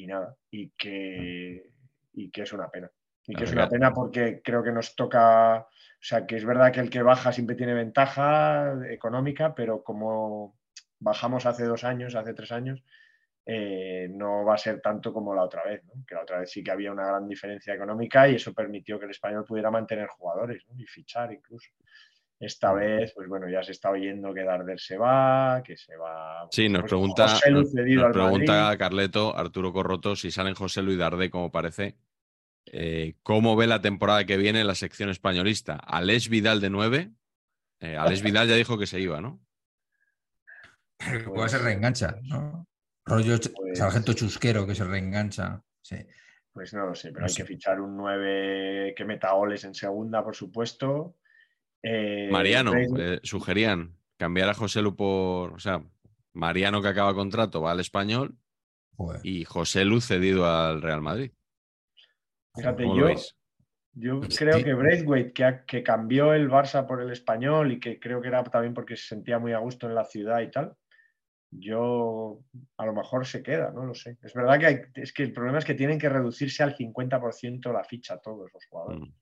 nada, 0.07 0.35
y 0.51 0.71
que, 0.71 1.71
y 2.13 2.29
que 2.29 2.41
es 2.41 2.51
una 2.51 2.69
pena. 2.69 2.91
Y 3.28 3.36
que 3.36 3.45
es 3.45 3.51
una 3.53 3.69
pena 3.69 3.93
porque 3.93 4.41
creo 4.43 4.63
que 4.63 4.71
nos 4.71 4.95
toca 4.95 5.67
o 6.03 6.05
sea, 6.05 6.26
que 6.28 6.36
es 6.36 6.43
verdad 6.43 6.74
que 6.74 6.82
el 6.82 6.89
que 6.89 7.01
baja 7.01 7.32
siempre 7.32 7.55
tiene 7.55 7.74
ventaja 7.74 8.76
económica, 8.89 9.55
pero 9.55 9.82
como 9.86 10.59
bajamos 10.99 11.45
hace 11.45 11.63
dos 11.63 11.86
años, 11.86 12.15
hace 12.15 12.34
tres 12.34 12.51
años, 12.51 12.84
eh, 13.45 14.09
no 14.11 14.43
va 14.43 14.55
a 14.55 14.57
ser 14.57 14.82
tanto 14.82 15.13
como 15.13 15.34
la 15.34 15.43
otra 15.43 15.63
vez, 15.63 15.82
que 16.05 16.15
la 16.15 16.24
otra 16.24 16.39
vez 16.39 16.51
sí 16.51 16.61
que 16.61 16.71
había 16.71 16.91
una 16.91 17.07
gran 17.07 17.26
diferencia 17.26 17.74
económica 17.74 18.28
y 18.28 18.36
eso 18.36 18.53
permitió 18.53 18.99
que 18.99 19.05
el 19.05 19.11
español 19.11 19.45
pudiera 19.45 19.71
mantener 19.71 20.07
jugadores 20.07 20.65
y 20.78 20.86
fichar 20.86 21.32
incluso. 21.32 21.69
Esta 22.38 22.74
vez, 22.74 23.13
pues 23.15 23.30
bueno, 23.30 23.47
ya 23.47 23.63
se 23.63 23.71
está 23.71 23.89
oyendo 23.89 24.34
que 24.34 24.43
Darder 24.43 24.82
se 24.82 24.97
va, 24.97 25.63
que 25.63 25.78
se 25.78 25.95
va. 25.95 26.49
Sí, 26.51 26.67
nos 26.67 26.82
pues, 26.82 26.89
pregunta, 26.89 27.28
nos, 27.49 27.71
pregunta 28.11 28.78
Carleto, 28.78 29.34
Arturo 29.38 29.71
Corroto, 29.71 30.17
si 30.17 30.32
salen 30.32 30.53
José 30.53 30.82
Luis 30.82 30.97
Darde, 30.97 31.30
como 31.30 31.49
parece, 31.49 31.95
eh, 32.66 33.16
¿Cómo 33.24 33.55
ve 33.55 33.68
la 33.68 33.82
temporada 33.82 34.26
que 34.26 34.38
viene 34.38 34.64
la 34.64 34.76
sección 34.76 35.09
españolista? 35.09 35.76
Alex 35.76 36.30
Vidal 36.30 36.61
de 36.61 36.70
9. 36.70 37.11
Eh, 37.80 37.97
Alex 37.97 38.22
Vidal 38.24 38.47
ya 38.47 38.55
dijo 38.55 38.78
que 38.78 38.88
se 38.88 38.99
iba, 38.99 39.22
¿no? 39.22 39.39
Puede 41.26 41.49
ser 41.49 41.61
reengancha, 41.61 42.18
¿no? 42.24 42.68
Rollo 43.05 43.38
pues 43.55 43.78
sargento 43.78 44.14
chusquero 44.14 44.66
que 44.66 44.76
se 44.76 44.86
reengancha. 44.86 45.61
Sí. 45.82 45.97
Pues 46.53 46.74
no 46.74 46.86
lo 46.86 46.95
sé, 46.95 47.11
pero 47.11 47.26
hay 47.26 47.34
que 47.34 47.45
fichar 47.45 47.82
un 47.82 47.97
9 47.97 48.93
que 48.95 49.05
meta 49.05 49.34
goles 49.34 49.64
en 49.66 49.74
segunda, 49.74 50.24
por 50.24 50.36
supuesto. 50.36 51.18
Eh, 51.82 52.30
Mariano, 52.32 52.72
sugerían 53.24 53.97
cambiar 54.18 54.49
a 54.49 54.53
José 54.53 54.82
Lu 54.82 54.95
por. 54.95 55.53
O 55.53 55.59
sea, 55.59 55.84
Mariano 56.32 56.82
que 56.82 56.88
acaba 56.88 57.14
contrato 57.14 57.61
va 57.61 57.72
al 57.72 57.80
español 57.80 58.38
y 59.24 59.43
José 59.45 59.84
Lu 59.84 59.99
cedido 59.99 60.45
al 60.45 60.82
Real 60.82 61.01
Madrid. 61.01 61.32
Fíjate, 62.55 62.83
yo, 62.83 63.09
yo 63.93 64.19
pues 64.19 64.37
creo 64.37 64.63
que 64.63 64.73
Braithwaite, 64.73 65.33
que, 65.33 65.61
que 65.65 65.83
cambió 65.83 66.33
el 66.33 66.49
Barça 66.49 66.85
por 66.85 67.01
el 67.01 67.11
español 67.11 67.71
y 67.71 67.79
que 67.79 67.99
creo 67.99 68.21
que 68.21 68.27
era 68.27 68.43
también 68.43 68.73
porque 68.73 68.95
se 68.95 69.07
sentía 69.07 69.39
muy 69.39 69.53
a 69.53 69.59
gusto 69.59 69.87
en 69.87 69.95
la 69.95 70.05
ciudad 70.05 70.41
y 70.41 70.51
tal, 70.51 70.75
yo 71.59 72.43
a 72.77 72.85
lo 72.85 72.93
mejor 72.93 73.25
se 73.25 73.43
queda, 73.43 73.71
no 73.71 73.85
lo 73.85 73.93
sé. 73.93 74.17
Es 74.21 74.33
verdad 74.33 74.59
que, 74.59 75.01
es 75.01 75.13
que 75.13 75.23
el 75.23 75.33
problema 75.33 75.59
es 75.59 75.65
que 75.65 75.75
tienen 75.75 75.99
que 75.99 76.09
reducirse 76.09 76.63
al 76.63 76.75
50% 76.75 77.71
la 77.71 77.83
ficha 77.83 78.17
todos 78.17 78.49
los 78.53 78.65
jugadores. 78.65 79.01
Mm. 79.01 79.13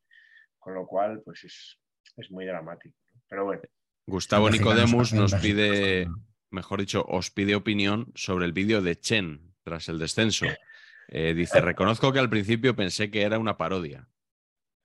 Con 0.59 0.73
lo 0.75 0.85
cual, 0.85 1.21
pues 1.23 1.43
es, 1.43 1.79
es 2.17 2.31
muy 2.31 2.45
dramático. 2.45 2.95
Pero 3.27 3.45
bueno. 3.45 3.61
Gustavo 4.07 4.49
Nicodemus 4.49 5.13
nos 5.13 5.33
pide, 5.35 6.07
mejor 6.49 6.79
dicho, 6.79 7.05
os 7.07 7.31
pide 7.31 7.55
opinión 7.55 8.11
sobre 8.15 8.45
el 8.45 8.53
vídeo 8.53 8.81
de 8.81 8.99
Chen 8.99 9.53
tras 9.63 9.89
el 9.89 9.99
descenso. 9.99 10.45
Eh, 11.13 11.33
dice, 11.33 11.59
reconozco 11.59 12.13
que 12.13 12.19
al 12.19 12.29
principio 12.29 12.73
pensé 12.73 13.11
que 13.11 13.23
era 13.23 13.37
una 13.37 13.57
parodia. 13.57 14.07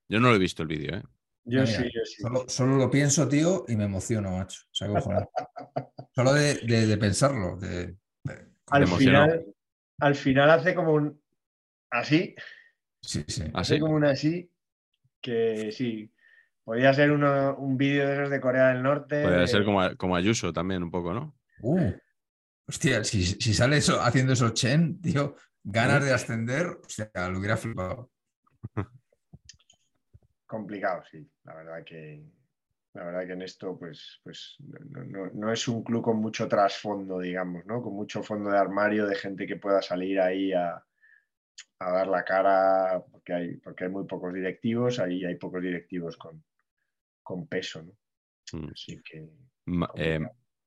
Yo 0.08 0.18
no 0.18 0.28
lo 0.28 0.34
he 0.34 0.40
visto 0.40 0.62
el 0.62 0.68
vídeo, 0.68 0.96
¿eh? 0.96 1.02
Yo 1.44 1.64
sí, 1.64 1.84
yo 1.84 2.04
sí. 2.04 2.22
Solo, 2.48 2.76
lo 2.76 2.90
pienso, 2.90 3.28
tío, 3.28 3.64
y 3.68 3.76
me 3.76 3.84
emociono, 3.84 4.32
macho. 4.32 4.62
solo 4.72 6.32
de, 6.34 6.96
pensarlo. 6.98 7.56
al, 8.66 8.86
final, 8.88 9.46
al 10.00 10.14
final 10.16 10.50
hace 10.50 10.74
como 10.74 10.94
un 10.94 11.22
así. 11.90 12.34
Sí, 13.00 13.24
sí. 13.28 13.44
Hace 13.54 13.78
como 13.78 13.94
un 13.94 14.04
así 14.04 14.50
que 15.20 15.70
sí. 15.70 16.12
Podría 16.64 16.92
ser 16.92 17.12
un 17.12 17.76
vídeo 17.76 18.08
de 18.08 18.14
esos 18.14 18.30
de 18.30 18.40
Corea 18.40 18.70
del 18.70 18.82
Norte. 18.82 19.22
Podría 19.22 19.46
ser 19.46 19.64
como, 19.64 19.96
como 19.96 20.16
Ayuso 20.16 20.52
también, 20.52 20.82
un 20.82 20.90
poco, 20.90 21.14
¿no? 21.14 21.36
Uh, 21.60 21.92
hostia, 22.66 23.04
si, 23.04 23.24
si 23.24 23.54
sale 23.54 23.76
eso, 23.76 24.02
haciendo 24.02 24.32
eso 24.32 24.50
Chen, 24.50 25.00
tío, 25.00 25.36
ganas 25.66 26.04
de 26.04 26.12
ascender, 26.12 26.66
o 26.66 26.88
sea, 26.88 27.28
lo 27.28 27.38
hubiera 27.38 27.56
flipado. 27.56 28.10
Complicado, 30.46 31.02
sí. 31.10 31.28
La 31.42 31.56
verdad 31.56 31.84
que, 31.84 32.24
la 32.94 33.04
verdad 33.04 33.26
que 33.26 33.32
en 33.32 33.42
esto, 33.42 33.76
pues, 33.76 34.20
pues 34.22 34.56
no, 35.34 35.52
es 35.52 35.66
un 35.66 35.82
club 35.82 36.02
con 36.02 36.18
mucho 36.18 36.46
trasfondo, 36.46 37.18
digamos, 37.18 37.66
¿no? 37.66 37.82
Con 37.82 37.94
mucho 37.94 38.22
fondo 38.22 38.50
de 38.50 38.58
armario 38.58 39.06
de 39.06 39.16
gente 39.16 39.46
que 39.46 39.56
pueda 39.56 39.82
salir 39.82 40.20
ahí 40.20 40.52
a, 40.52 40.82
dar 41.80 42.06
la 42.06 42.24
cara, 42.24 43.04
porque 43.10 43.32
hay, 43.32 43.56
porque 43.56 43.84
hay 43.84 43.90
muy 43.90 44.06
pocos 44.06 44.32
directivos, 44.32 45.00
ahí 45.00 45.24
hay 45.24 45.34
pocos 45.34 45.60
directivos 45.60 46.16
con, 46.16 46.42
con 47.22 47.46
peso, 47.48 47.82
¿no? 47.82 47.92
Mm. 48.52 48.70
Así 48.72 49.02
que. 49.02 49.28
Eh, 49.96 50.20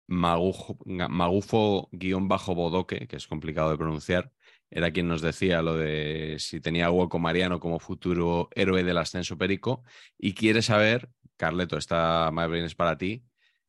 Magufo-Bodoque, 0.10 3.08
que 3.08 3.16
es 3.16 3.28
complicado 3.28 3.72
de 3.72 3.78
pronunciar, 3.78 4.34
era 4.72 4.92
quien 4.92 5.08
nos 5.08 5.22
decía 5.22 5.62
lo 5.62 5.76
de 5.76 6.36
si 6.40 6.60
tenía 6.60 6.92
hueco 6.92 7.20
Mariano 7.20 7.60
como 7.60 7.80
futuro 7.80 8.50
héroe 8.54 8.84
del 8.84 8.98
ascenso 8.98 9.38
perico 9.38 9.84
y 10.18 10.34
quiere 10.34 10.62
saber, 10.62 11.10
Carleto, 11.38 11.78
esta 11.78 12.30
más 12.32 12.50
es 12.52 12.76
para 12.76 12.98
ti, 12.98 13.24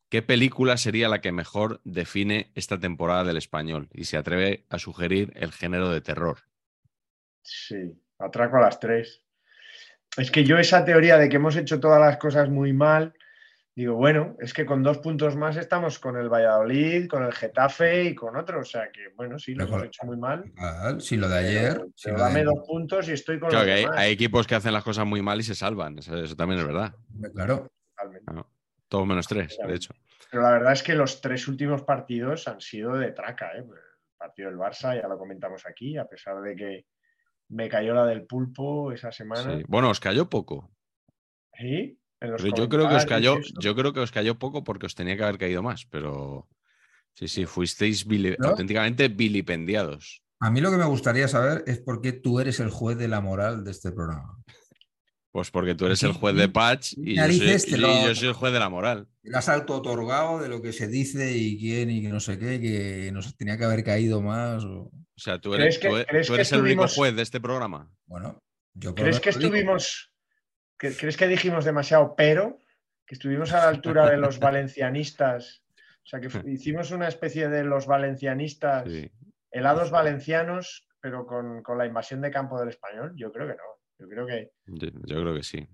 ¿qué 0.09 0.23
película 0.23 0.77
sería 0.77 1.09
la 1.09 1.21
que 1.21 1.33
mejor 1.33 1.81
define 1.85 2.51
esta 2.55 2.79
temporada 2.79 3.25
del 3.25 3.37
español? 3.37 3.89
Y 3.93 4.05
se 4.05 4.17
atreve 4.17 4.67
a 4.69 4.79
sugerir 4.79 5.33
el 5.37 5.53
género 5.53 5.91
de 5.91 6.01
terror. 6.01 6.39
Sí, 7.43 7.95
atraco 8.19 8.59
a 8.59 8.63
las 8.63 8.81
tres. 8.81 9.23
Es 10.17 10.31
que 10.31 10.45
yo 10.45 10.59
esa 10.59 10.85
teoría 10.85 11.17
de 11.17 11.29
que 11.29 11.37
hemos 11.37 11.57
hecho 11.57 11.81
todas 11.81 12.01
las 12.01 12.19
cosas 12.19 12.51
muy 12.51 12.73
mal, 12.73 13.15
digo, 13.75 13.95
bueno, 13.95 14.37
es 14.41 14.53
que 14.53 14.67
con 14.67 14.83
dos 14.83 14.99
puntos 14.99 15.37
más 15.37 15.57
estamos 15.57 15.99
con 15.99 16.17
el 16.17 16.29
Valladolid, 16.29 17.09
con 17.09 17.25
el 17.25 17.33
Getafe 17.33 18.05
y 18.05 18.15
con 18.15 18.37
otros. 18.37 18.69
O 18.69 18.71
sea 18.71 18.91
que, 18.91 19.09
bueno, 19.17 19.39
sí, 19.39 19.55
lo 19.55 19.65
hemos 19.65 19.85
hecho 19.85 20.07
muy 20.07 20.17
mal. 20.17 20.53
sí, 20.99 21.17
lo 21.17 21.29
de 21.29 21.39
ayer. 21.39 21.87
Pero, 22.03 22.19
dame 22.19 22.45
dos 22.45 22.67
puntos 22.67 23.09
y 23.09 23.13
estoy 23.13 23.39
con 23.39 23.51
claro 23.51 23.67
que 23.67 23.87
hay, 23.95 24.13
equipos 24.13 24.47
que 24.47 24.55
hacen 24.55 24.73
las 24.73 24.85
cosas 24.85 25.07
muy 25.07 25.23
mal 25.23 25.41
y 25.41 25.45
se 25.45 25.55
salvan. 25.55 25.99
Eso, 25.99 26.37
también 26.37 26.61
es 26.61 26.67
verdad. 26.67 26.95
Claro. 27.35 27.71
todos 28.89 29.07
menos 29.07 29.27
tres, 29.27 29.57
de 29.67 29.75
hecho. 29.75 29.95
Pero 30.31 30.43
la 30.43 30.53
verdad 30.53 30.73
es 30.73 30.83
que 30.83 30.95
los 30.95 31.21
tres 31.21 31.49
últimos 31.49 31.83
partidos 31.83 32.47
han 32.47 32.61
sido 32.61 32.97
de 32.97 33.13
traca. 33.13 33.53
¿eh? 33.57 33.65
El 33.65 34.17
partido 34.17 34.51
del 34.51 34.59
Barça, 34.59 35.01
ya 35.01 35.09
lo 35.09 35.19
comentamos 35.19 35.67
aquí, 35.67 35.97
a 35.97 36.05
pesar 36.05 36.41
de 36.41 36.55
que 36.55 36.87
me 37.49 37.69
cayó 37.69 37.95
la 37.95 38.07
del 38.07 38.27
pulpo 38.27 38.93
esa 38.93 39.11
semana. 39.11 39.61
Bueno, 39.67 39.91
os 39.91 39.99
cayó 39.99 40.29
poco. 40.29 40.71
¿Sí? 41.59 42.00
En 42.21 42.31
los 42.33 42.43
Pero 42.43 42.57
yo 42.57 42.69
creo 42.69 42.89
que 42.89 42.95
os 42.97 43.07
cayó, 43.07 43.39
yo 43.61 43.75
creo 43.75 43.93
que 43.93 44.01
os 44.01 44.11
cayó 44.13 44.39
poco 44.39 44.63
porque 44.65 44.87
os 44.87 44.95
tenía 44.95 45.17
que 45.17 45.23
haber 45.25 45.39
caído 45.39 45.63
más, 45.63 45.87
pero 45.87 46.49
sí, 47.15 47.29
sí, 47.29 47.47
fuisteis 47.47 48.07
vili- 48.07 48.37
¿No? 48.39 48.49
auténticamente 48.49 49.09
vilipendiados. 49.09 50.23
A 50.41 50.51
mí 50.51 50.61
lo 50.61 50.71
que 50.71 50.77
me 50.79 50.85
gustaría 50.87 51.29
saber 51.29 51.65
es 51.67 51.79
por 51.81 52.01
qué 52.01 52.13
tú 52.13 52.41
eres 52.41 52.61
el 52.61 52.71
juez 52.71 52.97
de 52.97 53.09
la 53.09 53.21
moral 53.21 53.65
de 53.65 53.71
este 53.73 53.93
programa. 53.93 54.39
Pues 55.33 55.51
porque 55.53 55.75
tú 55.77 55.87
eres 55.87 56.03
el 56.03 56.13
juez 56.13 56.35
de 56.35 56.49
patch 56.49 56.95
y 56.97 56.97
yo 56.97 57.05
soy, 57.05 57.15
Narices 57.17 57.67
te 57.67 57.77
y 57.77 57.81
lo- 57.81 58.07
yo 58.09 58.15
soy 58.17 58.29
el 58.29 58.35
juez 58.35 58.53
de 58.53 58.59
la 58.59 58.69
moral. 58.69 59.07
Te 59.23 59.37
has 59.37 59.49
auto-otorgado 59.49 60.41
de 60.41 60.49
lo 60.49 60.61
que 60.61 60.73
se 60.73 60.89
dice 60.89 61.37
y 61.37 61.57
quién 61.59 61.89
y 61.91 62.03
que 62.03 62.09
no 62.09 62.19
sé 62.19 62.37
qué, 62.39 62.61
que 62.61 63.11
nos 63.13 63.37
tenía 63.37 63.57
que 63.57 63.65
haber 63.65 63.85
caído 63.85 64.21
más. 64.23 64.65
o- 64.65 64.91
O 64.91 65.23
sea, 65.23 65.39
tú 65.41 65.53
¿Crees 65.53 65.77
eres, 65.77 65.79
que- 65.79 65.89
tú 65.89 65.97
e- 65.99 66.07
crees 66.07 66.27
tú 66.27 66.33
que 66.33 66.37
eres 66.37 66.53
el 66.53 66.63
único 66.63 66.89
juez 66.89 67.15
de 67.15 67.23
este 67.23 67.41
programa. 67.41 67.89
Bueno, 68.07 68.43
yo 68.75 68.93
por 68.95 69.05
¿Crees 69.05 69.21
que 69.21 69.31
estuvimos, 69.31 70.10
crees 70.89 71.17
que 71.17 71.29
dijimos 71.29 71.65
demasiado 71.65 72.15
pero? 72.17 72.59
Que 73.07 73.15
estuvimos 73.15 73.53
a 73.53 73.59
la 73.59 73.69
altura 73.69 74.09
de 74.11 74.17
los 74.17 74.39
valencianistas. 74.41 75.63
O 76.03 76.07
sea, 76.07 76.21
que 76.21 76.29
hicimos 76.51 76.91
una 76.91 77.09
especie 77.09 77.49
de 77.49 77.63
los 77.65 77.87
valencianistas, 77.87 78.85
Sí. 78.91 79.11
helados 79.51 79.91
valencianos, 79.91 80.89
pero 81.01 81.27
con, 81.27 81.63
con 81.63 81.79
la 81.79 81.87
invasión 81.87 82.21
de 82.21 82.31
campo 82.31 82.59
del 82.59 82.69
español. 82.71 83.13
Yo 83.17 83.31
creo 83.33 83.47
que 83.47 83.55
no. 83.55 83.63
Yo 83.99 84.09
creo 84.09 84.27
que, 84.27 84.51
Yo, 84.67 84.89
yo 85.05 85.21
creo 85.23 85.35
que 85.35 85.43
sí. 85.43 85.67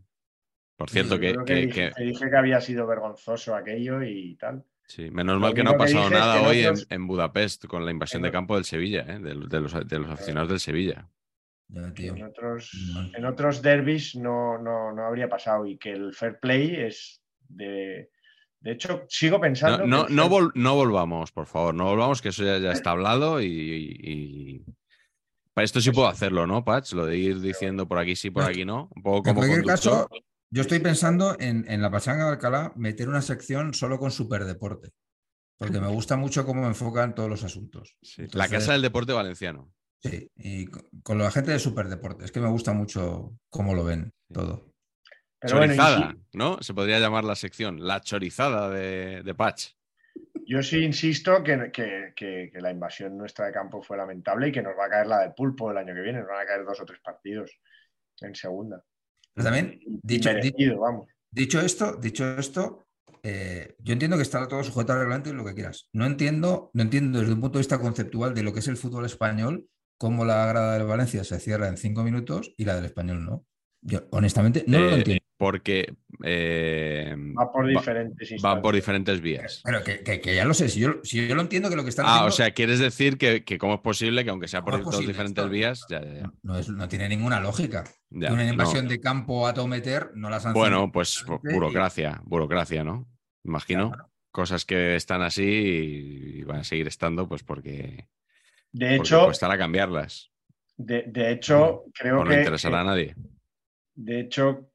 Por 0.77 0.91
cierto, 0.91 1.19
que, 1.19 1.35
que- 1.47 1.55
dije, 1.55 1.89
que- 1.89 1.93
que 1.97 2.05
dije 2.05 2.29
que 2.29 2.37
había 2.37 2.61
sido 2.61 2.87
vergonzoso 2.87 3.55
aquello 3.55 4.03
y 4.03 4.37
tal. 4.37 4.65
sí, 4.89 5.11
menos 5.11 5.41
mal 5.41 5.55
que 5.55 5.63
no 5.65 5.71
ha 5.71 5.77
pasado 5.79 6.11
nada 6.11 6.43
hoy 6.43 6.59
en, 6.61 6.71
nosotros- 6.71 6.87
en 6.91 7.07
Budapest 7.07 7.65
con 7.67 7.85
la 7.85 7.91
invasión 7.93 8.23
de 8.23 8.31
campo 8.33 8.57
del 8.57 8.65
Sevilla, 8.65 9.01
¿eh? 9.09 9.19
de, 9.21 9.35
de 9.49 9.61
los, 9.61 9.89
de 9.89 9.99
los 9.99 10.11
aficionados 10.11 10.49
del 10.51 10.61
Sevilla. 10.61 11.09
Ya, 11.69 11.93
tío. 11.93 12.15
En 12.15 12.23
otros, 12.25 12.71
en 13.15 13.25
otros 13.25 13.61
derbis 13.63 14.15
no, 14.15 14.57
no, 14.59 14.93
no 14.93 15.05
habría 15.07 15.29
pasado 15.29 15.67
y 15.67 15.77
que 15.79 15.93
el 15.93 16.13
fair 16.15 16.39
play 16.41 16.75
es 16.77 17.21
de... 17.49 18.11
De 18.61 18.73
hecho, 18.73 19.05
sigo 19.09 19.41
pensando... 19.41 19.87
No, 19.87 20.03
no, 20.03 20.07
el 20.09 20.17
no, 20.17 20.23
fair- 20.29 20.31
vol- 20.33 20.53
no 20.55 20.75
volvamos, 20.75 21.31
por 21.33 21.47
favor, 21.47 21.75
no 21.75 21.85
volvamos, 21.85 22.23
que 22.23 22.31
eso 22.31 22.45
ya, 22.45 22.59
ya 22.59 22.71
está 22.73 22.91
hablado 22.93 23.41
y, 23.41 23.47
y- 23.47 24.65
Para 25.53 25.65
esto 25.65 25.81
sí 25.81 25.91
puedo 25.91 26.09
hacerlo, 26.09 26.47
¿no, 26.47 26.65
Patch? 26.65 26.93
Lo 26.93 27.05
de 27.07 27.17
ir 27.19 27.41
diciendo 27.41 27.87
por 27.89 27.99
aquí 27.99 28.15
sí, 28.17 28.31
por 28.31 28.45
aquí 28.45 28.65
no. 28.65 28.89
Un 28.95 29.03
poco 29.03 29.19
En 29.19 29.23
como 29.35 29.41
cualquier 29.41 29.63
conductor. 29.65 30.09
caso, 30.09 30.09
yo 30.51 30.63
estoy 30.63 30.79
pensando 30.81 31.37
en, 31.39 31.65
en 31.69 31.83
la 31.83 31.91
Pachanga 31.91 32.25
de 32.27 32.31
Alcalá 32.33 32.73
meter 32.77 33.09
una 33.09 33.23
sección 33.23 33.75
solo 33.75 33.99
con 33.99 34.11
superdeporte. 34.11 34.91
Porque 35.59 35.81
me 35.81 35.89
gusta 35.93 36.17
mucho 36.17 36.45
cómo 36.45 36.67
enfocan 36.67 37.15
todos 37.15 37.29
los 37.31 37.43
asuntos. 37.45 37.97
Sí, 38.03 38.27
La 38.33 38.49
Casa 38.49 38.73
del 38.73 38.83
Deporte 38.83 39.13
Valenciano. 39.13 39.73
Sí, 40.03 40.31
y 40.37 40.67
con, 40.67 40.83
con 41.03 41.19
la 41.19 41.31
gente 41.31 41.53
de 41.53 41.59
superdeporte. 41.59 42.25
Es 42.25 42.33
que 42.33 42.41
me 42.41 42.49
gusta 42.49 42.73
mucho 42.73 43.37
cómo 43.51 43.75
lo 43.75 43.85
ven 43.85 44.13
todo. 44.33 44.73
Pero 45.39 45.59
chorizada, 45.59 46.17
¿no? 46.33 46.63
Se 46.63 46.75
podría 46.75 46.99
llamar 46.99 47.25
la 47.25 47.35
sección, 47.35 47.87
la 47.87 48.01
chorizada 48.01 48.71
de, 48.71 49.23
de 49.23 49.35
Patch. 49.35 49.69
Yo 50.47 50.63
sí 50.63 50.79
insisto 50.85 51.43
que, 51.43 51.71
que- 51.73 52.13
que- 52.15 52.51
que 52.53 52.61
la 52.61 52.71
invasión 52.71 53.19
nuestra 53.19 53.47
de 53.47 53.53
campo 53.53 53.83
fue 53.83 53.97
lamentable 53.97 54.49
y 54.49 54.53
que 54.53 54.63
nos 54.63 54.75
va 54.79 54.87
a 54.87 54.91
caer 54.91 55.07
la 55.09 55.21
de 55.21 55.31
pulpo 55.31 55.71
el 55.71 55.77
año 55.79 55.95
que 55.95 56.01
viene. 56.03 56.21
Nos 56.21 56.29
van 56.29 56.43
a 56.43 56.47
caer 56.47 56.65
dos 56.65 56.81
o 56.81 56.85
tres 56.85 57.01
partidos 57.01 57.51
en 58.21 58.35
segunda. 58.35 58.83
Pero 59.35 59.45
también, 59.45 59.79
dicho, 60.03 60.31
vamos. 60.79 61.09
dicho 61.31 61.61
esto, 61.61 61.97
dicho 61.97 62.39
esto, 62.39 62.87
eh, 63.23 63.75
yo 63.81 63.93
entiendo 63.93 64.17
que 64.17 64.23
está 64.23 64.47
todo 64.49 64.63
sujeto 64.65 64.93
al 64.93 65.01
reglamento 65.01 65.29
y 65.31 65.33
lo 65.35 65.45
que 65.45 65.55
quieras. 65.55 65.89
No 65.93 66.07
entiendo, 66.07 66.71
no 66.73 66.83
entiendo 66.83 67.19
desde 67.19 67.35
un 67.35 67.41
punto 67.41 67.59
de 67.59 67.63
vista 67.63 67.79
conceptual 67.79 68.33
de 68.33 68.43
lo 68.43 68.53
que 68.55 68.61
es 68.61 68.69
el 68.69 68.77
fútbol 68.79 69.05
español, 69.05 69.69
cómo 69.99 70.25
la 70.25 70.47
grada 70.47 70.75
del 70.79 70.87
Valencia 70.87 71.25
se 71.25 71.39
cierra 71.41 71.69
en 71.69 71.77
cinco 71.77 72.03
minutos 72.05 72.53
y 72.57 72.65
la 72.65 72.75
del 72.77 72.85
español 72.87 73.25
no. 73.25 73.47
Yo, 73.83 74.01
honestamente, 74.11 74.65
no 74.67 74.79
lo 74.81 74.91
Eh, 74.91 74.95
entiendo. 74.99 75.23
Porque 75.39 75.95
eh, 76.25 77.15
Va 77.39 77.53
por 77.53 77.67
va- 77.67 77.69
diferentes 77.69 78.31
van 78.43 78.63
por 78.63 78.75
instancias. 78.75 78.75
diferentes 78.75 79.21
vías. 79.21 79.61
Pero 79.65 79.85
que, 79.85 80.01
que- 80.03 80.21
que 80.23 80.35
ya 80.35 80.47
lo 80.47 80.55
sé, 80.55 80.71
si 80.71 80.81
yo, 80.81 80.95
si 81.03 81.29
yo 81.29 81.35
lo 81.35 81.43
entiendo 81.43 81.69
que 81.69 81.77
lo 81.77 81.83
que 81.83 81.91
están 81.91 82.07
Ah, 82.07 82.11
haciendo 82.15 82.29
o 82.29 82.33
sea, 82.33 82.51
quieres 82.53 82.79
decir 82.79 83.19
que, 83.19 83.45
que 83.45 83.59
cómo 83.59 83.75
es 83.75 83.81
posible 83.81 84.25
que 84.25 84.31
aunque 84.31 84.49
sea 84.49 84.63
por 84.65 84.79
¿Cómo 84.79 84.91
es 84.91 84.97
dos 84.97 85.07
diferentes 85.07 85.43
esto? 85.45 85.51
vías, 85.53 85.85
ya, 85.91 86.03
ya, 86.03 86.15
ya. 86.15 86.23
no, 86.23 86.33
no 86.43 86.59
es- 86.59 86.69
no 86.71 86.89
tiene 86.89 87.09
ninguna 87.11 87.39
lógica. 87.41 87.85
Una 88.11 88.31
no. 88.31 88.43
invasión 88.49 88.89
de 88.89 88.99
campo 88.99 89.47
a 89.47 89.53
todo 89.53 89.67
meter 89.69 90.11
no 90.15 90.31
la 90.31 90.41
sancionan. 90.41 90.71
Bueno, 90.73 90.91
pues 90.93 91.23
burocracia, 91.43 92.23
burocracia, 92.25 92.83
¿no? 92.83 93.07
Imagino. 93.45 93.91
Claro. 93.91 94.11
Cosas 94.33 94.65
que 94.65 94.97
están 94.97 95.21
así 95.23 95.43
y 95.45 96.43
van 96.45 96.59
a 96.61 96.65
seguir 96.65 96.87
estando, 96.89 97.29
pues 97.29 97.43
porque, 97.43 98.09
De 98.79 98.95
hecho, 98.97 99.25
costará 99.27 99.57
cambiarlas. 99.57 100.31
de, 100.77 101.05
de 101.07 101.31
hecho, 101.31 101.85
creo 101.95 102.21
O 102.21 102.25
no 102.25 102.31
que. 102.31 102.37
interesará 102.39 102.81
a 102.81 102.85
nadie. 102.85 103.15
De 103.95 104.21
hecho, 104.21 104.71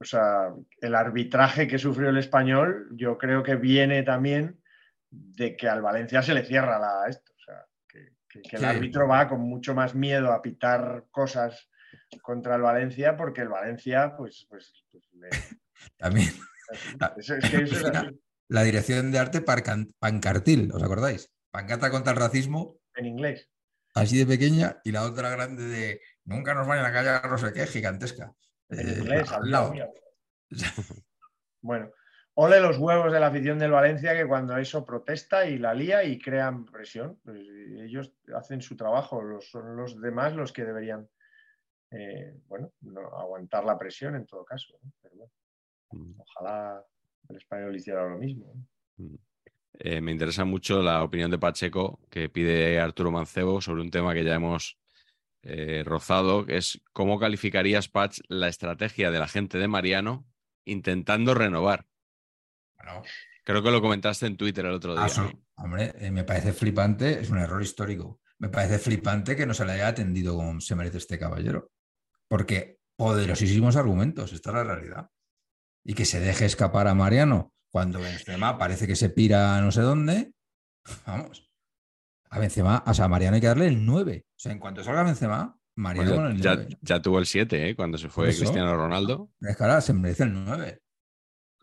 o 0.00 0.04
sea, 0.04 0.54
el 0.80 0.94
arbitraje 0.94 1.68
que 1.68 1.78
sufrió 1.78 2.08
el 2.08 2.16
español, 2.16 2.88
yo 2.92 3.18
creo 3.18 3.42
que 3.42 3.56
viene 3.56 4.02
también 4.02 4.58
de 5.10 5.56
que 5.56 5.68
al 5.68 5.82
Valencia 5.82 6.22
se 6.22 6.32
le 6.32 6.44
cierra 6.44 6.78
la 6.78 7.06
esto. 7.10 7.32
O 7.36 7.40
sea, 7.44 7.66
que, 7.86 8.14
que- 8.28 8.40
que 8.40 8.56
el 8.56 8.62
Sí. 8.62 8.66
árbitro 8.66 9.06
va 9.06 9.28
con 9.28 9.40
mucho 9.42 9.74
más 9.74 9.94
miedo 9.94 10.32
a 10.32 10.40
pitar 10.40 11.04
cosas 11.10 11.68
contra 12.22 12.54
el 12.56 12.62
Valencia 12.62 13.16
porque 13.16 13.42
el 13.42 13.48
Valencia, 13.48 14.14
pues, 14.16 14.46
pues, 14.48 14.72
pues, 14.90 15.04
le- 15.12 15.28
También 15.98 16.30
eso- 17.18 17.34
es 17.34 17.50
que 17.50 17.56
eso 17.64 17.76
es 17.76 17.84
así, 17.84 18.20
la 18.48 18.62
dirección 18.62 19.12
de 19.12 19.18
arte 19.18 19.42
pancartil, 19.42 20.72
¿os 20.72 20.82
acordáis? 20.82 21.30
Pancarta 21.50 21.90
contra 21.90 22.12
el 22.12 22.18
racismo, 22.18 22.76
en 23.00 23.06
inglés. 23.06 23.50
así 23.94 24.18
de 24.18 24.26
pequeña, 24.26 24.80
y 24.84 24.92
la 24.92 25.02
otra 25.04 25.30
grande 25.30 25.64
de 25.64 26.00
nunca 26.24 26.54
nos 26.54 26.66
vayan 26.66 26.86
a 26.86 26.92
callar, 26.92 27.28
no 27.28 27.36
sé 27.38 27.52
qué, 27.52 27.66
gigantesca. 27.66 28.32
En 28.68 28.78
Eh, 28.88 28.94
inglés, 29.00 29.32
al 29.32 29.50
lado. 29.50 29.74
Bueno, 31.62 31.90
ole 32.34 32.58
los 32.60 32.78
huevos 32.78 33.12
de 33.12 33.20
la 33.20 33.26
afición 33.26 33.58
del 33.58 33.70
Valencia 33.72 34.14
que 34.16 34.26
cuando 34.26 34.56
eso 34.56 34.84
protesta 34.84 35.44
y 35.46 35.58
la 35.58 35.74
lía 35.74 36.02
y 36.04 36.18
crean 36.18 36.64
presión. 36.64 37.20
Pues 37.22 37.38
ellos 37.38 38.14
hacen 38.34 38.62
su 38.62 38.76
trabajo, 38.76 39.20
los, 39.20 39.50
son 39.50 39.76
los 39.76 40.00
demás 40.00 40.34
los 40.34 40.52
que 40.52 40.64
deberían, 40.64 41.06
eh, 41.90 42.34
bueno, 42.46 42.72
no, 42.80 43.00
aguantar 43.18 43.64
la 43.64 43.78
presión 43.78 44.14
en 44.16 44.24
todo 44.26 44.44
caso. 44.44 44.78
¿no? 44.82 44.92
Pero 45.02 45.16
bueno, 45.16 45.32
Mm. 45.92 46.20
ojalá 46.20 46.84
el 47.28 47.36
español 47.36 47.74
hiciera 47.74 48.08
lo 48.08 48.16
mismo. 48.16 48.54
¿no? 48.96 49.18
Eh, 49.82 50.02
me 50.02 50.12
interesa 50.12 50.44
mucho 50.44 50.82
la 50.82 51.02
opinión 51.02 51.30
de 51.30 51.38
Pacheco 51.38 52.00
que 52.10 52.28
pide 52.28 52.78
Arturo 52.78 53.10
Mancebo 53.10 53.62
sobre 53.62 53.80
un 53.80 53.90
tema 53.90 54.12
que 54.12 54.24
ya 54.24 54.34
hemos 54.34 54.78
eh, 55.42 55.82
rozado, 55.86 56.44
que 56.44 56.58
es 56.58 56.82
cómo 56.92 57.18
calificarías, 57.18 57.88
Patch, 57.88 58.20
la 58.28 58.48
estrategia 58.48 59.10
de 59.10 59.18
la 59.18 59.26
gente 59.26 59.56
de 59.58 59.68
Mariano 59.68 60.26
intentando 60.66 61.32
renovar. 61.34 61.86
Bueno, 62.76 63.02
Creo 63.42 63.62
que 63.62 63.70
lo 63.70 63.80
comentaste 63.80 64.26
en 64.26 64.36
Twitter 64.36 64.66
el 64.66 64.72
otro 64.74 64.94
día. 64.94 65.02
absol- 65.06 65.32
¿no? 65.32 65.64
hombre, 65.64 65.94
eh, 65.98 66.10
me 66.10 66.24
parece 66.24 66.52
flipante, 66.52 67.20
es 67.20 67.30
un 67.30 67.38
error 67.38 67.62
histórico. 67.62 68.20
Me 68.38 68.50
parece 68.50 68.78
flipante 68.78 69.34
que 69.34 69.46
no 69.46 69.54
se 69.54 69.64
le 69.64 69.72
haya 69.72 69.88
atendido 69.88 70.36
como 70.36 70.60
se 70.60 70.76
merece 70.76 70.98
este 70.98 71.18
caballero. 71.18 71.70
Porque 72.28 72.78
poderosísimos 72.96 73.76
argumentos, 73.76 74.34
esta 74.34 74.50
es 74.50 74.56
la 74.56 74.64
realidad. 74.64 75.10
Y 75.84 75.94
que 75.94 76.04
se 76.04 76.20
deje 76.20 76.44
escapar 76.44 76.86
a 76.86 76.94
Mariano 76.94 77.54
cuando 77.70 78.00
Benzema 78.00 78.58
parece 78.58 78.86
que 78.86 78.96
se 78.96 79.10
pira 79.10 79.60
no 79.60 79.70
sé 79.72 79.80
dónde. 79.82 80.32
Vamos. 81.06 81.48
A 82.30 82.38
Benzema, 82.38 82.82
o 82.86 82.94
sea, 82.94 83.06
a 83.06 83.08
Mariano 83.08 83.34
hay 83.36 83.40
que 83.40 83.46
darle 83.48 83.66
el 83.66 83.84
9. 83.84 84.24
O 84.26 84.32
sea, 84.38 84.52
en 84.52 84.58
cuanto 84.58 84.84
salga 84.84 85.02
Benzema, 85.02 85.52
Pues 85.52 85.62
Mariano 85.76 86.14
con 86.16 86.24
ya, 86.24 86.30
el 86.32 86.40
ya- 86.42 86.54
9. 86.54 86.78
ya 86.82 87.02
tuvo 87.02 87.18
el 87.18 87.26
7, 87.26 87.68
¿eh? 87.70 87.76
cuando 87.76 87.98
se 87.98 88.08
fue. 88.08 88.26
Cristiano 88.26 88.76
Ronaldo. 88.76 89.30
Es 89.40 89.56
que 89.56 89.62
ahora 89.64 89.80
se 89.80 89.92
merece 89.92 90.24
el 90.24 90.32
9. 90.44 90.80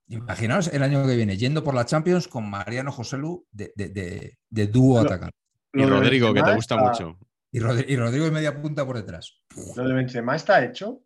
Imaginaos 0.09 0.67
el 0.69 0.83
año 0.83 1.05
que 1.05 1.15
viene 1.15 1.35
yendo 1.37 1.63
por 1.63 1.73
la 1.73 1.85
Champions 1.85 2.27
con 2.29 2.49
Mariano 2.49 2.91
Joselu 2.91 3.45
de, 3.51 3.73
de- 3.75 3.89
de- 3.89 4.37
de 4.49 4.67
dúo 4.67 4.99
atacante. 5.01 5.35
Y 5.73 5.83
Rodrigo, 5.85 6.33
que 6.33 6.41
te 6.43 6.55
gusta 6.55 6.75
está- 6.75 6.87
mucho. 6.87 7.19
Y, 7.51 7.59
Rodri- 7.59 7.85
y 7.87 7.95
Rodrigo 7.97 8.25
de 8.25 8.31
media 8.31 8.61
punta 8.61 8.85
por 8.85 8.95
detrás. 8.97 9.41
Lo 9.75 9.87
de 9.87 9.93
Benzema 9.93 10.35
está 10.35 10.63
hecho. 10.63 11.01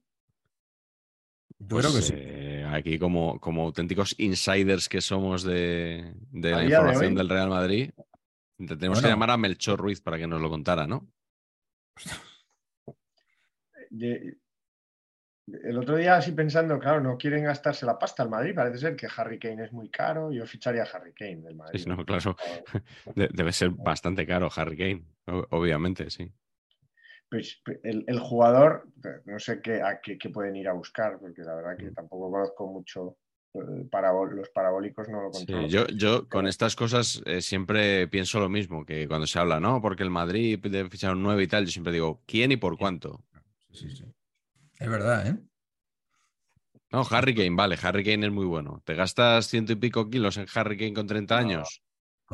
Yo 1.60 1.68
Pues, 1.68 1.86
creo 1.86 1.96
que 1.96 2.02
sí. 2.02 2.14
Aquí, 2.74 2.98
como, 3.00 3.40
como 3.40 3.64
auténticos 3.64 4.16
insiders 4.20 4.88
que 4.90 5.02
somos 5.02 5.44
de, 5.44 6.14
la 6.32 6.60
de 6.60 6.66
información 6.66 7.16
del 7.16 7.30
Real 7.30 7.50
Madrid, 7.50 7.92
tenemos 8.58 9.02
que 9.02 9.08
llamar 9.08 9.32
a 9.32 9.38
Melchor 9.38 9.80
Ruiz 9.80 10.02
para 10.02 10.18
que 10.18 10.28
nos 10.28 10.42
lo 10.42 10.50
contara, 10.50 10.88
¿no? 10.88 11.08
El 15.48 15.78
otro 15.78 15.98
día, 15.98 16.16
así 16.16 16.32
pensando, 16.32 16.80
claro, 16.80 17.02
no 17.02 17.18
quieren 17.18 17.44
gastarse 17.44 17.86
la 17.86 17.98
pasta 18.00 18.24
al 18.24 18.30
Madrid. 18.30 18.54
Parece 18.56 18.78
ser 18.78 18.96
que 18.96 19.08
Harry 19.18 19.38
Kane 19.38 19.66
es 19.66 19.74
muy 19.74 19.90
caro. 19.90 20.32
Yo 20.32 20.46
ficharía 20.46 20.84
a 20.84 20.86
Harry 20.86 21.14
Kane 21.14 21.42
del 21.42 21.56
Madrid. 21.56 21.82
Sí, 21.82 21.90
no, 21.90 22.06
claro. 22.06 22.36
De- 23.16 23.30
debe 23.34 23.52
ser 23.52 23.72
bastante 23.72 24.26
caro 24.26 24.50
Harry 24.56 24.78
Kane, 24.78 25.04
obviamente, 25.50 26.10
sí. 26.10 26.32
Pues 27.32 27.62
el, 27.84 28.04
el 28.08 28.20
jugador, 28.20 28.90
no 29.26 29.40
sé 29.40 29.62
qué, 29.62 29.82
a 29.82 30.02
qué, 30.02 30.18
qué 30.18 30.30
pueden 30.30 30.58
ir 30.58 30.68
a 30.68 30.74
buscar, 30.74 31.18
porque 31.18 31.42
la 31.44 31.56
verdad 31.56 31.76
Mm. 31.78 31.86
que 31.86 31.92
tampoco 31.92 32.30
conozco 32.30 32.68
mucho 32.68 33.18
eh, 33.54 33.86
parabol- 33.90 34.36
los 34.36 34.50
parabólicos, 34.50 35.08
no 35.08 35.22
lo 35.24 35.32
Sí, 35.32 35.46
controlo. 35.46 35.68
yo, 35.70 35.88
yo 35.88 36.28
con 36.28 36.46
estas 36.46 36.76
cosas 36.76 37.22
eh, 37.26 37.42
siempre 37.42 38.08
pienso 38.10 38.42
lo 38.42 38.50
mismo, 38.50 38.86
que 38.86 39.08
cuando 39.08 39.28
se 39.28 39.40
habla, 39.40 39.62
no, 39.62 39.82
porque 39.82 40.04
el 40.04 40.10
Madrid 40.10 40.60
debe 40.62 40.90
fichar 40.90 41.16
un 41.16 41.24
9 41.24 41.44
y 41.44 41.48
tal, 41.48 41.64
yo 41.66 41.72
siempre 41.72 41.94
digo, 41.94 42.22
¿quién 42.26 42.52
y 42.52 42.58
por 42.58 42.78
cuánto? 42.78 43.24
Sí, 43.72 43.90
sí, 43.90 43.96
sí. 43.96 44.06
Es 44.80 44.90
verdad, 44.90 45.28
¿eh? 45.28 45.38
No, 46.92 47.04
Harry 47.10 47.34
Kane, 47.34 47.56
vale, 47.56 47.78
Harry 47.82 48.04
Kane 48.04 48.26
es 48.28 48.32
muy 48.34 48.46
bueno. 48.46 48.82
¿Te 48.84 48.94
gastas 48.96 49.48
ciento 49.48 49.72
y 49.72 49.78
pico 49.78 50.10
kilos 50.10 50.36
en 50.38 50.48
Harry 50.54 50.78
Kane 50.78 50.94
con 50.94 51.08
30 51.08 51.38
años? 51.38 51.82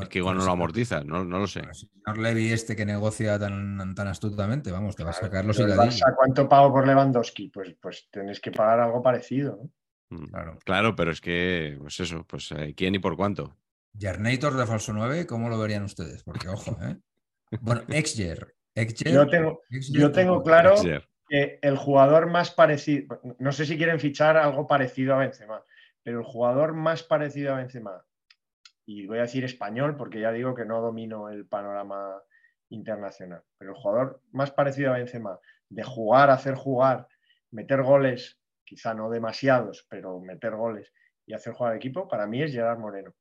Es 0.02 0.10
que 0.10 0.20
igual 0.20 0.38
no 0.38 0.46
lo 0.46 0.52
amortizas, 0.52 1.06
no, 1.06 1.24
no 1.26 1.40
lo 1.40 1.48
sé. 1.48 1.62
El 1.62 1.74
señor 1.76 2.18
Levy 2.18 2.52
este 2.52 2.76
que 2.76 2.86
negocia 2.86 3.40
tan, 3.40 3.96
tan 3.96 4.08
astutamente, 4.08 4.72
vamos, 4.72 4.96
te 4.96 5.04
va 5.04 5.10
a 5.10 5.14
sacar 5.14 5.46
los. 5.46 5.60
Barça, 5.60 6.16
¿Cuánto 6.16 6.48
pago 6.48 6.72
por 6.72 6.88
Lewandowski? 6.88 7.50
Pues, 7.50 7.76
pues 7.82 8.08
tenéis 8.12 8.40
que 8.40 8.52
pagar 8.52 8.80
algo 8.80 9.02
parecido. 9.02 9.60
¿no? 10.10 10.18
Mm, 10.18 10.26
Claro. 10.28 10.60
Claro, 10.64 10.96
pero 10.96 11.12
es 11.12 11.20
que, 11.22 11.78
pues 11.80 12.00
eso, 12.00 12.26
pues 12.28 12.52
eh, 12.52 12.74
quién 12.76 12.96
y 12.96 13.00
por 13.00 13.16
cuánto. 13.18 13.58
Yernator 13.94 14.56
de 14.56 14.66
falso 14.68 14.94
9, 14.94 15.26
¿cómo 15.26 15.50
lo 15.50 15.58
verían 15.60 15.84
ustedes? 15.84 16.24
Porque, 16.24 16.48
ojo, 16.50 16.78
¿eh? 16.84 16.98
Bueno, 17.62 17.82
ex-Yer. 17.90 18.56
Ex-Yer- 18.76 19.14
Yo 19.14 19.28
tengo, 19.28 19.62
yo 19.70 20.12
tengo 20.12 20.44
claro 20.44 20.76
que 21.28 21.60
el 21.62 21.76
jugador 21.78 22.28
más 22.30 22.52
parecido, 22.52 23.20
no 23.40 23.52
sé 23.52 23.66
si 23.66 23.76
quieren 23.76 24.00
fichar 24.00 24.38
algo 24.38 24.66
parecido 24.68 25.16
a 25.16 25.18
Benzema, 25.18 25.62
pero 26.04 26.20
el 26.20 26.26
jugador 26.26 26.74
más 26.74 27.04
parecido 27.04 27.54
a 27.54 27.58
Benzema, 27.58 28.06
y 28.90 29.06
voy 29.06 29.18
a 29.20 29.24
decir 29.24 29.44
español 29.44 29.96
porque 29.98 30.22
ya 30.22 30.32
digo 30.32 30.56
que 30.56 30.66
no 30.66 30.82
domino 30.82 31.30
el 31.30 31.46
panorama 31.46 32.22
internacional, 32.70 33.44
pero 33.58 33.72
el 33.72 33.78
jugador 33.78 34.22
más 34.32 34.52
parecido 34.52 34.94
a 34.94 34.98
Benzema, 34.98 35.40
de 35.70 35.84
jugar, 35.84 36.30
hacer 36.30 36.56
jugar, 36.56 37.08
meter 37.52 37.84
goles, 37.84 38.40
quizá 38.64 38.94
no 38.94 39.10
demasiados, 39.10 39.86
pero 39.90 40.20
meter 40.22 40.56
goles 40.56 40.92
y 41.26 41.34
hacer 41.34 41.54
jugar 41.54 41.74
al 41.74 41.78
equipo, 41.78 42.08
para 42.08 42.26
mí 42.28 42.42
es 42.42 42.52
Gerard 42.54 42.80
Moreno. 42.80 43.14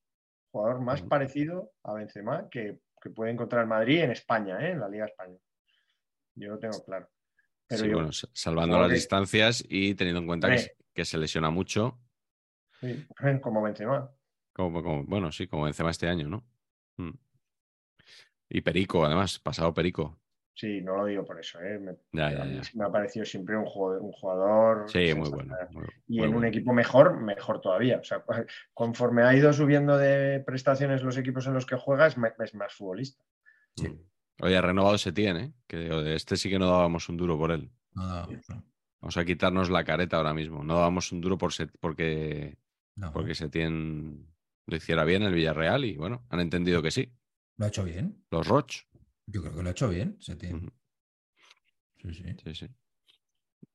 Jugador 0.52 0.80
más 0.80 1.02
parecido 1.02 1.72
a 1.82 1.94
Benzema 1.94 2.48
que, 2.48 2.80
que 3.02 3.10
puede 3.10 3.32
encontrar 3.32 3.66
Madrid 3.66 4.02
en 4.02 4.12
España, 4.12 4.58
¿eh? 4.64 4.70
en 4.70 4.80
la 4.80 4.88
Liga 4.88 5.06
Española. 5.06 5.40
Yo 6.36 6.48
lo 6.50 6.58
tengo 6.58 6.82
claro. 6.84 7.08
Pero 7.66 7.82
Sí, 7.82 7.88
yo- 7.88 7.94
bueno, 7.96 8.12
sa- 8.12 8.28
salvando 8.32 8.78
las 8.78 8.88
que- 8.88 8.94
distancias 8.94 9.64
y 9.68 9.94
teniendo 9.96 10.20
en 10.20 10.26
cuenta 10.28 10.48
que, 10.54 10.76
que 10.94 11.04
se 11.04 11.18
lesiona 11.18 11.50
mucho, 11.50 11.98
Sí, 12.80 13.06
como 13.42 13.62
Benzema. 13.62 14.10
Como, 14.56 14.82
como- 14.82 15.04
bueno, 15.04 15.30
sí, 15.32 15.46
como 15.46 15.64
Benzema 15.64 15.90
este 15.90 16.08
año, 16.08 16.28
¿no? 16.28 16.44
Mm. 16.96 17.10
Y 18.48 18.60
Perico, 18.62 19.04
además, 19.04 19.38
pasado 19.38 19.74
Perico. 19.74 20.18
Sí, 20.54 20.80
no 20.80 20.96
lo 20.96 21.04
digo 21.04 21.22
por 21.26 21.38
eso. 21.38 21.60
¿eh? 21.60 21.78
Me, 21.78 21.92
Ya, 22.12 22.28
a 22.28 22.32
ya, 22.32 22.44
mí 22.44 22.54
ya. 22.54 22.62
me 22.74 22.84
ha 22.86 22.90
parecido 22.90 23.26
siempre 23.26 23.54
un 23.58 23.66
jugador, 23.66 24.00
un 24.02 24.12
jugador 24.12 24.90
Sí, 24.90 25.12
muy 25.14 25.28
bueno. 25.28 25.54
muy- 25.72 25.84
Y 26.08 26.18
muy 26.20 26.28
en 26.28 26.34
un 26.34 26.44
equipo 26.46 26.72
mejor, 26.72 27.20
mejor 27.20 27.60
todavía. 27.60 27.98
O 27.98 28.04
sea, 28.04 28.24
conforme 28.72 29.22
ha 29.24 29.36
ido 29.36 29.52
subiendo 29.52 29.98
de 29.98 30.40
prestaciones 30.40 31.02
los 31.02 31.18
equipos 31.18 31.46
en 31.46 31.52
los 31.52 31.66
que 31.66 31.76
juega, 31.76 32.06
es, 32.06 32.16
más 32.16 32.72
futbolista. 32.72 33.22
Sí. 33.76 33.88
Oye, 34.40 34.56
ha 34.56 34.62
renovado 34.62 34.96
Setién, 34.96 35.36
¿eh? 35.36 35.52
Que 35.66 36.14
este 36.14 36.36
sí 36.38 36.48
que 36.48 36.58
no 36.58 36.70
dábamos 36.70 37.10
un 37.10 37.18
duro 37.18 37.36
por 37.36 37.50
él. 37.52 37.70
No, 37.92 38.06
no, 38.26 38.26
no, 38.48 38.64
Vamos 39.02 39.16
a 39.18 39.24
quitarnos 39.26 39.68
la 39.68 39.84
careta 39.84 40.16
ahora 40.16 40.32
mismo. 40.32 40.64
No 40.64 40.76
dábamos 40.76 41.12
un 41.12 41.20
duro 41.20 41.36
por 41.36 41.52
porque, 41.80 42.56
no. 42.96 43.12
porque 43.12 43.34
Setién 43.34 44.26
lo 44.66 44.76
hiciera 44.76 45.04
bien 45.04 45.22
en 45.22 45.28
el 45.28 45.34
Villarreal 45.34 45.84
y 45.84 45.96
bueno, 45.96 46.26
han 46.30 46.40
entendido 46.40 46.82
que 46.82 46.90
sí. 46.90 47.12
Lo 47.56 47.66
ha 47.66 47.68
hecho 47.68 47.84
bien. 47.84 48.24
Los 48.30 48.46
Roch. 48.46 48.82
Yo 49.26 49.42
creo 49.42 49.54
que 49.54 49.62
lo 49.62 49.68
ha 49.68 49.72
hecho 49.72 49.88
bien. 49.88 50.18
Ujú. 50.20 50.68
Sí, 52.02 52.14
sí. 52.14 52.24
Sí, 52.44 52.54
sí. 52.54 52.66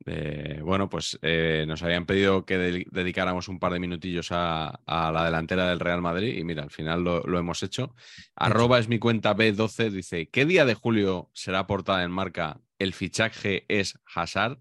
Eh, 0.06 0.60
bueno, 0.64 0.90
pues 0.90 1.20
eh, 1.22 1.64
nos 1.68 1.84
habían 1.84 2.08
pedido 2.08 2.44
que 2.46 2.58
de- 2.58 2.86
dedicáramos 2.90 3.48
un 3.48 3.60
par 3.60 3.72
de 3.74 3.80
minutillos 3.80 4.32
a, 4.32 4.70
a 4.70 5.12
la 5.12 5.26
delantera 5.26 5.70
del 5.70 5.80
Real 5.80 6.02
Madrid 6.02 6.38
y 6.38 6.44
mira, 6.44 6.64
al 6.64 6.72
final 6.72 7.04
lo, 7.04 7.22
lo 7.22 7.38
hemos 7.38 7.62
hecho. 7.62 7.94
Arroba 8.36 8.80
es 8.80 8.88
mi 8.88 8.98
cuenta 8.98 9.36
B12, 9.36 9.92
dice, 9.92 10.30
¿qué 10.30 10.46
día 10.46 10.66
de 10.66 10.74
julio 10.74 11.30
será 11.34 11.68
portada 11.68 12.04
en 12.04 12.12
marca 12.12 12.60
El 12.80 12.94
fichaje 12.94 13.66
es 13.68 14.00
Hazard? 14.16 14.58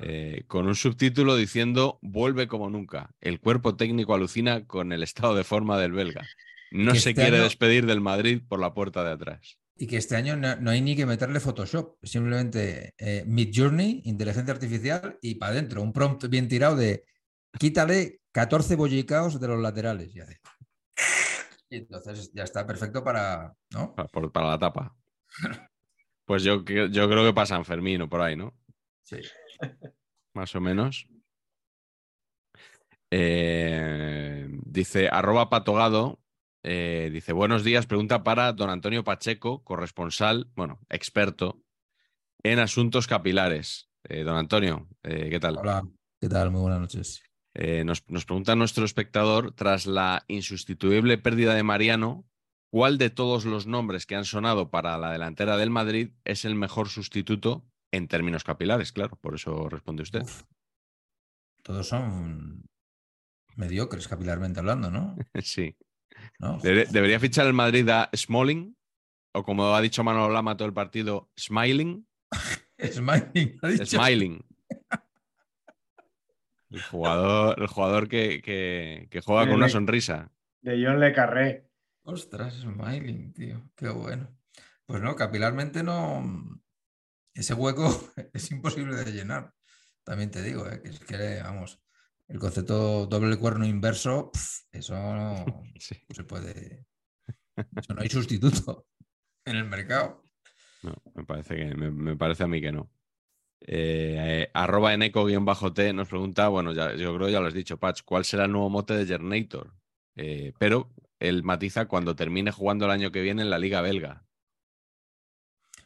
Eh, 0.00 0.44
con 0.46 0.66
un 0.66 0.74
subtítulo 0.74 1.34
diciendo, 1.36 1.98
vuelve 2.02 2.46
como 2.48 2.70
nunca. 2.70 3.10
El 3.20 3.40
cuerpo 3.40 3.76
técnico 3.76 4.14
alucina 4.14 4.64
con 4.66 4.92
el 4.92 5.02
estado 5.02 5.34
de 5.34 5.44
forma 5.44 5.78
del 5.78 5.92
belga. 5.92 6.22
No 6.70 6.92
se 6.92 6.98
este 6.98 7.14
quiere 7.14 7.36
año- 7.36 7.44
despedir 7.44 7.86
del 7.86 8.00
Madrid 8.00 8.42
por 8.46 8.60
la 8.60 8.74
puerta 8.74 9.02
de 9.04 9.12
atrás. 9.12 9.58
Y 9.76 9.86
que 9.86 9.96
este 9.96 10.16
año 10.16 10.36
no, 10.36 10.56
no 10.56 10.70
hay 10.70 10.80
ni 10.80 10.96
que 10.96 11.06
meterle 11.06 11.40
Photoshop, 11.40 11.96
simplemente 12.02 12.94
eh, 12.98 13.24
Mid 13.26 13.50
Journey, 13.54 14.02
inteligencia 14.04 14.52
artificial 14.52 15.18
y 15.22 15.36
para 15.36 15.52
adentro, 15.52 15.82
un 15.82 15.92
prompt 15.92 16.26
bien 16.28 16.48
tirado 16.48 16.74
de 16.76 17.04
quítale 17.58 18.20
14 18.32 18.74
bollicaos 18.76 19.40
de 19.40 19.48
los 19.48 19.60
laterales. 19.60 20.14
Y, 20.14 20.20
hace- 20.20 20.40
y 21.70 21.76
entonces 21.76 22.30
ya 22.34 22.42
está 22.44 22.66
perfecto 22.66 23.04
para. 23.04 23.54
¿no? 23.70 23.94
Para 23.94 24.46
la 24.48 24.58
tapa. 24.58 24.96
Pues 26.24 26.42
yo, 26.42 26.62
yo 26.62 27.08
creo 27.08 27.24
que 27.24 27.32
pasa 27.32 27.64
Fermín 27.64 28.02
o 28.02 28.08
por 28.10 28.20
ahí, 28.20 28.36
¿no? 28.36 28.54
Sí. 29.02 29.16
Más 30.34 30.54
o 30.54 30.60
menos. 30.60 31.08
Eh, 33.10 34.46
dice 34.66 35.08
arroba 35.08 35.48
patogado. 35.48 36.20
eh, 36.62 37.10
dice 37.12 37.32
buenos 37.32 37.64
días. 37.64 37.86
Pregunta 37.86 38.22
para 38.22 38.52
don 38.52 38.70
Antonio 38.70 39.04
Pacheco, 39.04 39.64
corresponsal, 39.64 40.50
bueno, 40.54 40.80
experto 40.88 41.62
en 42.42 42.58
asuntos 42.58 43.06
capilares. 43.06 43.90
Eh, 44.04 44.22
don 44.22 44.36
Antonio, 44.36 44.88
¿qué 45.02 45.38
tal? 45.40 45.56
Hola, 45.58 45.88
¿qué 46.20 46.28
tal? 46.28 46.50
Muy 46.50 46.60
buenas 46.60 46.80
noches. 46.80 47.22
Nos, 47.84 48.08
nos 48.08 48.24
pregunta 48.24 48.54
nuestro 48.54 48.84
espectador, 48.84 49.52
tras 49.52 49.86
la 49.86 50.24
insustituible 50.28 51.18
pérdida 51.18 51.54
de 51.54 51.64
Mariano, 51.64 52.24
¿cuál 52.70 52.98
de 52.98 53.10
todos 53.10 53.44
los 53.46 53.66
nombres 53.66 54.06
que 54.06 54.14
han 54.14 54.24
sonado 54.24 54.70
para 54.70 54.96
la 54.96 55.10
delantera 55.10 55.56
del 55.56 55.70
Madrid 55.70 56.12
es 56.24 56.44
el 56.44 56.54
mejor 56.54 56.88
sustituto 56.88 57.66
en 57.92 58.08
términos 58.08 58.44
capilares? 58.44 58.92
Claro, 58.92 59.16
por 59.20 59.34
eso 59.34 59.68
responde 59.68 60.02
usted. 60.02 60.22
Uf. 60.22 60.42
Todos 61.62 61.88
son 61.88 62.64
mediocres 63.56 64.08
capilarmente 64.08 64.60
hablando, 64.60 64.90
¿no? 64.90 65.16
Sí. 65.42 65.76
¿No? 66.38 66.58
Debe- 66.60 66.86
¿Debería 66.86 67.20
fichar 67.20 67.46
el 67.46 67.52
Madrid 67.52 67.88
a 67.88 68.10
Smalling? 68.14 68.76
O 69.34 69.42
como 69.44 69.74
ha 69.74 69.80
dicho 69.80 70.02
Manolo 70.02 70.32
Lama 70.32 70.56
todo 70.56 70.66
el 70.66 70.74
partido, 70.74 71.30
Smiling. 71.38 72.06
Smiling, 72.92 73.58
ha 73.62 73.68
dicho. 73.68 73.86
Smiling. 73.86 74.44
El 76.70 76.82
jugador, 76.82 77.58
el 77.58 77.66
jugador 77.66 78.08
que, 78.08 78.42
que- 78.42 79.08
que 79.10 79.20
juega 79.22 79.46
con 79.46 79.54
una 79.56 79.70
sonrisa. 79.70 80.30
De 80.60 80.84
John 80.84 81.00
Le 81.00 81.14
Carré. 81.14 81.66
Ostras, 82.02 82.56
Smiling, 82.60 83.32
tío. 83.32 83.70
Qué 83.74 83.88
bueno. 83.88 84.28
Pues 84.84 85.00
no, 85.00 85.16
capilarmente 85.16 85.82
no. 85.82 86.60
Ese 87.38 87.54
hueco 87.54 87.86
es 88.32 88.50
imposible 88.50 88.96
de 88.96 89.12
llenar. 89.12 89.54
También 90.02 90.30
te 90.30 90.42
digo, 90.42 90.68
¿eh? 90.68 90.80
que 90.82 90.88
es 90.88 90.98
que, 91.00 91.40
vamos, 91.42 91.80
el 92.26 92.38
concepto 92.40 93.06
doble 93.06 93.36
cuerno 93.36 93.64
inverso, 93.64 94.32
pf, 94.32 94.64
eso 94.72 94.94
no, 94.94 95.44
Sí. 95.78 95.94
no 96.08 96.14
se 96.16 96.24
puede. 96.24 96.86
Eso 97.76 97.94
no 97.94 98.02
hay 98.02 98.08
sustituto 98.10 98.86
en 99.44 99.56
el 99.56 99.64
mercado. 99.66 100.24
No, 100.82 100.94
me 101.14 101.24
parece 101.24 101.54
que 101.56 101.74
me, 101.76 101.90
me 101.90 102.16
parece 102.16 102.42
a 102.42 102.48
mí 102.48 102.60
que 102.60 102.72
no. 102.72 102.90
Eh, 103.60 104.16
eh, 104.46 104.50
arroba 104.54 104.94
en 104.94 105.02
eco-t 105.02 105.92
nos 105.92 106.08
pregunta, 106.08 106.48
bueno, 106.48 106.72
ya, 106.72 106.94
yo 106.94 107.14
creo 107.14 107.26
que 107.26 107.32
ya 107.32 107.40
lo 107.40 107.46
has 107.48 107.54
dicho, 107.54 107.78
Patch, 107.78 108.02
¿cuál 108.04 108.24
será 108.24 108.44
el 108.46 108.52
nuevo 108.52 108.70
mote 108.70 108.94
de 108.94 109.06
Gernator? 109.06 109.74
Eh, 110.16 110.52
pero 110.58 110.92
él 111.20 111.42
matiza 111.44 111.86
cuando 111.86 112.16
termine 112.16 112.50
jugando 112.50 112.84
el 112.86 112.90
año 112.92 113.10
que 113.12 113.20
viene 113.22 113.42
en 113.42 113.50
la 113.50 113.58
Liga 113.58 113.80
Belga. 113.80 114.24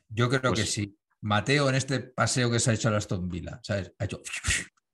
Yo 0.09 0.29
creo 0.29 0.41
que 0.43 0.49
Pues- 0.63 0.73
sí. 0.73 0.99
Mateo 1.23 1.69
en 1.69 1.77
este 1.77 2.01
paseo 2.01 2.51
que 2.51 2.59
se 2.59 2.71
ha 2.71 2.75
hecho 2.75 2.89
a 2.89 2.97
Aston 2.97 3.29
Villa, 3.29 3.61
¿sabes? 3.63 3.93
Ha 3.99 4.05
hecho. 4.05 4.21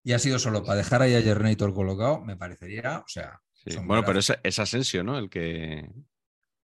Y 0.05 0.13
ha 0.13 0.19
sido 0.19 0.39
solo 0.39 0.63
para 0.63 0.79
dejar 0.79 1.03
ahí 1.03 1.15
a 1.15 1.23
Gernator 1.23 1.75
colocado, 1.75 2.21
me 2.21 2.37
parecería, 2.37 3.01
o 3.01 3.09
sea. 3.09 3.41
Sí. 3.53 3.77
Bueno, 3.85 4.05
pero 4.07 4.21
es, 4.21 4.33
es 4.43 4.59
Asensio, 4.59 5.03
¿no? 5.03 5.19
El 5.19 5.29
que, 5.29 5.91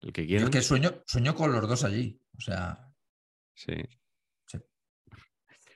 el 0.00 0.12
que 0.12 0.26
quiere. 0.26 0.44
es 0.44 0.50
que 0.50 0.62
sueño, 0.62 1.02
sueño 1.06 1.34
con 1.34 1.50
los 1.50 1.66
dos 1.66 1.84
allí. 1.84 2.20
O 2.36 2.40
sea, 2.40 2.88
Sí. 3.54 3.74
Sí. 4.46 4.58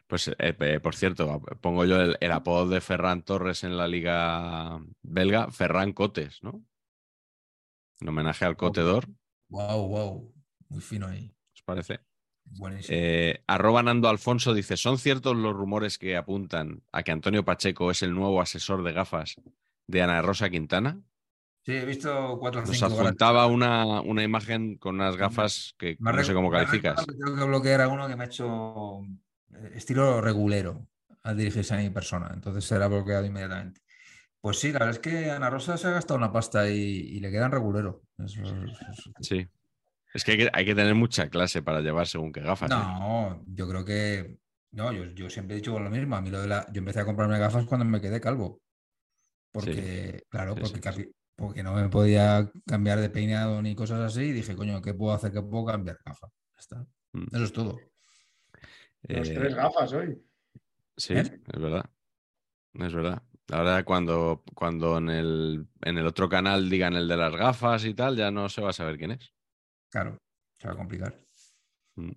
Pues, 0.07 0.29
eh, 0.29 0.35
eh, 0.39 0.81
por 0.81 0.95
cierto, 0.95 1.41
pongo 1.61 1.85
yo 1.85 2.01
el, 2.01 2.17
el 2.21 2.33
apodo 2.33 2.69
de 2.69 2.81
Ferran 2.81 3.23
Torres 3.23 3.65
en 3.65 3.77
la 3.77 3.89
liga 3.89 4.81
belga, 5.03 5.51
Ferran 5.51 5.93
Cotes, 5.93 6.43
¿no? 6.43 6.63
En 8.01 8.09
homenaje 8.09 8.45
al 8.45 8.57
cotedor, 8.57 9.09
wow, 9.49 9.89
wow. 9.89 10.35
Muy 10.69 10.81
fino 10.81 11.07
ahí. 11.07 11.35
¿os 11.55 11.63
parece? 11.63 12.01
Eh, 12.89 13.43
arroba 13.47 13.83
Nando 13.83 14.09
Alfonso 14.09 14.55
dice, 14.55 14.77
¿son 14.77 14.99
ciertos 14.99 15.37
los 15.37 15.55
rumores 15.55 15.99
que 15.99 16.17
apuntan 16.17 16.83
a 16.93 17.03
que 17.03 17.13
Antonio 17.13 17.45
Pacheco 17.45 17.91
es 17.91 18.03
el 18.03 18.15
nuevo 18.15 18.41
asesor 18.41 18.83
de 18.83 18.93
gafas 18.93 19.37
de 19.87 20.03
Ana 20.03 20.23
Rosa 20.23 20.49
Quintana? 20.51 21.01
sí, 21.65 21.73
he 21.73 21.85
visto 21.85 22.39
cuatro 22.39 22.63
o 22.63 22.65
Nos 22.65 22.83
adjuntaba 22.83 23.47
una, 23.47 24.01
una 24.01 24.23
imagen 24.23 24.77
con 24.79 24.95
unas 24.97 25.17
gafas 25.17 25.75
que 25.77 25.97
Me 25.99 26.13
no 26.13 26.23
sé 26.23 26.33
cómo 26.33 26.51
calificas. 26.51 27.05
Tengo 27.07 27.37
que 27.37 27.45
bloquear 27.45 27.81
a 27.81 27.89
uno 27.89 28.07
que 28.07 28.15
me 28.17 28.23
ha 28.25 28.27
hecho 28.27 29.01
eh, 29.53 29.73
estilo 29.75 30.21
regulero 30.21 30.87
al 31.25 31.37
dirigirse 31.37 31.75
a 31.75 31.79
mi 31.79 31.91
persona. 31.91 32.31
Entonces 32.33 32.65
será 32.65 32.87
bloqueado 32.87 33.27
inmediatamente. 33.27 33.81
Pues 34.41 34.61
sí, 34.61 34.71
la 34.71 34.79
verdad 34.79 34.95
es 34.95 34.99
que 35.01 35.31
Ana 35.33 35.51
Rosa 35.51 35.77
se 35.77 35.89
ha 35.89 35.91
gastado 35.91 36.19
una 36.19 36.31
pasta 36.31 36.71
y, 36.71 36.77
y 36.79 37.19
le 37.19 37.33
quedan 37.33 37.51
regulero. 37.51 38.03
Es- 38.25 38.39
Sí. 39.21 39.49
Es 40.15 40.25
que 40.25 40.33
hay, 40.33 40.39
que 40.39 40.51
hay 40.53 40.65
que 40.65 40.75
tener 40.75 40.95
mucha 40.95 41.29
clase 41.29 41.63
para 41.63 41.81
llevar 41.81 42.07
según 42.07 42.33
qué 42.33 42.41
gafas. 42.41 42.71
¿eh? 42.71 42.75
No, 42.75 43.43
yo 43.47 43.69
creo 43.69 43.85
que. 43.85 44.39
No, 44.73 44.93
yo, 44.93 45.05
yo 45.07 45.29
siempre 45.31 45.55
he 45.57 45.59
dicho 45.61 45.79
lo 45.79 45.91
mismo. 45.91 46.17
A 46.17 46.21
mí 46.21 46.31
lo 46.31 46.41
de 46.41 46.49
la. 46.49 46.67
Yo 46.73 46.79
empecé 46.81 47.01
a 47.01 47.05
comprarme 47.05 47.39
gafas 47.39 47.65
cuando 47.67 47.85
me 47.85 48.01
quedé 48.01 48.21
calvo. 48.21 48.61
Porque, 49.53 50.23
claro, 50.29 50.55
Sí, 50.55 50.61
porque, 50.61 50.77
sí, 50.77 50.81
capi- 50.83 51.13
porque 51.35 51.63
no 51.63 51.75
me 51.75 51.89
podía 51.89 52.51
cambiar 52.67 53.01
de 53.01 53.11
peinado 53.11 53.63
ni 53.63 53.75
cosas 53.75 54.01
así. 54.01 54.23
Y 54.25 54.33
dije, 54.33 54.55
coño, 54.57 54.81
¿qué 54.83 54.95
puedo 54.95 55.15
hacer? 55.15 55.33
¿Qué 55.33 55.43
puedo 55.43 55.65
cambiar? 55.67 55.99
Gafas. 56.05 56.31
Está. 56.59 56.85
Mm. 57.13 57.27
Eso 57.33 57.45
es 57.45 57.53
todo. 57.53 57.79
Los 59.03 59.29
Eh, 59.29 59.35
tres 59.35 59.55
gafas 59.55 59.93
hoy. 59.93 60.23
Sí, 60.97 61.15
¿Eh? 61.15 61.21
es 61.21 61.61
verdad. 61.61 61.85
Es 62.75 62.93
verdad. 62.95 63.23
Ahora 63.53 63.85
cuando, 63.85 64.43
cuando 64.55 64.99
en, 64.99 65.09
el, 65.09 65.67
en 65.83 65.99
el 65.99 66.07
otro 66.07 66.29
canal 66.29 66.69
digan 66.69 66.95
el 66.95 67.07
de 67.07 67.17
las 67.17 67.35
gafas 67.37 67.85
y 67.85 67.95
tal, 67.95 68.17
ya 68.17 68.31
no 68.31 68.49
se 68.49 68.61
va 68.61 68.71
a 68.71 68.75
saber 68.75 68.99
quién 68.99 69.13
es. 69.13 69.33
Claro, 69.91 70.19
se 70.59 70.69
va 70.69 70.75
a 70.75 70.77
complicar. 70.77 71.19
Mm. 71.97 72.13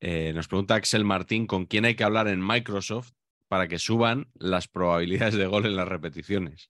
Eh, 0.00 0.32
nos 0.34 0.48
pregunta 0.48 0.74
Axel 0.74 1.04
Martín 1.04 1.46
con 1.46 1.66
quién 1.66 1.84
hay 1.84 1.94
que 1.94 2.04
hablar 2.04 2.28
en 2.28 2.44
Microsoft 2.44 3.12
para 3.48 3.68
que 3.68 3.78
suban 3.78 4.30
las 4.34 4.68
probabilidades 4.68 5.34
de 5.34 5.46
gol 5.46 5.66
en 5.66 5.76
las 5.76 5.88
repeticiones. 5.88 6.68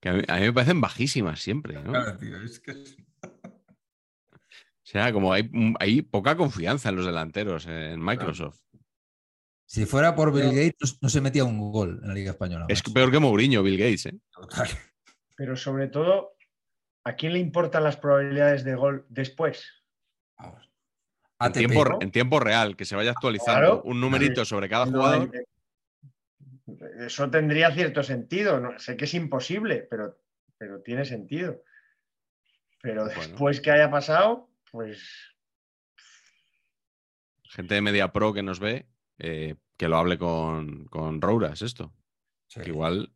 Que 0.00 0.10
a 0.10 0.12
mí, 0.12 0.22
a 0.28 0.36
mí 0.36 0.42
me 0.42 0.52
parecen 0.52 0.80
bajísimas 0.80 1.40
siempre, 1.40 1.82
¿no? 1.82 1.90
Claro, 1.90 2.16
tío, 2.18 2.40
es 2.42 2.60
que 2.60 2.72
O 2.72 2.76
sea, 4.82 5.12
como 5.12 5.32
hay, 5.32 5.50
hay 5.80 6.02
poca 6.02 6.36
confianza 6.36 6.90
en 6.90 6.96
los 6.96 7.06
delanteros 7.06 7.66
en 7.66 8.00
Microsoft. 8.00 8.60
Si 9.66 9.84
fuera 9.84 10.14
por 10.14 10.32
Bill 10.32 10.46
Gates, 10.46 10.98
no, 11.02 11.10
se 11.10 11.20
metía 11.20 11.44
un 11.44 11.70
gol 11.70 12.00
en 12.02 12.08
la 12.08 12.14
Liga 12.14 12.30
Española. 12.30 12.64
Es 12.70 12.82
peor 12.82 13.10
que 13.10 13.18
Mourinho, 13.18 13.62
Bill 13.62 13.76
Gates, 13.76 14.06
¿eh? 14.06 14.18
Total. 14.30 14.68
Pero 15.36 15.56
sobre 15.56 15.88
todo, 15.88 16.37
¿a 17.08 17.14
quién 17.16 17.32
le 17.32 17.38
importan 17.38 17.82
las 17.84 17.96
probabilidades 17.96 18.64
de 18.64 18.74
gol 18.74 19.06
después? 19.08 19.72
En 21.40 21.52
tiempo, 21.52 21.84
¿no? 21.84 21.98
en 22.00 22.10
tiempo 22.10 22.40
real, 22.40 22.76
que 22.76 22.84
se 22.84 22.96
vaya 22.96 23.12
actualizando 23.12 23.60
Claro. 23.60 23.82
un 23.84 24.00
numerito 24.00 24.44
sobre 24.44 24.68
cada 24.68 24.86
jugador. 24.86 25.30
hay- 25.32 25.44
Eso 27.06 27.30
tendría 27.30 27.70
cierto 27.72 28.02
sentido. 28.02 28.60
¿no? 28.60 28.78
Sé 28.78 28.96
que 28.96 29.04
es 29.06 29.14
imposible, 29.14 29.86
pero, 29.88 30.18
pero 30.58 30.82
tiene 30.82 31.04
sentido. 31.04 31.62
Pero 32.82 33.04
Bueno. 33.06 33.20
después 33.20 33.60
que 33.60 33.70
haya 33.70 33.90
pasado, 33.90 34.50
pues 34.70 35.00
gente 37.44 37.74
de 37.74 37.80
Media 37.82 38.12
Pro 38.12 38.32
que 38.34 38.42
nos 38.42 38.60
ve, 38.60 38.86
eh, 39.18 39.54
que 39.76 39.88
lo 39.88 39.96
hable 39.96 40.18
con, 40.18 40.84
con 40.86 41.20
Rouras 41.22 41.62
esto. 41.62 41.92
Sí. 42.48 42.60
Que 42.60 42.68
igual, 42.70 43.12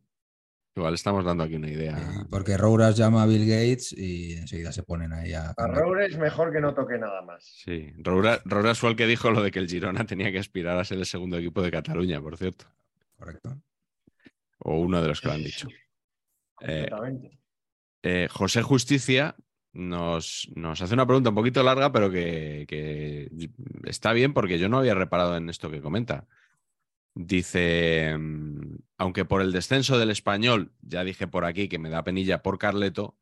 igual 0.75 0.93
estamos 0.93 1.23
dando 1.23 1.43
aquí 1.43 1.55
una 1.55 1.69
idea. 1.69 1.97
Eh, 1.97 2.25
Porque 2.29 2.57
Rouras 2.57 2.97
llama 2.97 3.23
a 3.23 3.25
Bill 3.25 3.47
Gates 3.47 3.93
y 3.93 4.33
enseguida 4.33 4.71
se 4.71 4.83
ponen 4.83 5.13
ahí 5.13 5.33
a 5.33 5.53
a 5.57 6.05
es 6.05 6.17
mejor 6.17 6.51
que 6.51 6.61
no 6.61 6.73
toque 6.73 6.97
nada 6.97 7.21
más. 7.21 7.43
Sí, 7.43 7.93
Rouras, 7.97 8.41
Rouras 8.45 8.79
fue 8.79 8.89
el 8.89 8.95
que 8.95 9.07
dijo 9.07 9.31
lo 9.31 9.41
de 9.43 9.51
que 9.51 9.59
el 9.59 9.69
Girona 9.69 10.05
tenía 10.05 10.31
que 10.31 10.39
aspirar 10.39 10.77
a 10.77 10.85
ser 10.85 10.97
el 10.97 11.05
segundo 11.05 11.37
equipo 11.37 11.61
de 11.61 11.71
Cataluña, 11.71 12.21
por 12.21 12.37
cierto. 12.37 12.65
Correcto. 13.17 13.61
O 14.59 14.79
uno 14.79 15.01
de 15.01 15.07
los 15.07 15.21
que 15.21 15.27
lo 15.27 15.33
han 15.33 15.43
dicho. 15.43 15.67
Eh. 16.65 16.87
Eh, 18.03 18.29
José 18.31 18.61
Justicia 18.61 19.35
nos, 19.73 20.49
nos 20.55 20.81
hace 20.81 20.93
una 20.93 21.05
pregunta 21.05 21.29
un 21.29 21.35
poquito 21.35 21.61
larga, 21.61 21.91
pero 21.91 22.09
que, 22.09 22.63
que 22.69 23.29
está 23.83 24.13
bien 24.13 24.33
porque 24.33 24.57
yo 24.57 24.69
no 24.69 24.77
había 24.77 24.93
reparado 24.93 25.35
en 25.35 25.49
esto 25.49 25.69
que 25.69 25.81
comenta. 25.81 26.25
Dice, 27.15 28.17
mm, 28.17 28.75
aunque 28.97 29.25
por 29.25 29.41
el 29.41 29.51
descenso 29.51 29.99
del 29.99 30.09
español, 30.09 30.73
ya 30.81 31.03
dije 31.03 31.27
por 31.27 31.45
aquí 31.45 31.67
que 31.69 31.77
me 31.79 31.89
da 31.89 32.03
penilla 32.03 32.41
por 32.41 32.57
Carleto, 32.57 33.17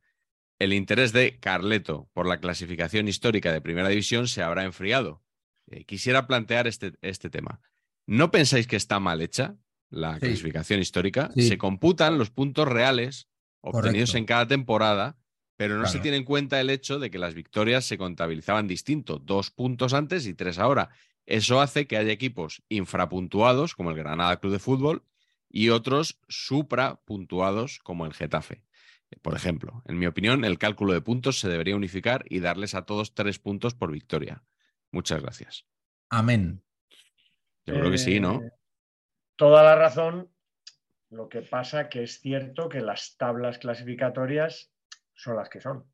el 0.59 0.73
interés 0.73 1.11
de 1.11 1.39
Carleto 1.39 2.09
por 2.13 2.25
la 2.27 2.39
clasificación 2.39 3.07
histórica 3.07 3.51
de 3.51 3.61
Primera 3.61 3.89
División 3.89 4.27
se 4.27 4.43
habrá 4.43 4.63
enfriado. 4.63 5.23
Eh, 5.69 5.83
quisiera 5.85 6.27
plantear 6.27 6.67
este, 6.67 6.93
este 7.01 7.29
tema. 7.29 7.59
¿No 8.07 8.31
pensáis 8.31 8.67
que 8.67 8.75
está 8.75 8.99
mal 8.99 9.21
hecha 9.21 9.55
la 9.89 10.15
Sí. 10.15 10.21
clasificación 10.21 10.79
histórica? 10.79 11.29
Sí. 11.35 11.47
Se 11.47 11.57
computan 11.57 12.17
los 12.17 12.29
puntos 12.29 12.67
reales 12.67 13.27
obtenidos 13.61 14.11
Correcto. 14.11 14.17
en 14.17 14.25
cada 14.25 14.47
temporada, 14.47 15.17
pero 15.57 15.77
no 15.77 15.85
se 15.85 15.99
tiene 15.99 16.17
en 16.17 16.23
cuenta 16.23 16.59
el 16.59 16.69
hecho 16.71 16.97
de 16.97 17.11
que 17.11 17.19
las 17.19 17.35
victorias 17.35 17.85
se 17.85 17.97
contabilizaban 17.97 18.67
distinto, 18.67 19.19
dos 19.19 19.51
puntos 19.51 19.93
antes 19.93 20.25
y 20.25 20.33
tres 20.33 20.57
ahora. 20.57 20.89
Eso 21.25 21.61
hace 21.61 21.87
que 21.87 21.97
haya 21.97 22.11
equipos 22.11 22.63
infrapuntuados, 22.69 23.75
como 23.75 23.91
el 23.91 23.97
Granada 23.97 24.39
Club 24.39 24.53
de 24.53 24.59
Fútbol, 24.59 25.03
y 25.49 25.69
otros 25.69 26.19
suprapuntuados, 26.27 27.79
como 27.79 28.05
el 28.05 28.13
Getafe. 28.13 28.63
Por 29.21 29.35
ejemplo, 29.35 29.83
en 29.85 29.99
mi 29.99 30.07
opinión, 30.07 30.45
el 30.45 30.57
cálculo 30.57 30.93
de 30.93 31.01
puntos 31.01 31.39
se 31.39 31.49
debería 31.49 31.75
unificar 31.75 32.23
y 32.29 32.39
darles 32.39 32.75
a 32.75 32.85
todos 32.85 33.13
tres 33.13 33.39
puntos 33.39 33.75
por 33.75 33.91
victoria. 33.91 34.43
Muchas 34.91 35.21
gracias. 35.21 35.65
Amén. 36.09 36.63
Yo 37.65 37.75
creo 37.75 37.91
que 37.91 37.97
sí, 37.97 38.19
¿no? 38.19 38.41
Eh, 38.41 38.51
Toda 39.35 39.63
la 39.63 39.75
razón. 39.75 40.29
Lo 41.09 41.27
que 41.27 41.41
pasa 41.41 41.89
que 41.89 42.03
es 42.03 42.21
cierto 42.21 42.69
que 42.69 42.79
las 42.79 43.17
tablas 43.17 43.57
clasificatorias 43.57 44.71
son 45.13 45.35
las 45.35 45.49
que 45.49 45.59
son. 45.59 45.85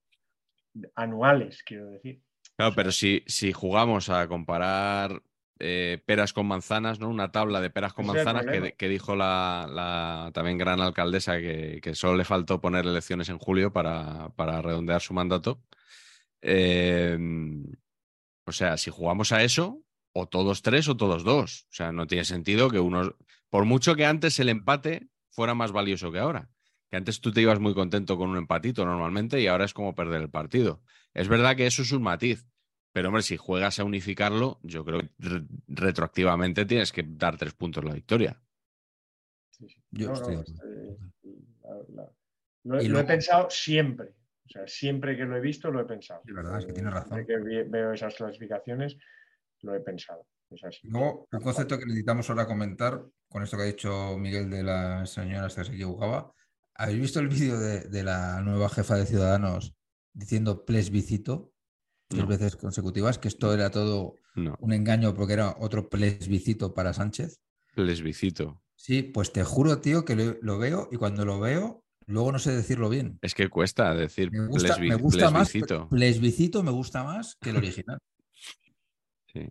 Anuales, 0.96 1.64
quiero 1.64 1.88
decir. 1.88 2.22
Claro, 2.58 2.74
pero 2.76 2.92
si, 2.92 3.24
si 3.28 3.54
jugamos 3.54 4.10
a 4.10 4.28
comparar 4.28 5.22
eh, 5.60 6.02
peras 6.06 6.34
con 6.34 6.48
manzanas, 6.48 7.00
¿no? 7.00 7.08
Una 7.08 7.32
tabla 7.32 7.62
de 7.62 7.70
peras 7.70 7.94
con 7.94 8.06
Ese 8.06 8.14
manzanas 8.16 8.46
que, 8.78 8.90
dijo 8.90 9.16
la, 9.16 9.68
la 9.72 10.32
también 10.34 10.58
gran 10.58 10.82
alcaldesa 10.82 11.38
que, 11.38 11.80
que 11.82 11.96
solo 11.96 12.18
le 12.18 12.26
faltó 12.26 12.60
poner 12.60 12.86
elecciones 12.86 13.30
en 13.30 13.38
julio 13.38 13.72
para, 13.72 14.30
para 14.36 14.62
redondear 14.62 15.02
su 15.02 15.14
mandato. 15.14 15.62
Eh, 16.42 17.18
o 18.46 18.52
sea, 18.52 18.78
si 18.78 18.90
jugamos 18.92 19.32
a 19.32 19.44
eso, 19.44 19.84
o 20.14 20.28
todos 20.28 20.62
tres 20.64 20.88
o 20.88 20.98
todos 20.98 21.24
dos. 21.24 21.68
O 21.70 21.74
sea, 21.74 21.92
no 21.92 22.08
tiene 22.08 22.26
sentido 22.26 22.70
que 22.70 22.80
unos. 22.80 23.14
Por 23.50 23.66
mucho 23.66 23.96
que 23.96 24.06
antes 24.06 24.40
el 24.40 24.50
empate 24.50 25.10
fuera 25.30 25.54
más 25.54 25.72
valioso 25.72 26.12
que 26.12 26.20
ahora. 26.20 26.50
Que 26.90 26.98
antes 26.98 27.20
tú 27.20 27.32
te 27.32 27.42
ibas 27.42 27.60
muy 27.60 27.74
contento 27.74 28.18
con 28.18 28.30
un 28.30 28.38
empatito 28.38 28.86
normalmente 28.86 29.42
y 29.42 29.48
ahora 29.48 29.66
es 29.66 29.74
como 29.74 29.94
perder 29.96 30.22
el 30.22 30.30
partido. 30.30 30.82
Es 31.14 31.28
verdad 31.28 31.56
que 31.56 31.68
eso 31.68 31.82
es 31.82 31.92
un 31.92 32.04
matiz. 32.04 32.48
Pero, 32.94 33.10
hombre, 33.10 33.22
si 33.22 33.38
juegas 33.38 33.80
a 33.80 33.84
unificarlo, 33.84 34.60
yo 34.64 34.84
creo 34.86 35.02
que 35.02 35.10
re- 35.20 35.46
retroactivamente 35.68 36.66
tienes 36.66 36.92
que 36.92 37.04
dar 37.06 37.38
tres 37.38 37.54
puntos 37.54 37.84
la 37.84 37.94
victoria. 37.94 38.42
Yo 39.92 40.08
No, 40.08 40.14
estoy 40.14 40.36
no, 40.36 40.44
de 40.44 40.52
acuerdo. 40.52 41.06
este, 41.24 41.94
la- 41.94 42.04
la- 42.04 42.82
Lo, 42.90 43.00
he 43.00 43.04
pensado 43.04 43.50
siempre. 43.50 44.10
O 44.46 44.50
sea, 44.50 44.68
siempre 44.68 45.16
que 45.18 45.26
lo 45.26 45.36
he 45.36 45.42
visto, 45.42 45.70
lo 45.70 45.82
he 45.82 45.86
pensado. 45.86 46.22
Es 46.26 46.34
verdad, 46.34 46.60
es 46.60 46.66
que 46.66 46.74
tienes 46.74 46.92
Eh, 46.92 46.96
razón. 46.96 47.14
siempre 47.26 47.36
que 47.54 47.64
veo 47.70 47.92
esas 47.94 48.16
clasificaciones, 48.16 48.98
lo 49.62 49.76
he 49.76 49.80
pensado. 49.82 50.26
Luego, 50.84 51.28
un 51.30 51.42
concepto 51.42 51.78
que 51.78 51.86
necesitamos 51.86 52.30
ahora 52.30 52.46
comentar 52.46 53.04
con 53.28 53.44
esto 53.44 53.58
que 53.58 53.64
ha 53.64 53.68
dicho 53.68 54.18
Miguel 54.18 54.50
de 54.50 54.64
las 54.64 55.10
señoras 55.12 55.54
que 55.54 55.66
se 55.66 55.74
equivocaba. 55.74 56.34
¿Habéis 56.78 57.00
visto 57.02 57.20
el 57.20 57.28
vídeo 57.28 57.60
de, 57.60 57.82
de 57.82 58.04
la 58.04 58.42
nueva 58.42 58.70
jefa 58.70 58.96
de 58.96 59.06
Ciudadanos 59.06 59.74
diciendo 60.14 60.64
plebiscito 60.66 61.54
tres 62.08 62.22
No. 62.24 62.28
veces 62.28 62.56
consecutivas? 62.56 63.18
Que 63.18 63.28
esto 63.28 63.54
era 63.54 63.70
todo 63.72 64.16
No, 64.36 64.56
un 64.60 64.74
engaño 64.74 65.14
porque 65.14 65.34
era 65.34 65.56
otro 65.60 65.90
plebiscito 65.90 66.74
para 66.74 66.94
Sánchez. 66.94 67.40
les 67.76 68.02
visito. 68.02 68.62
Sí, 68.76 69.02
pues 69.04 69.34
te 69.34 69.44
juro, 69.44 69.82
tío, 69.82 70.06
que 70.06 70.16
lo, 70.16 70.38
lo 70.42 70.58
veo 70.60 70.88
y 70.92 70.98
cuando 70.98 71.26
lo 71.26 71.40
veo, 71.40 71.84
luego 72.06 72.32
no 72.32 72.38
sé 72.40 72.56
decirlo 72.56 72.90
bien. 72.90 73.18
Es 73.24 73.34
que 73.34 73.50
cuesta 73.50 73.94
decir 73.96 74.32
Me 74.32 74.46
gusta, 74.48 74.78
plesbi- 74.78 74.90
me 74.90 74.96
gusta 74.96 75.32
más, 75.32 75.52
plebiscito 75.90 76.64
me 76.64 76.72
gusta 76.72 77.04
más 77.04 77.36
que 77.42 77.50
el 77.50 77.58
original. 77.58 77.98
Sí. 79.34 79.50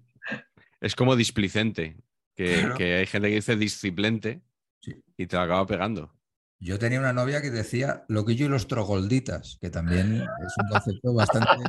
Es 0.81 0.95
como 0.95 1.17
displicente, 1.17 1.97
que, 2.37 2.55
Claro. 2.61 2.75
que 2.77 2.95
hay 2.99 3.07
gente 3.07 3.29
que 3.29 3.35
dice 3.37 3.57
disciplente 3.57 4.43
Sí. 4.81 4.93
y 5.17 5.27
te 5.27 5.37
lo 5.37 5.43
acaba 5.43 5.67
pegando. 5.67 6.13
Yo 6.59 6.79
tenía 6.79 6.99
una 6.99 7.13
novia 7.13 7.43
que 7.43 7.51
decía 7.51 8.05
loquillo 8.09 8.47
y 8.47 8.49
los 8.49 8.67
trogolditas, 8.67 9.59
que 9.61 9.71
también 9.71 10.23
es 10.23 10.55
un 10.63 10.69
concepto 10.71 11.15
bastante, 11.15 11.63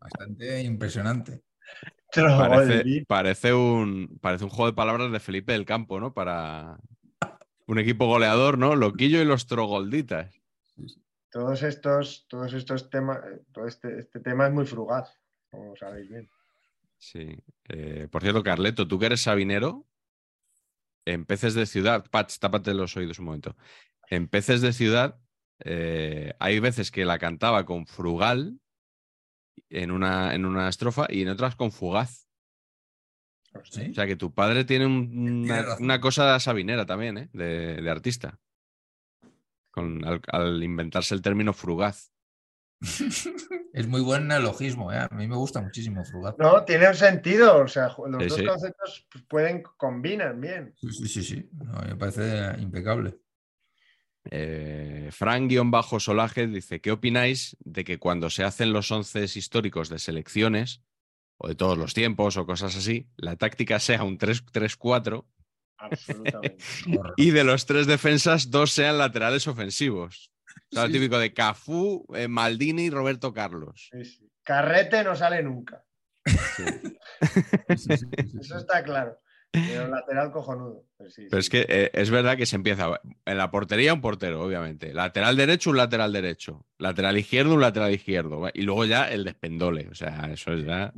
bastante 0.00 0.62
impresionante. 0.62 1.42
Parece, 2.14 3.04
parece, 3.06 3.54
un, 3.54 4.18
parece 4.20 4.44
un 4.44 4.50
juego 4.50 4.70
de 4.70 4.76
palabras 4.76 5.10
de 5.12 5.20
Felipe 5.20 5.52
del 5.52 5.64
Campo, 5.64 5.98
¿no? 5.98 6.12
Para 6.12 6.78
un 7.66 7.78
equipo 7.78 8.06
goleador, 8.06 8.58
¿no? 8.58 8.76
Loquillo 8.76 9.20
y 9.20 9.24
los 9.24 9.46
trogolditas. 9.46 10.34
Todos 11.30 11.62
estos, 11.62 12.26
todos 12.28 12.52
estos 12.52 12.90
temas, 12.90 13.20
todo 13.52 13.66
este, 13.66 13.98
este 13.98 14.20
tema 14.20 14.46
es 14.46 14.52
muy 14.52 14.66
frugaz, 14.66 15.18
como 15.50 15.74
sabéis 15.76 16.10
bien. 16.10 16.28
Sí. 16.98 17.36
Eh, 17.68 18.08
por 18.10 18.22
cierto, 18.22 18.42
Carleto, 18.42 18.86
tú 18.86 18.98
que 18.98 19.06
eres 19.06 19.22
sabinero, 19.22 19.86
en 21.06 21.24
peces 21.24 21.54
de 21.54 21.64
ciudad, 21.64 22.04
Patch, 22.10 22.38
tápate 22.38 22.74
los 22.74 22.96
oídos 22.96 23.18
un 23.18 23.24
momento. 23.24 23.56
En 24.12 24.28
peces 24.28 24.60
de 24.60 24.74
ciudad, 24.74 25.18
eh, 25.64 26.34
hay 26.38 26.60
veces 26.60 26.90
que 26.90 27.06
la 27.06 27.18
cantaba 27.18 27.64
con 27.64 27.86
frugal 27.86 28.60
en 29.70 29.90
una, 29.90 30.34
en 30.34 30.44
una 30.44 30.68
estrofa 30.68 31.06
y 31.08 31.22
en 31.22 31.30
otras 31.30 31.56
con 31.56 31.72
fugaz. 31.72 32.28
¿Sí? 33.64 33.88
O 33.90 33.94
sea 33.94 34.06
que 34.06 34.16
tu 34.16 34.34
padre 34.34 34.66
tiene 34.66 34.84
un- 34.84 35.44
Tiene 35.46 35.64
una, 35.78 35.98
cosa 35.98 36.38
sabinera 36.40 36.84
también, 36.84 37.16
¿eh? 37.16 37.30
De, 37.32 37.80
de 37.80 37.90
artista. 37.90 38.38
Con, 39.70 40.04
al, 40.04 40.20
al 40.28 40.62
inventarse 40.62 41.14
el 41.14 41.22
término 41.22 41.54
frugaz. 41.54 42.12
Es 43.72 43.86
muy 43.86 44.02
buen 44.02 44.28
neologismo, 44.28 44.92
¿eh? 44.92 44.98
a 44.98 45.08
mí 45.14 45.26
me 45.26 45.36
gusta 45.36 45.62
muchísimo 45.62 46.04
Frugat. 46.04 46.38
No, 46.38 46.62
tiene 46.66 46.86
un 46.88 46.94
sentido, 46.94 47.62
o 47.62 47.66
sea, 47.68 47.86
los 48.06 48.22
Sí, 48.24 48.28
dos 48.28 48.38
sí. 48.40 48.44
conceptos 48.44 49.06
pues, 49.10 49.24
pueden 49.24 49.62
combinan 49.62 50.38
bien. 50.38 50.74
Sí, 50.76 50.90
sí, 50.92 51.08
sí, 51.08 51.22
sí. 51.22 51.48
No, 51.54 51.80
me 51.80 51.96
parece 51.96 52.60
impecable. 52.60 53.21
Eh, 54.30 55.08
Fran-Solaje 55.12 56.46
dice, 56.46 56.80
¿qué 56.80 56.92
opináis 56.92 57.56
de 57.60 57.84
que 57.84 57.98
cuando 57.98 58.30
se 58.30 58.44
hacen 58.44 58.72
los 58.72 58.90
once 58.90 59.24
históricos 59.24 59.88
de 59.88 59.98
selecciones, 59.98 60.82
o 61.38 61.48
de 61.48 61.54
todos 61.54 61.76
los 61.76 61.92
tiempos, 61.94 62.36
o 62.36 62.46
cosas 62.46 62.76
así, 62.76 63.08
la 63.16 63.36
táctica 63.36 63.80
sea 63.80 64.04
un 64.04 64.18
3-4 64.18 65.26
Absolutamente. 65.78 66.56
y 67.16 67.30
de 67.30 67.42
los 67.44 67.66
tres 67.66 67.86
defensas, 67.88 68.50
dos 68.50 68.70
sean 68.70 68.98
laterales 68.98 69.48
ofensivos? 69.48 70.30
O 70.70 70.76
sea, 70.76 70.86
Sí. 70.86 70.92
típico 70.92 71.18
de 71.18 71.32
Cafú, 71.34 72.06
eh, 72.14 72.28
Maldini 72.28 72.84
y 72.84 72.90
Roberto 72.90 73.32
Carlos. 73.32 73.88
Sí, 73.90 74.04
sí. 74.04 74.30
Carrete 74.44 75.02
no 75.02 75.16
sale 75.16 75.42
nunca. 75.42 75.84
Eso 77.68 78.58
está 78.58 78.82
claro. 78.84 79.18
Pero 79.52 79.86
lateral 79.86 80.32
cojonudo. 80.32 80.86
Sí, 81.10 81.26
Pero 81.28 81.38
es 81.38 81.50
que 81.50 81.66
eh, 81.68 81.90
es 81.92 82.10
verdad 82.10 82.38
que 82.38 82.46
se 82.46 82.56
empieza 82.56 83.00
en 83.26 83.36
la 83.36 83.50
portería 83.50 83.92
un 83.92 84.00
portero, 84.00 84.42
obviamente. 84.42 84.94
Lateral 84.94 85.36
derecho, 85.36 85.70
un 85.70 85.76
lateral 85.76 86.10
derecho. 86.10 86.64
Lateral 86.78 87.18
izquierdo, 87.18 87.54
un 87.54 87.60
lateral 87.60 87.92
izquierdo. 87.92 88.48
Y 88.54 88.62
luego 88.62 88.86
ya 88.86 89.10
el 89.10 89.24
despendole. 89.24 89.88
O 89.88 89.94
sea, 89.94 90.30
eso 90.32 90.54
es 90.54 90.64
ya. 90.64 90.94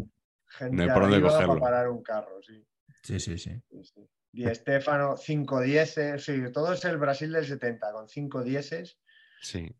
Gente 0.47 0.77
no 0.77 0.83
hay 0.85 0.89
por 0.89 1.03
dónde 1.03 1.21
cogerlo. 1.21 1.59
para 1.59 1.61
parar 1.61 1.89
un 1.89 2.03
carro, 2.03 2.41
sí. 2.43 2.65
Sí, 3.03 3.19
sí, 3.19 3.39
sí. 3.39 3.61
sí, 3.71 3.85
sí. 3.85 4.09
Di 4.31 4.45
Estefano, 4.45 5.17
5 5.17 5.61
10 5.61 5.95
sí, 6.19 6.53
todo 6.53 6.73
es 6.73 6.85
el 6.85 6.97
Brasil 6.97 7.33
del 7.33 7.45
70, 7.45 7.93
con 7.93 8.09
5 8.09 8.43
dieces. 8.43 8.99
Sí. 9.41 9.75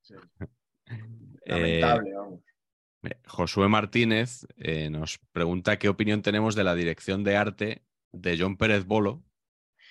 Sí. 0.00 0.14
Eh, 1.44 1.80
Lamentable, 1.80 2.14
vamos. 2.14 2.40
Josué 3.26 3.68
Martínez 3.68 4.46
eh, 4.56 4.88
nos 4.90 5.18
pregunta 5.32 5.78
qué 5.78 5.88
opinión 5.88 6.22
tenemos 6.22 6.54
de 6.54 6.64
la 6.64 6.74
dirección 6.74 7.24
de 7.24 7.36
arte 7.36 7.82
de 8.12 8.36
John 8.38 8.56
Pérez 8.56 8.84
Bolo, 8.86 9.24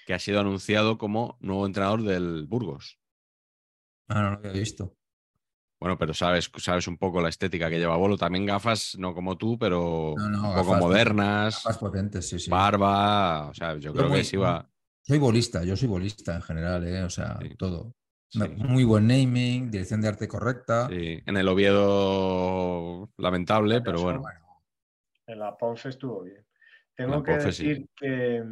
que 0.06 0.14
ha 0.14 0.20
sido 0.20 0.40
anunciado 0.40 0.98
como 0.98 1.38
nuevo 1.42 1.66
entrenador 1.66 2.04
del 2.04 2.46
Burgos. 2.48 3.00
Ah, 4.08 4.22
no 4.22 4.32
lo 4.32 4.38
había 4.38 4.52
visto. 4.54 4.96
Bueno, 5.80 5.98
pero 5.98 6.14
sabes, 6.14 6.52
sabes 6.58 6.88
un 6.88 6.98
poco 6.98 7.22
la 7.22 7.30
estética 7.30 7.70
que 7.70 7.80
lleva 7.80 7.98
Bolo. 7.98 8.16
También 8.16 8.46
gafas, 8.46 8.96
no 9.00 9.16
como 9.16 9.38
tú, 9.38 9.58
pero 9.58 10.14
No, 10.16 10.30
no, 10.30 10.50
un 10.50 10.56
poco 10.56 10.72
gafas- 10.76 10.80
modernas, 10.80 11.66
Más 11.66 11.78
potentes, 11.80 12.30
sí, 12.30 12.40
sí. 12.40 12.52
barba. 12.52 13.48
O 13.50 13.54
sea, 13.54 13.76
yo 13.78 13.92
creo 13.92 14.12
que 14.12 14.24
sí 14.24 14.38
va. 14.38 14.70
Soy 15.04 15.18
bolista, 15.18 15.64
yo 15.64 15.76
soy 15.76 15.88
bolista 15.88 16.36
en 16.36 16.42
general, 16.44 16.88
¿eh? 16.88 17.04
O 17.04 17.10
sea, 17.10 17.40
Sí. 17.42 17.56
todo. 17.58 17.96
Sí. 18.30 18.40
Muy 18.60 18.84
buen 18.86 19.08
naming, 19.08 19.70
dirección 19.72 20.00
de 20.00 20.08
arte 20.08 20.28
correcta. 20.28 20.88
Sí, 20.88 21.20
En 21.26 21.36
el 21.36 21.48
Oviedo, 21.50 22.71
lamentable, 23.18 23.82
pero 23.82 24.02
bueno. 24.02 24.24
En 25.28 25.40
la 25.40 25.56
Ponce 25.58 25.90
estuvo 25.90 26.24
bien. 26.24 26.46
Tengo 26.96 27.16
la 27.18 27.24
que 27.24 27.32
Ponce 27.32 27.52
sí. 27.52 27.68
decir 27.68 27.90
que, 27.96 28.44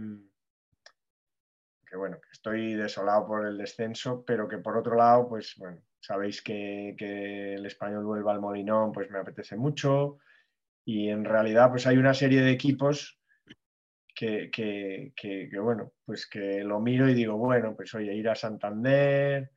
que, 1.86 1.96
bueno, 1.98 2.18
que 2.22 2.30
estoy 2.32 2.74
desolado 2.76 3.26
por 3.28 3.46
el 3.46 3.58
descenso, 3.58 4.24
pero 4.26 4.48
que 4.48 4.60
por 4.60 4.78
otro 4.78 4.96
lado, 4.96 5.28
pues 5.28 5.56
bueno, 5.58 5.82
sabéis 6.00 6.42
que, 6.42 6.96
que 6.98 7.56
el 7.56 7.66
español 7.66 8.06
vuelva 8.06 8.32
al 8.32 8.40
Molinón, 8.40 8.92
pues 8.92 9.10
me 9.10 9.20
apetece 9.20 9.56
mucho. 9.58 10.20
Y 10.86 11.10
en 11.10 11.26
realidad, 11.26 11.70
pues 11.70 11.86
hay 11.88 11.98
una 11.98 12.14
serie 12.14 12.42
de 12.42 12.52
equipos 12.52 13.20
que, 14.16 14.50
que- 14.52 15.14
que- 15.16 15.50
que, 15.50 15.60
bueno, 15.60 15.94
pues 16.06 16.28
que 16.28 16.64
lo 16.64 16.80
miro 16.80 17.10
y 17.10 17.14
digo, 17.14 17.38
bueno, 17.38 17.76
pues 17.76 17.94
oye, 17.96 18.14
ir 18.16 18.30
a 18.30 18.36
Santander, 18.36 19.52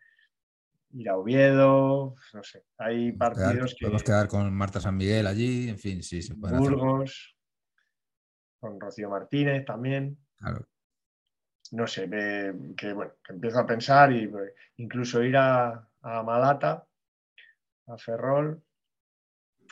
ir 0.93 1.09
a 1.09 1.17
Oviedo, 1.17 2.15
no 2.35 2.43
sé, 2.43 2.65
hay 2.79 3.13
Podemos 3.13 3.37
quedar, 3.39 3.47
partidos 3.49 3.75
que... 3.79 3.85
podemos 3.87 4.03
quedar 4.03 4.29
con 4.29 4.53
Marta 4.55 4.81
San 4.81 4.97
Miguel 4.97 5.27
allí, 5.27 5.69
en 5.69 5.79
fin, 5.79 6.03
sí, 6.03 6.23
se 6.23 6.35
pueden 6.35 6.57
hacer. 6.57 6.71
Burgos, 6.73 7.37
con 8.61 8.81
Rocío 8.81 9.11
Martínez 9.11 9.65
también. 9.65 10.19
Claro. 10.37 10.67
No 11.73 11.87
sé, 11.87 12.09
que 12.77 12.93
bueno, 12.93 13.13
que 13.25 13.33
empiezo 13.33 13.59
a 13.59 13.67
pensar 13.67 14.13
y 14.13 14.29
pues, 14.29 14.53
incluso 14.77 15.23
ir 15.23 15.37
a, 15.37 15.89
a 16.03 16.23
Malata, 16.23 16.87
a 17.87 17.99
Ferrol. 17.99 18.63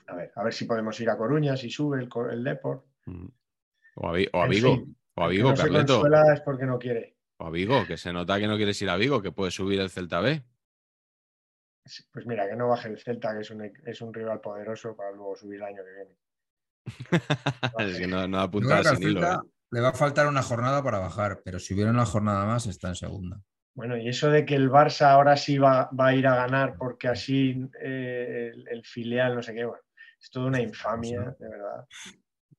A 0.06 0.14
ver, 0.14 0.32
a 0.34 0.42
ver 0.42 0.52
si 0.54 0.64
podemos 0.64 0.98
ir 1.00 1.10
a 1.10 1.16
Coruña, 1.18 1.56
si 1.56 1.70
sube 1.70 1.98
el, 2.00 2.08
el 2.32 2.42
Deport. 2.42 2.84
Mm. 3.06 3.26
O 3.96 4.08
a, 4.08 4.12
o 4.32 4.42
a 4.42 4.48
Vigo. 4.48 4.74
fin, 4.76 4.96
O 5.14 5.22
a 5.24 5.28
Vigo, 5.28 5.50
no 5.50 5.56
Carleto. 5.56 6.02
es 6.32 6.40
porque 6.40 6.64
no 6.64 6.78
quiere. 6.78 7.16
O 7.36 7.46
a 7.46 7.50
Vigo, 7.50 7.84
que 7.86 7.96
se 7.98 8.12
nota 8.12 8.38
que 8.38 8.46
no 8.48 8.56
quieres 8.56 8.80
ir 8.80 8.88
a 8.88 8.96
Vigo, 8.96 9.20
que 9.20 9.30
puede 9.32 9.50
subir 9.50 9.78
el 9.80 9.90
Celta 9.90 10.20
B. 10.20 10.42
Pues 12.12 12.26
mira, 12.26 12.48
que 12.48 12.56
no 12.56 12.68
baje 12.68 12.88
el 12.88 12.98
Celta, 12.98 13.34
que 13.34 13.40
es 13.40 13.50
un, 13.50 13.70
es 13.86 14.00
un 14.00 14.12
rival 14.14 14.40
poderoso 14.40 14.94
para 14.94 15.10
luego 15.12 15.34
subir 15.36 15.56
el 15.56 15.64
año 15.64 15.82
que 15.82 15.94
viene. 15.94 16.16
es 17.90 17.98
que 17.98 18.06
no, 18.06 18.26
no 18.28 18.38
al 18.40 18.50
sin 18.50 19.02
hilo. 19.02 19.20
Celta 19.20 19.34
¿eh? 19.44 19.48
le 19.72 19.80
va 19.80 19.88
a 19.90 19.94
faltar 19.94 20.26
una 20.26 20.42
jornada 20.42 20.82
para 20.82 20.98
bajar, 20.98 21.40
pero 21.44 21.58
si 21.58 21.74
hubiera 21.74 21.90
una 21.90 22.06
jornada 22.06 22.44
más, 22.44 22.66
está 22.66 22.88
en 22.88 22.96
segunda. 22.96 23.40
Bueno, 23.74 23.96
y 23.96 24.08
eso 24.08 24.30
de 24.30 24.44
que 24.44 24.56
el 24.56 24.68
Barça 24.70 25.10
ahora 25.10 25.36
sí 25.36 25.56
va, 25.58 25.88
va 25.98 26.08
a 26.08 26.14
ir 26.14 26.26
a 26.26 26.34
ganar 26.34 26.74
porque 26.76 27.08
así 27.08 27.68
eh, 27.82 28.50
el, 28.52 28.68
el 28.68 28.84
filial, 28.84 29.34
no 29.36 29.42
sé 29.42 29.54
qué, 29.54 29.64
bueno, 29.64 29.82
es 30.20 30.30
toda 30.30 30.46
una 30.46 30.60
infamia, 30.60 31.34
de 31.38 31.48
verdad. 31.48 31.86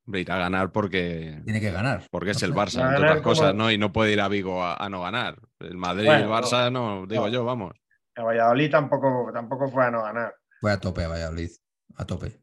Hombre, 0.06 0.22
irá 0.22 0.36
a 0.36 0.40
ganar 0.40 0.72
porque, 0.72 1.42
Tiene 1.44 1.60
que 1.60 1.70
ganar. 1.70 2.04
porque 2.10 2.32
es 2.32 2.42
el. 2.44 2.54
Barça, 2.56 2.80
entre 2.82 2.94
ganar 2.94 3.02
otras 3.10 3.22
cosas, 3.22 3.52
como- 3.52 3.64
¿no? 3.64 3.72
Y 3.72 3.78
no 3.78 3.92
puede 3.92 4.14
ir 4.14 4.22
a 4.22 4.30
Vigo 4.30 4.64
a, 4.64 4.76
a 4.76 4.90
no 4.90 5.02
ganar. 5.02 5.38
El 5.60 5.78
Madrid 5.78 6.04
y 6.04 6.08
Bueno, 6.08 6.24
el 6.24 6.30
Barça, 6.44 6.72
no, 6.72 7.06
digo 7.06 7.28
no. 7.28 7.34
yo, 7.34 7.46
vamos. 7.46 7.74
A 8.22 8.24
Valladolid 8.24 8.70
tampoco, 8.70 9.32
tampoco 9.34 9.68
fue 9.68 9.84
a 9.84 9.90
no 9.90 10.04
ganar, 10.04 10.36
Fue 10.60 10.72
a 10.72 10.80
tope 10.80 11.04
a 11.04 11.08
Valladolid, 11.08 11.50
a 11.96 12.06
tope. 12.06 12.40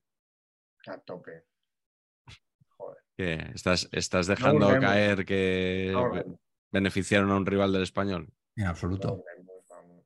a 0.89 0.99
tope. 0.99 1.45
Joder. 2.76 3.53
Estás, 3.55 3.89
estás 3.93 4.26
dejando 4.26 4.68
caer 4.81 5.24
que 5.24 5.91
no 5.93 6.41
beneficiaron 6.72 7.31
a 7.31 7.37
un 7.37 7.47
rival 7.47 7.72
del 7.72 7.85
español. 7.85 8.29
En 8.57 8.66
absoluto. 8.66 9.22
vamos. 9.70 10.05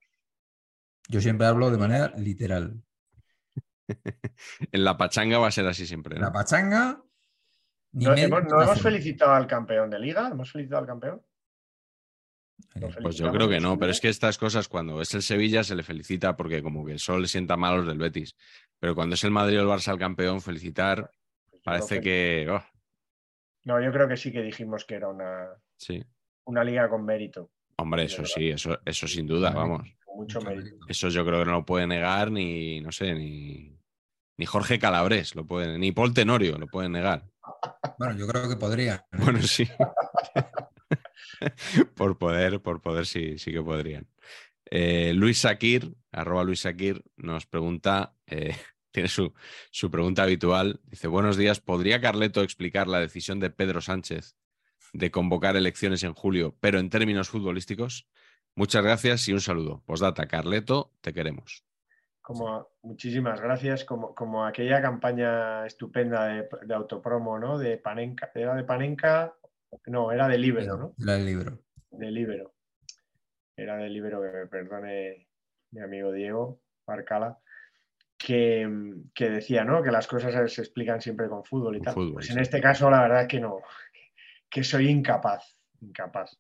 Yo 1.09 1.23
siempre 1.23 1.47
hablo 1.47 1.71
de 1.71 1.79
manera 1.79 2.13
literal. 2.17 2.83
En 4.73 4.85
la 4.85 4.97
pachanga 4.97 5.39
va 5.39 5.49
a 5.49 5.53
ser 5.53 5.67
así 5.67 5.87
siempre, 5.87 6.17
¿no? 6.17 6.27
La 6.27 6.33
pachanga. 6.33 7.03
ni 7.93 8.05
¿No, 8.05 8.15
hemos, 8.15 8.45
no 8.45 8.63
hemos 8.63 8.81
felicitado 8.81 9.33
al 9.33 9.47
campeón 9.47 9.91
de 9.91 9.99
liga? 9.99 10.29
¿Hemos 10.29 10.53
felicitado 10.53 10.83
al 10.83 10.87
campeón? 10.87 11.23
Lo 12.75 12.89
Pues 12.91 13.17
yo 13.17 13.31
creo 13.31 13.49
que 13.49 13.61
no, 13.61 13.79
pero 13.79 13.93
es 13.93 14.01
que 14.01 14.09
estas 14.09 14.39
cosas 14.39 14.69
cuando 14.69 15.01
es 15.01 15.13
el 15.15 15.23
Sevilla 15.23 15.63
se 15.65 15.75
le 15.75 15.83
felicita 15.83 16.37
porque 16.37 16.63
como 16.63 16.85
que 16.85 16.99
solo 16.99 17.21
le 17.21 17.29
sienta 17.29 17.57
mal 17.57 17.79
los 17.79 17.87
del 17.87 17.99
Betis. 17.99 18.35
Pero 18.79 18.95
cuando 18.95 19.15
es 19.15 19.25
el 19.25 19.31
Madrid 19.31 19.59
o 19.59 19.63
el 19.63 19.69
Barça 19.69 19.93
el 19.93 19.99
campeón, 19.99 20.41
felicitar 20.41 21.11
Pues 21.51 21.63
parece 21.63 22.01
que... 22.01 22.49
oh, 22.51 22.65
No, 23.65 23.83
yo 23.83 23.93
creo 23.93 24.09
que 24.09 24.17
sí 24.17 24.33
que 24.33 24.43
dijimos 24.43 24.85
que 24.85 24.95
era 24.95 25.09
una, 25.09 25.49
sí. 25.77 26.03
una 26.45 26.65
liga 26.65 26.89
con 26.89 27.05
mérito, 27.05 27.51
Hombre, 27.77 28.05
eso 28.05 28.25
sí, 28.25 28.51
eso, 28.51 28.79
eso 28.85 29.09
sin 29.09 29.27
duda, 29.27 29.51
vamos. 29.51 29.89
mucho 30.15 30.41
mérito. 30.41 30.77
Eso 30.89 31.09
yo 31.09 31.25
creo 31.25 31.41
que 31.41 31.47
no 31.47 31.53
lo 31.53 31.65
puede 31.65 31.87
negar 31.87 32.31
ni, 32.31 32.81
no 32.81 32.93
sé, 32.93 33.15
ni, 33.15 33.77
ni 34.37 34.47
Jorge 34.47 34.79
Calabres, 34.79 35.35
lo 35.35 35.47
puede, 35.47 35.79
ni 35.79 35.91
Paul 35.91 36.15
Tenorio 36.15 36.59
lo 36.59 36.67
pueden 36.67 36.93
negar. 36.93 37.25
Bueno, 37.99 38.17
yo 38.17 38.27
creo 38.27 38.49
que 38.49 38.57
podría. 38.57 39.05
Bueno, 39.13 39.41
sí. 39.43 39.69
por 41.95 42.19
poder, 42.19 42.61
por 42.61 42.81
poder 42.81 43.07
sí, 43.07 43.39
sí 43.39 43.53
que 43.53 43.63
podrían. 43.63 44.07
Eh, 44.71 45.13
Luis 45.15 45.41
Sakir, 45.41 45.95
arroba 46.11 46.45
Luis 46.45 46.61
Sakir, 46.61 47.05
nos 47.17 47.47
pregunta, 47.47 48.15
eh, 48.27 48.57
tiene 48.91 49.09
su, 49.09 49.35
su 49.71 49.91
pregunta 49.91 50.23
habitual. 50.23 50.81
Dice, 50.85 51.09
buenos 51.09 51.37
días, 51.37 51.61
¿podría 51.61 52.01
Carleto 52.01 52.43
explicar 52.43 52.89
la 52.89 53.01
decisión 53.01 53.41
de 53.41 53.51
Pedro 53.51 53.81
Sánchez 53.81 54.37
de 54.93 55.11
convocar 55.11 55.57
elecciones 55.57 56.03
en 56.03 56.15
julio, 56.15 56.57
pero 56.61 56.79
en 56.79 56.91
términos 56.91 57.29
futbolísticos? 57.29 58.09
Muchas 58.55 58.83
gracias 58.83 59.27
y 59.29 59.33
un 59.33 59.41
saludo. 59.41 59.83
Postdata, 59.87 60.27
Carleto, 60.27 60.93
te 61.01 61.15
queremos. 61.15 61.65
Como, 62.21 62.69
muchísimas 62.83 63.41
gracias, 63.41 63.85
como, 63.85 64.15
como 64.15 64.47
aquella 64.47 64.81
campaña 64.81 65.67
estupenda 65.67 66.27
de, 66.27 66.75
autopromo, 66.75 67.39
¿no? 67.39 67.59
De 67.59 67.79
Panenka, 67.79 68.31
¿era 68.35 68.55
de 68.55 68.63
Panenka? 68.63 69.35
No, 69.87 70.13
era 70.13 70.29
de 70.29 70.39
Libero, 70.39 70.77
¿no? 70.77 70.95
Era 70.99 71.17
el 71.17 71.27
libro. 71.27 71.59
De 71.91 72.11
Libero. 72.11 72.55
Era 73.57 73.77
de 73.77 73.89
Libero, 73.89 74.21
que 74.23 74.29
me 74.29 74.47
perdone 74.47 75.29
mi 75.71 75.81
amigo 75.81 76.13
Diego 76.13 76.61
Barcala, 76.87 77.39
que, 78.19 78.69
que 79.15 79.31
decía, 79.31 79.65
¿no? 79.65 79.83
Que 79.83 79.91
las 79.91 80.07
cosas 80.07 80.53
se 80.53 80.61
explican 80.63 81.01
siempre 81.01 81.29
con 81.29 81.45
fútbol 81.45 81.77
y 81.77 81.79
Con 81.79 81.85
tal. 81.85 81.95
fútbol, 81.95 82.13
pues 82.15 82.27
sí. 82.27 82.33
en 82.33 82.41
este 82.41 82.61
caso, 82.61 82.91
la 82.91 83.03
verdad 83.03 83.23
es 83.23 83.29
que 83.29 83.41
no, 83.41 83.61
que 84.51 84.63
soy 84.65 84.89
incapaz, 84.89 85.57
incapaz. 85.81 86.39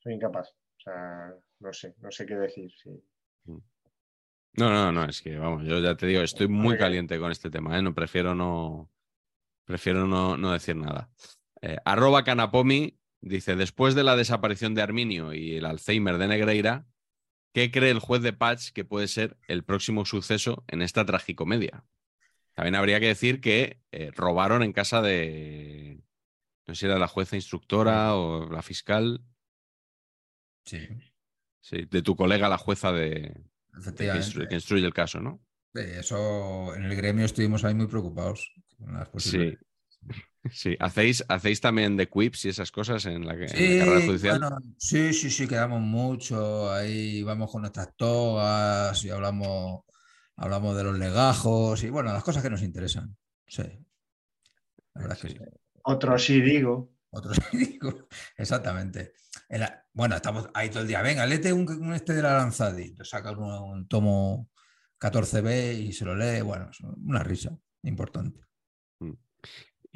Soy 0.00 0.14
incapaz. 0.14 0.50
O 0.50 0.80
sea, 0.84 1.34
no 1.60 1.72
sé, 1.72 1.94
no 2.00 2.10
sé 2.10 2.26
qué 2.26 2.34
decir. 2.36 2.70
sí. 2.82 2.90
No, 4.56 4.70
no, 4.70 4.92
no, 4.92 5.04
es 5.06 5.20
que 5.20 5.36
vamos, 5.36 5.64
yo 5.64 5.80
ya 5.80 5.96
te 5.96 6.06
digo, 6.06 6.22
estoy 6.22 6.46
muy 6.46 6.78
caliente 6.78 7.18
con 7.18 7.32
este 7.32 7.50
tema, 7.50 7.76
¿eh? 7.76 7.82
No 7.82 7.92
prefiero 7.92 8.36
no, 8.36 8.88
prefiero 9.64 10.06
no, 10.06 10.36
no 10.36 10.52
decir 10.52 10.76
nada. 10.76 11.10
Eh, 11.66 11.78
arroba 11.86 12.24
Canapomi 12.24 12.98
dice, 13.22 13.56
después 13.56 13.94
de 13.94 14.04
la 14.04 14.16
desaparición 14.16 14.74
de 14.74 14.82
Arminio 14.82 15.32
y 15.32 15.56
el 15.56 15.64
Alzheimer 15.64 16.18
de 16.18 16.28
Negreira, 16.28 16.86
¿qué 17.54 17.70
cree 17.70 17.90
el 17.90 18.00
juez 18.00 18.20
de 18.20 18.34
Patch 18.34 18.72
que 18.72 18.84
puede 18.84 19.08
ser 19.08 19.38
el 19.48 19.64
próximo 19.64 20.04
suceso 20.04 20.62
en 20.68 20.82
esta 20.82 21.06
tragicomedia? 21.06 21.86
También 22.52 22.74
habría 22.74 23.00
que 23.00 23.06
decir 23.06 23.40
que 23.40 23.80
eh, 23.92 24.10
robaron 24.14 24.62
en 24.62 24.74
casa 24.74 25.00
de, 25.00 26.02
no 26.66 26.74
sé 26.74 26.80
si 26.80 26.86
era 26.86 26.98
la 26.98 27.08
jueza 27.08 27.34
instructora 27.34 28.14
o 28.14 28.50
la 28.50 28.60
fiscal, 28.62 29.24
Sí. 30.66 30.78
Sí, 31.60 31.86
de 31.90 32.02
tu 32.02 32.16
colega, 32.16 32.48
la 32.48 32.58
jueza 32.58 32.92
de, 32.92 33.34
de 33.72 34.48
que, 34.48 34.54
instruye 34.54 34.84
el 34.84 34.92
caso, 34.94 35.20
¿no? 35.20 35.42
Eso 35.74 36.74
en 36.74 36.84
el 36.84 36.94
gremio 36.96 37.24
estuvimos 37.24 37.64
ahí 37.64 37.74
muy 37.74 37.86
preocupados 37.86 38.52
con 38.78 38.94
las 38.94 39.08
posibles- 39.08 39.58
Sí. 39.58 39.66
¿Hacéis, 40.78 41.24
¿Hacéis 41.28 41.60
también 41.60 41.96
de 41.96 42.08
quips 42.08 42.44
y 42.44 42.48
esas 42.50 42.70
cosas 42.70 43.06
en 43.06 43.26
la, 43.26 43.34
que- 43.36 43.46
en 43.46 43.50
la 43.50 43.56
Sí, 43.56 43.78
carrera 43.78 44.06
judicial? 44.06 44.38
bueno, 44.40 44.58
sí, 44.76 45.14
sí, 45.14 45.30
sí, 45.30 45.48
quedamos 45.48 45.80
mucho. 45.80 46.70
Ahí 46.72 47.22
vamos 47.22 47.50
con 47.50 47.62
nuestras 47.62 47.96
togas 47.96 49.02
y 49.04 49.10
hablamos, 49.10 49.82
hablamos 50.36 50.76
de 50.76 50.84
los 50.84 50.98
legajos 50.98 51.82
y 51.82 51.88
bueno, 51.88 52.12
las 52.12 52.22
cosas 52.24 52.42
que 52.42 52.50
nos 52.50 52.62
interesan. 52.62 53.16
Sí. 53.46 53.62
La 54.94 55.02
verdad 55.02 55.16
es 55.16 55.22
que 55.22 55.28
Sí. 55.30 55.36
sí. 55.38 55.58
Otro 55.84 56.18
sí 56.18 56.40
digo. 56.40 56.92
Otros 57.10 57.38
digo, 57.52 58.08
exactamente. 58.36 59.12
La- 59.48 59.86
bueno, 59.92 60.16
estamos 60.16 60.48
ahí 60.54 60.68
todo 60.68 60.80
el 60.82 60.88
día. 60.88 61.00
Venga, 61.02 61.24
léete 61.26 61.52
un, 61.52 61.68
un 61.68 61.94
este 61.94 62.12
de 62.12 62.22
la 62.22 62.36
Lanzadi. 62.38 62.94
Saca 63.02 63.30
un, 63.32 63.44
un 63.50 63.88
tomo 63.88 64.50
14b 65.00 65.78
y 65.78 65.92
se 65.92 66.04
lo 66.04 66.14
lee. 66.16 66.40
Bueno, 66.42 66.68
es 66.70 66.80
una 66.80 67.22
risa 67.22 67.56
importante. 67.82 68.40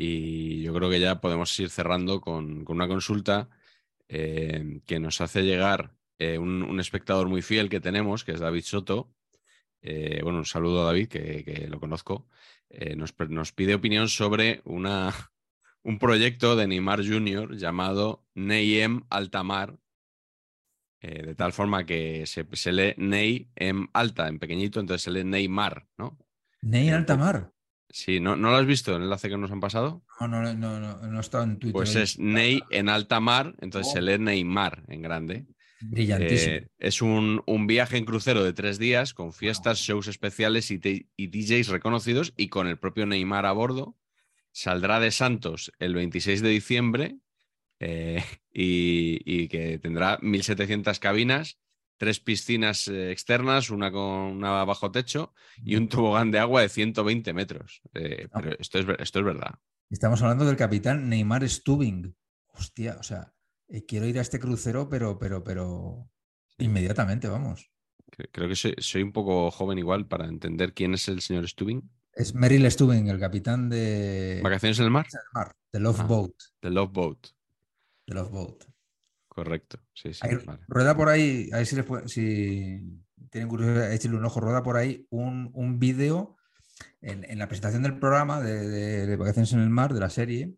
Y 0.00 0.62
yo 0.62 0.72
creo 0.74 0.88
que 0.88 1.00
ya 1.00 1.20
podemos 1.20 1.58
ir 1.58 1.70
cerrando 1.70 2.20
con, 2.20 2.64
con 2.64 2.76
una 2.76 2.86
consulta 2.86 3.48
eh, 4.06 4.80
que 4.86 5.00
nos 5.00 5.20
hace 5.20 5.42
llegar 5.42 5.92
eh, 6.20 6.38
un, 6.38 6.62
un 6.62 6.78
espectador 6.78 7.28
muy 7.28 7.42
fiel 7.42 7.68
que 7.68 7.80
tenemos, 7.80 8.22
que 8.22 8.30
es 8.30 8.38
David 8.38 8.62
Soto. 8.62 9.12
Eh, 9.82 10.20
bueno, 10.22 10.38
un 10.38 10.44
saludo 10.44 10.82
a 10.82 10.84
David, 10.84 11.08
que, 11.08 11.44
que 11.44 11.66
lo 11.66 11.80
conozco. 11.80 12.28
Nos, 12.96 13.12
nos 13.28 13.52
pide 13.52 13.74
opinión 13.74 14.08
sobre 14.08 14.60
una, 14.64 15.12
un 15.82 15.98
proyecto 15.98 16.54
de 16.54 16.68
Neymar 16.68 17.04
Jr. 17.04 17.56
llamado 17.56 18.24
Neyem 18.34 19.02
Altamar, 19.10 19.80
de 21.00 21.34
tal 21.34 21.52
forma 21.52 21.86
que 21.86 22.24
se, 22.26 22.46
se 22.52 22.70
lee 22.70 22.94
Ney 22.98 23.50
alta, 23.94 24.28
en 24.28 24.38
pequeñito, 24.38 24.78
entonces 24.78 25.02
se 25.02 25.10
lee 25.10 25.24
Neymar, 25.24 25.88
¿no? 25.96 26.18
Ney 26.62 26.90
Altamar. 26.90 27.52
Sí, 27.90 28.20
¿no, 28.20 28.36
¿no 28.36 28.50
lo 28.50 28.56
has 28.56 28.66
visto 28.66 28.94
el 28.94 29.02
enlace 29.04 29.28
que 29.30 29.38
nos 29.38 29.50
han 29.50 29.60
pasado? 29.60 30.02
No, 30.20 30.28
no, 30.28 30.42
no, 30.54 30.78
no, 30.80 30.96
no 31.06 31.20
está 31.20 31.42
en 31.42 31.58
Twitter. 31.58 31.72
Pues 31.72 31.94
es 31.96 32.18
Ney 32.18 32.60
en 32.70 32.88
alta 32.88 33.18
mar, 33.20 33.54
entonces 33.60 33.90
Oh. 33.90 33.96
se 33.96 34.02
lee 34.02 34.18
Neymar 34.18 34.84
en 34.88 35.00
grande. 35.02 35.46
Brillantísimo. 35.80 36.54
Eh, 36.54 36.68
es 36.78 37.00
un, 37.02 37.42
un 37.46 37.66
viaje 37.66 37.96
en 37.96 38.04
crucero 38.04 38.42
de 38.44 38.52
tres 38.52 38.78
días 38.78 39.14
con 39.14 39.32
fiestas, 39.32 39.78
shows 39.78 40.08
especiales 40.08 40.70
y, 40.70 40.78
te- 40.78 41.06
y 41.16 41.28
DJs 41.28 41.68
reconocidos 41.68 42.34
y 42.36 42.48
con 42.48 42.66
el 42.66 42.78
propio 42.78 43.06
Neymar 43.06 43.46
a 43.46 43.52
bordo. 43.52 43.96
Saldrá 44.52 44.98
de 45.00 45.10
Santos 45.12 45.72
el 45.78 45.94
26 45.94 46.42
de 46.42 46.48
diciembre 46.48 47.16
eh, 47.80 48.22
y, 48.52 49.20
y 49.24 49.48
que 49.48 49.78
tendrá 49.78 50.18
1.700 50.20 50.98
cabinas, 50.98 51.58
tres 51.98 52.20
piscinas 52.20 52.88
eh, 52.88 53.10
externas, 53.12 53.68
una 53.70 53.92
con 53.92 54.02
una 54.02 54.64
bajo 54.64 54.90
techo 54.90 55.34
y 55.62 55.76
un 55.76 55.88
tobogán 55.88 56.30
de 56.30 56.38
agua 56.38 56.62
de 56.62 56.68
120 56.70 57.32
metros. 57.34 57.82
Eh, 57.94 58.28
Ah. 58.32 58.40
pero 58.42 58.56
esto 58.58 58.78
es, 58.78 58.86
esto 58.98 59.18
es 59.18 59.24
verdad. 59.24 59.54
Estamos 59.90 60.22
hablando 60.22 60.44
del 60.46 60.56
capitán 60.56 61.08
Neymar 61.08 61.46
Stubing. 61.48 62.14
Hostia, 62.48 62.96
o 62.98 63.02
sea, 63.02 63.32
eh, 63.68 63.84
quiero 63.84 64.06
ir 64.06 64.18
a 64.18 64.22
este 64.22 64.38
crucero, 64.40 64.88
pero, 64.88 65.18
pero, 65.18 65.44
pero 65.44 66.08
inmediatamente, 66.58 67.28
vamos. 67.28 67.70
Cre- 68.10 68.28
Creo 68.32 68.48
que 68.48 68.56
soy, 68.56 68.74
soy 68.78 69.02
un 69.02 69.12
poco 69.12 69.50
joven 69.50 69.78
igual 69.78 70.06
para 70.06 70.26
entender 70.26 70.72
quién 70.74 70.94
es 70.94 71.08
el 71.08 71.20
señor 71.20 71.46
Stubing. 71.48 71.88
Es 72.14 72.34
Meryl 72.34 72.68
Stubing, 72.70 73.08
el 73.08 73.20
capitán 73.20 73.68
de 73.68 74.40
¿Vacaciones 74.42 74.78
en 74.78 74.86
el 74.86 74.90
mar? 74.90 75.06
del 75.10 75.20
mar, 75.32 75.54
de 75.72 75.80
Love 75.80 76.00
Ah. 76.00 76.04
Boat. 76.04 76.34
The 76.60 76.70
Love 76.70 76.92
Boat. 76.92 77.26
de 78.06 78.14
Love 78.14 78.30
Boat. 78.30 78.64
Correcto. 79.38 79.78
Sí, 79.94 80.12
sí. 80.12 80.20
Ahí, 80.22 80.34
vale. 80.44 80.60
Rueda 80.66 80.96
por 80.96 81.08
ahí, 81.08 81.48
a 81.52 81.58
ver 81.58 81.66
si, 81.66 81.76
les 81.76 81.84
puede- 81.84 82.08
si 82.08 82.80
tienen 83.30 83.48
curiosidad, 83.48 83.92
échenle 83.92 84.16
un 84.18 84.24
ojo, 84.24 84.40
rueda 84.40 84.64
por 84.64 84.76
ahí 84.76 85.06
un, 85.10 85.50
un 85.54 85.78
vídeo 85.78 86.36
en, 87.00 87.22
en 87.22 87.38
la 87.38 87.46
presentación 87.46 87.84
del 87.84 88.00
programa 88.00 88.40
de, 88.40 88.68
de- 88.68 89.06
de 89.06 89.16
Vacaciones 89.16 89.52
en 89.52 89.60
el 89.60 89.70
Mar, 89.70 89.94
de 89.94 90.00
la 90.00 90.10
serie. 90.10 90.54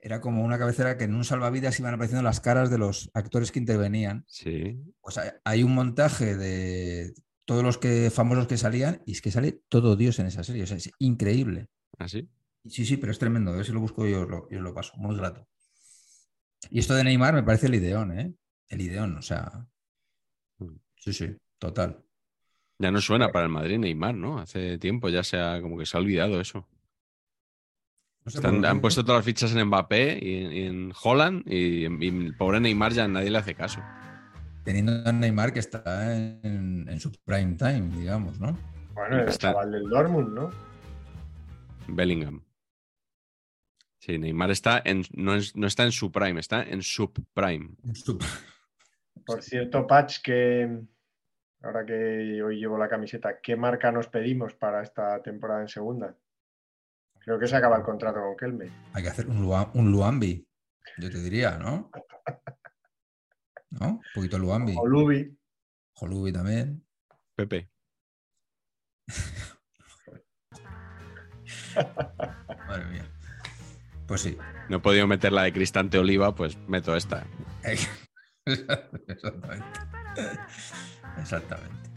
Era 0.00 0.20
como 0.20 0.44
una 0.44 0.56
cabecera 0.56 0.96
que 0.96 1.02
en 1.04 1.14
un 1.16 1.24
salvavidas 1.24 1.80
iban 1.80 1.94
apareciendo 1.94 2.22
las 2.22 2.38
caras 2.40 2.70
de 2.70 2.78
los 2.78 3.10
actores 3.12 3.50
que 3.50 3.58
intervenían. 3.58 4.24
Sí. 4.28 4.80
Pues 5.00 5.18
hay, 5.18 5.30
hay 5.42 5.64
un 5.64 5.74
montaje 5.74 6.36
de 6.36 7.12
todos 7.44 7.64
los 7.64 7.76
que, 7.76 8.10
famosos 8.10 8.46
que 8.46 8.56
salían 8.56 9.02
y 9.04 9.12
es 9.12 9.20
que 9.20 9.32
sale 9.32 9.62
todo 9.68 9.96
Dios 9.96 10.20
en 10.20 10.26
esa 10.26 10.44
serie. 10.44 10.62
O 10.62 10.66
sea, 10.68 10.76
es 10.76 10.90
increíble. 11.00 11.66
¿Así? 11.98 12.28
Sí, 12.68 12.84
sí, 12.86 12.96
pero 12.98 13.10
es 13.10 13.18
tremendo. 13.18 13.50
A 13.50 13.56
ver 13.56 13.64
si 13.64 13.72
lo 13.72 13.80
busco 13.80 14.06
y 14.06 14.12
os 14.14 14.28
lo, 14.28 14.46
y 14.48 14.54
os 14.56 14.62
lo 14.62 14.72
paso. 14.72 14.92
Muy 14.96 15.16
grato. 15.16 15.48
Y 16.70 16.78
esto 16.78 16.94
de 16.94 17.04
Neymar 17.04 17.34
me 17.34 17.42
parece 17.42 17.66
el 17.66 17.74
ideón, 17.74 18.18
¿eh? 18.18 18.34
El 18.68 18.80
ideón, 18.80 19.16
o 19.16 19.22
sea. 19.22 19.66
Mm. 20.58 20.76
Sí, 20.96 21.12
sí, 21.12 21.36
total. 21.58 22.02
Ya 22.78 22.90
no 22.90 23.00
suena 23.00 23.30
para 23.30 23.44
el 23.46 23.50
Madrid 23.52 23.78
Neymar, 23.78 24.14
¿no? 24.14 24.38
Hace 24.38 24.78
tiempo 24.78 25.08
ya 25.08 25.22
se 25.22 25.38
ha, 25.38 25.60
como 25.60 25.78
que 25.78 25.86
se 25.86 25.96
ha 25.96 26.00
olvidado 26.00 26.40
eso. 26.40 26.66
No 28.24 28.30
sé 28.30 28.38
Están- 28.38 28.64
han 28.64 28.80
puesto 28.80 29.04
todas 29.04 29.18
las 29.18 29.24
fichas 29.24 29.54
en 29.54 29.66
Mbappé 29.66 30.18
y, 30.22 30.28
y 30.60 30.62
en 30.66 30.92
Holland 31.02 31.42
y, 31.46 31.86
y 31.86 32.08
el 32.08 32.36
pobre 32.36 32.60
Neymar 32.60 32.92
ya 32.92 33.06
nadie 33.08 33.30
le 33.30 33.38
hace 33.38 33.54
caso. 33.54 33.80
Teniendo 34.64 34.92
a 35.08 35.12
Neymar 35.12 35.52
que 35.52 35.58
está 35.58 36.16
en, 36.16 36.86
en 36.88 37.00
su 37.00 37.10
prime 37.24 37.54
time, 37.56 37.88
digamos, 37.98 38.38
¿no? 38.40 38.56
Bueno, 38.94 39.18
el 39.22 39.28
Está- 39.28 39.50
chaval 39.52 39.72
del 39.72 39.88
Dortmund, 39.88 40.34
¿no? 40.34 40.50
Bellingham. 41.88 42.42
Sí, 44.02 44.18
Neymar 44.18 44.50
está 44.50 44.82
en, 44.84 45.04
no, 45.12 45.34
es- 45.36 45.54
no 45.54 45.68
está 45.68 45.84
en 45.84 45.92
su 45.92 46.10
prime, 46.10 46.40
está 46.40 46.64
en 46.64 46.82
subprime. 46.82 47.76
Por 49.24 49.40
cierto, 49.42 49.86
Patch, 49.86 50.20
que 50.22 50.82
ahora 51.62 51.86
que 51.86 52.42
hoy 52.42 52.58
llevo 52.58 52.76
la 52.76 52.88
camiseta, 52.88 53.40
¿qué 53.40 53.54
marca 53.54 53.92
nos 53.92 54.08
pedimos 54.08 54.54
para 54.54 54.82
esta 54.82 55.22
temporada 55.22 55.60
en 55.60 55.68
segunda? 55.68 56.16
Creo 57.20 57.38
que 57.38 57.46
se 57.46 57.54
acaba 57.54 57.76
el 57.76 57.84
contrato 57.84 58.18
con 58.20 58.36
Kelme. 58.36 58.72
Hay 58.92 59.04
que 59.04 59.08
hacer 59.08 59.28
un, 59.28 59.40
Lua- 59.40 59.70
un 59.74 59.92
Luambi, 59.92 60.44
yo 60.98 61.08
te 61.08 61.22
diría, 61.22 61.56
¿no? 61.58 61.88
¿No? 63.70 63.86
Un 63.88 64.02
poquito 64.12 64.36
Luambi. 64.36 64.74
O 64.76 64.84
Lubi. 64.84 65.38
Jolubi 65.94 66.32
también. 66.32 66.84
Pepe. 67.36 67.70
Madre 72.66 72.84
mía. 72.90 73.08
Pues 74.12 74.20
sí. 74.20 74.36
No 74.68 74.76
he 74.76 74.80
podido 74.80 75.06
meter 75.06 75.32
la 75.32 75.44
de 75.44 75.54
Cristante 75.54 75.96
Oliva, 75.96 76.34
pues 76.34 76.58
meto 76.68 76.94
esta. 76.94 77.26
Exactamente. 77.64 79.64
Exactamente. 81.16 81.90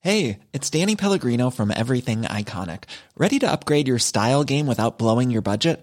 Hey, 0.00 0.40
it's 0.52 0.68
Danny 0.68 0.94
Pellegrino 0.94 1.48
from 1.48 1.70
Everything 1.70 2.24
Iconic. 2.24 2.84
Ready 3.16 3.38
to 3.38 3.50
upgrade 3.50 3.88
your 3.88 3.98
style 3.98 4.44
game 4.44 4.66
without 4.66 4.98
blowing 4.98 5.30
your 5.30 5.40
budget? 5.40 5.82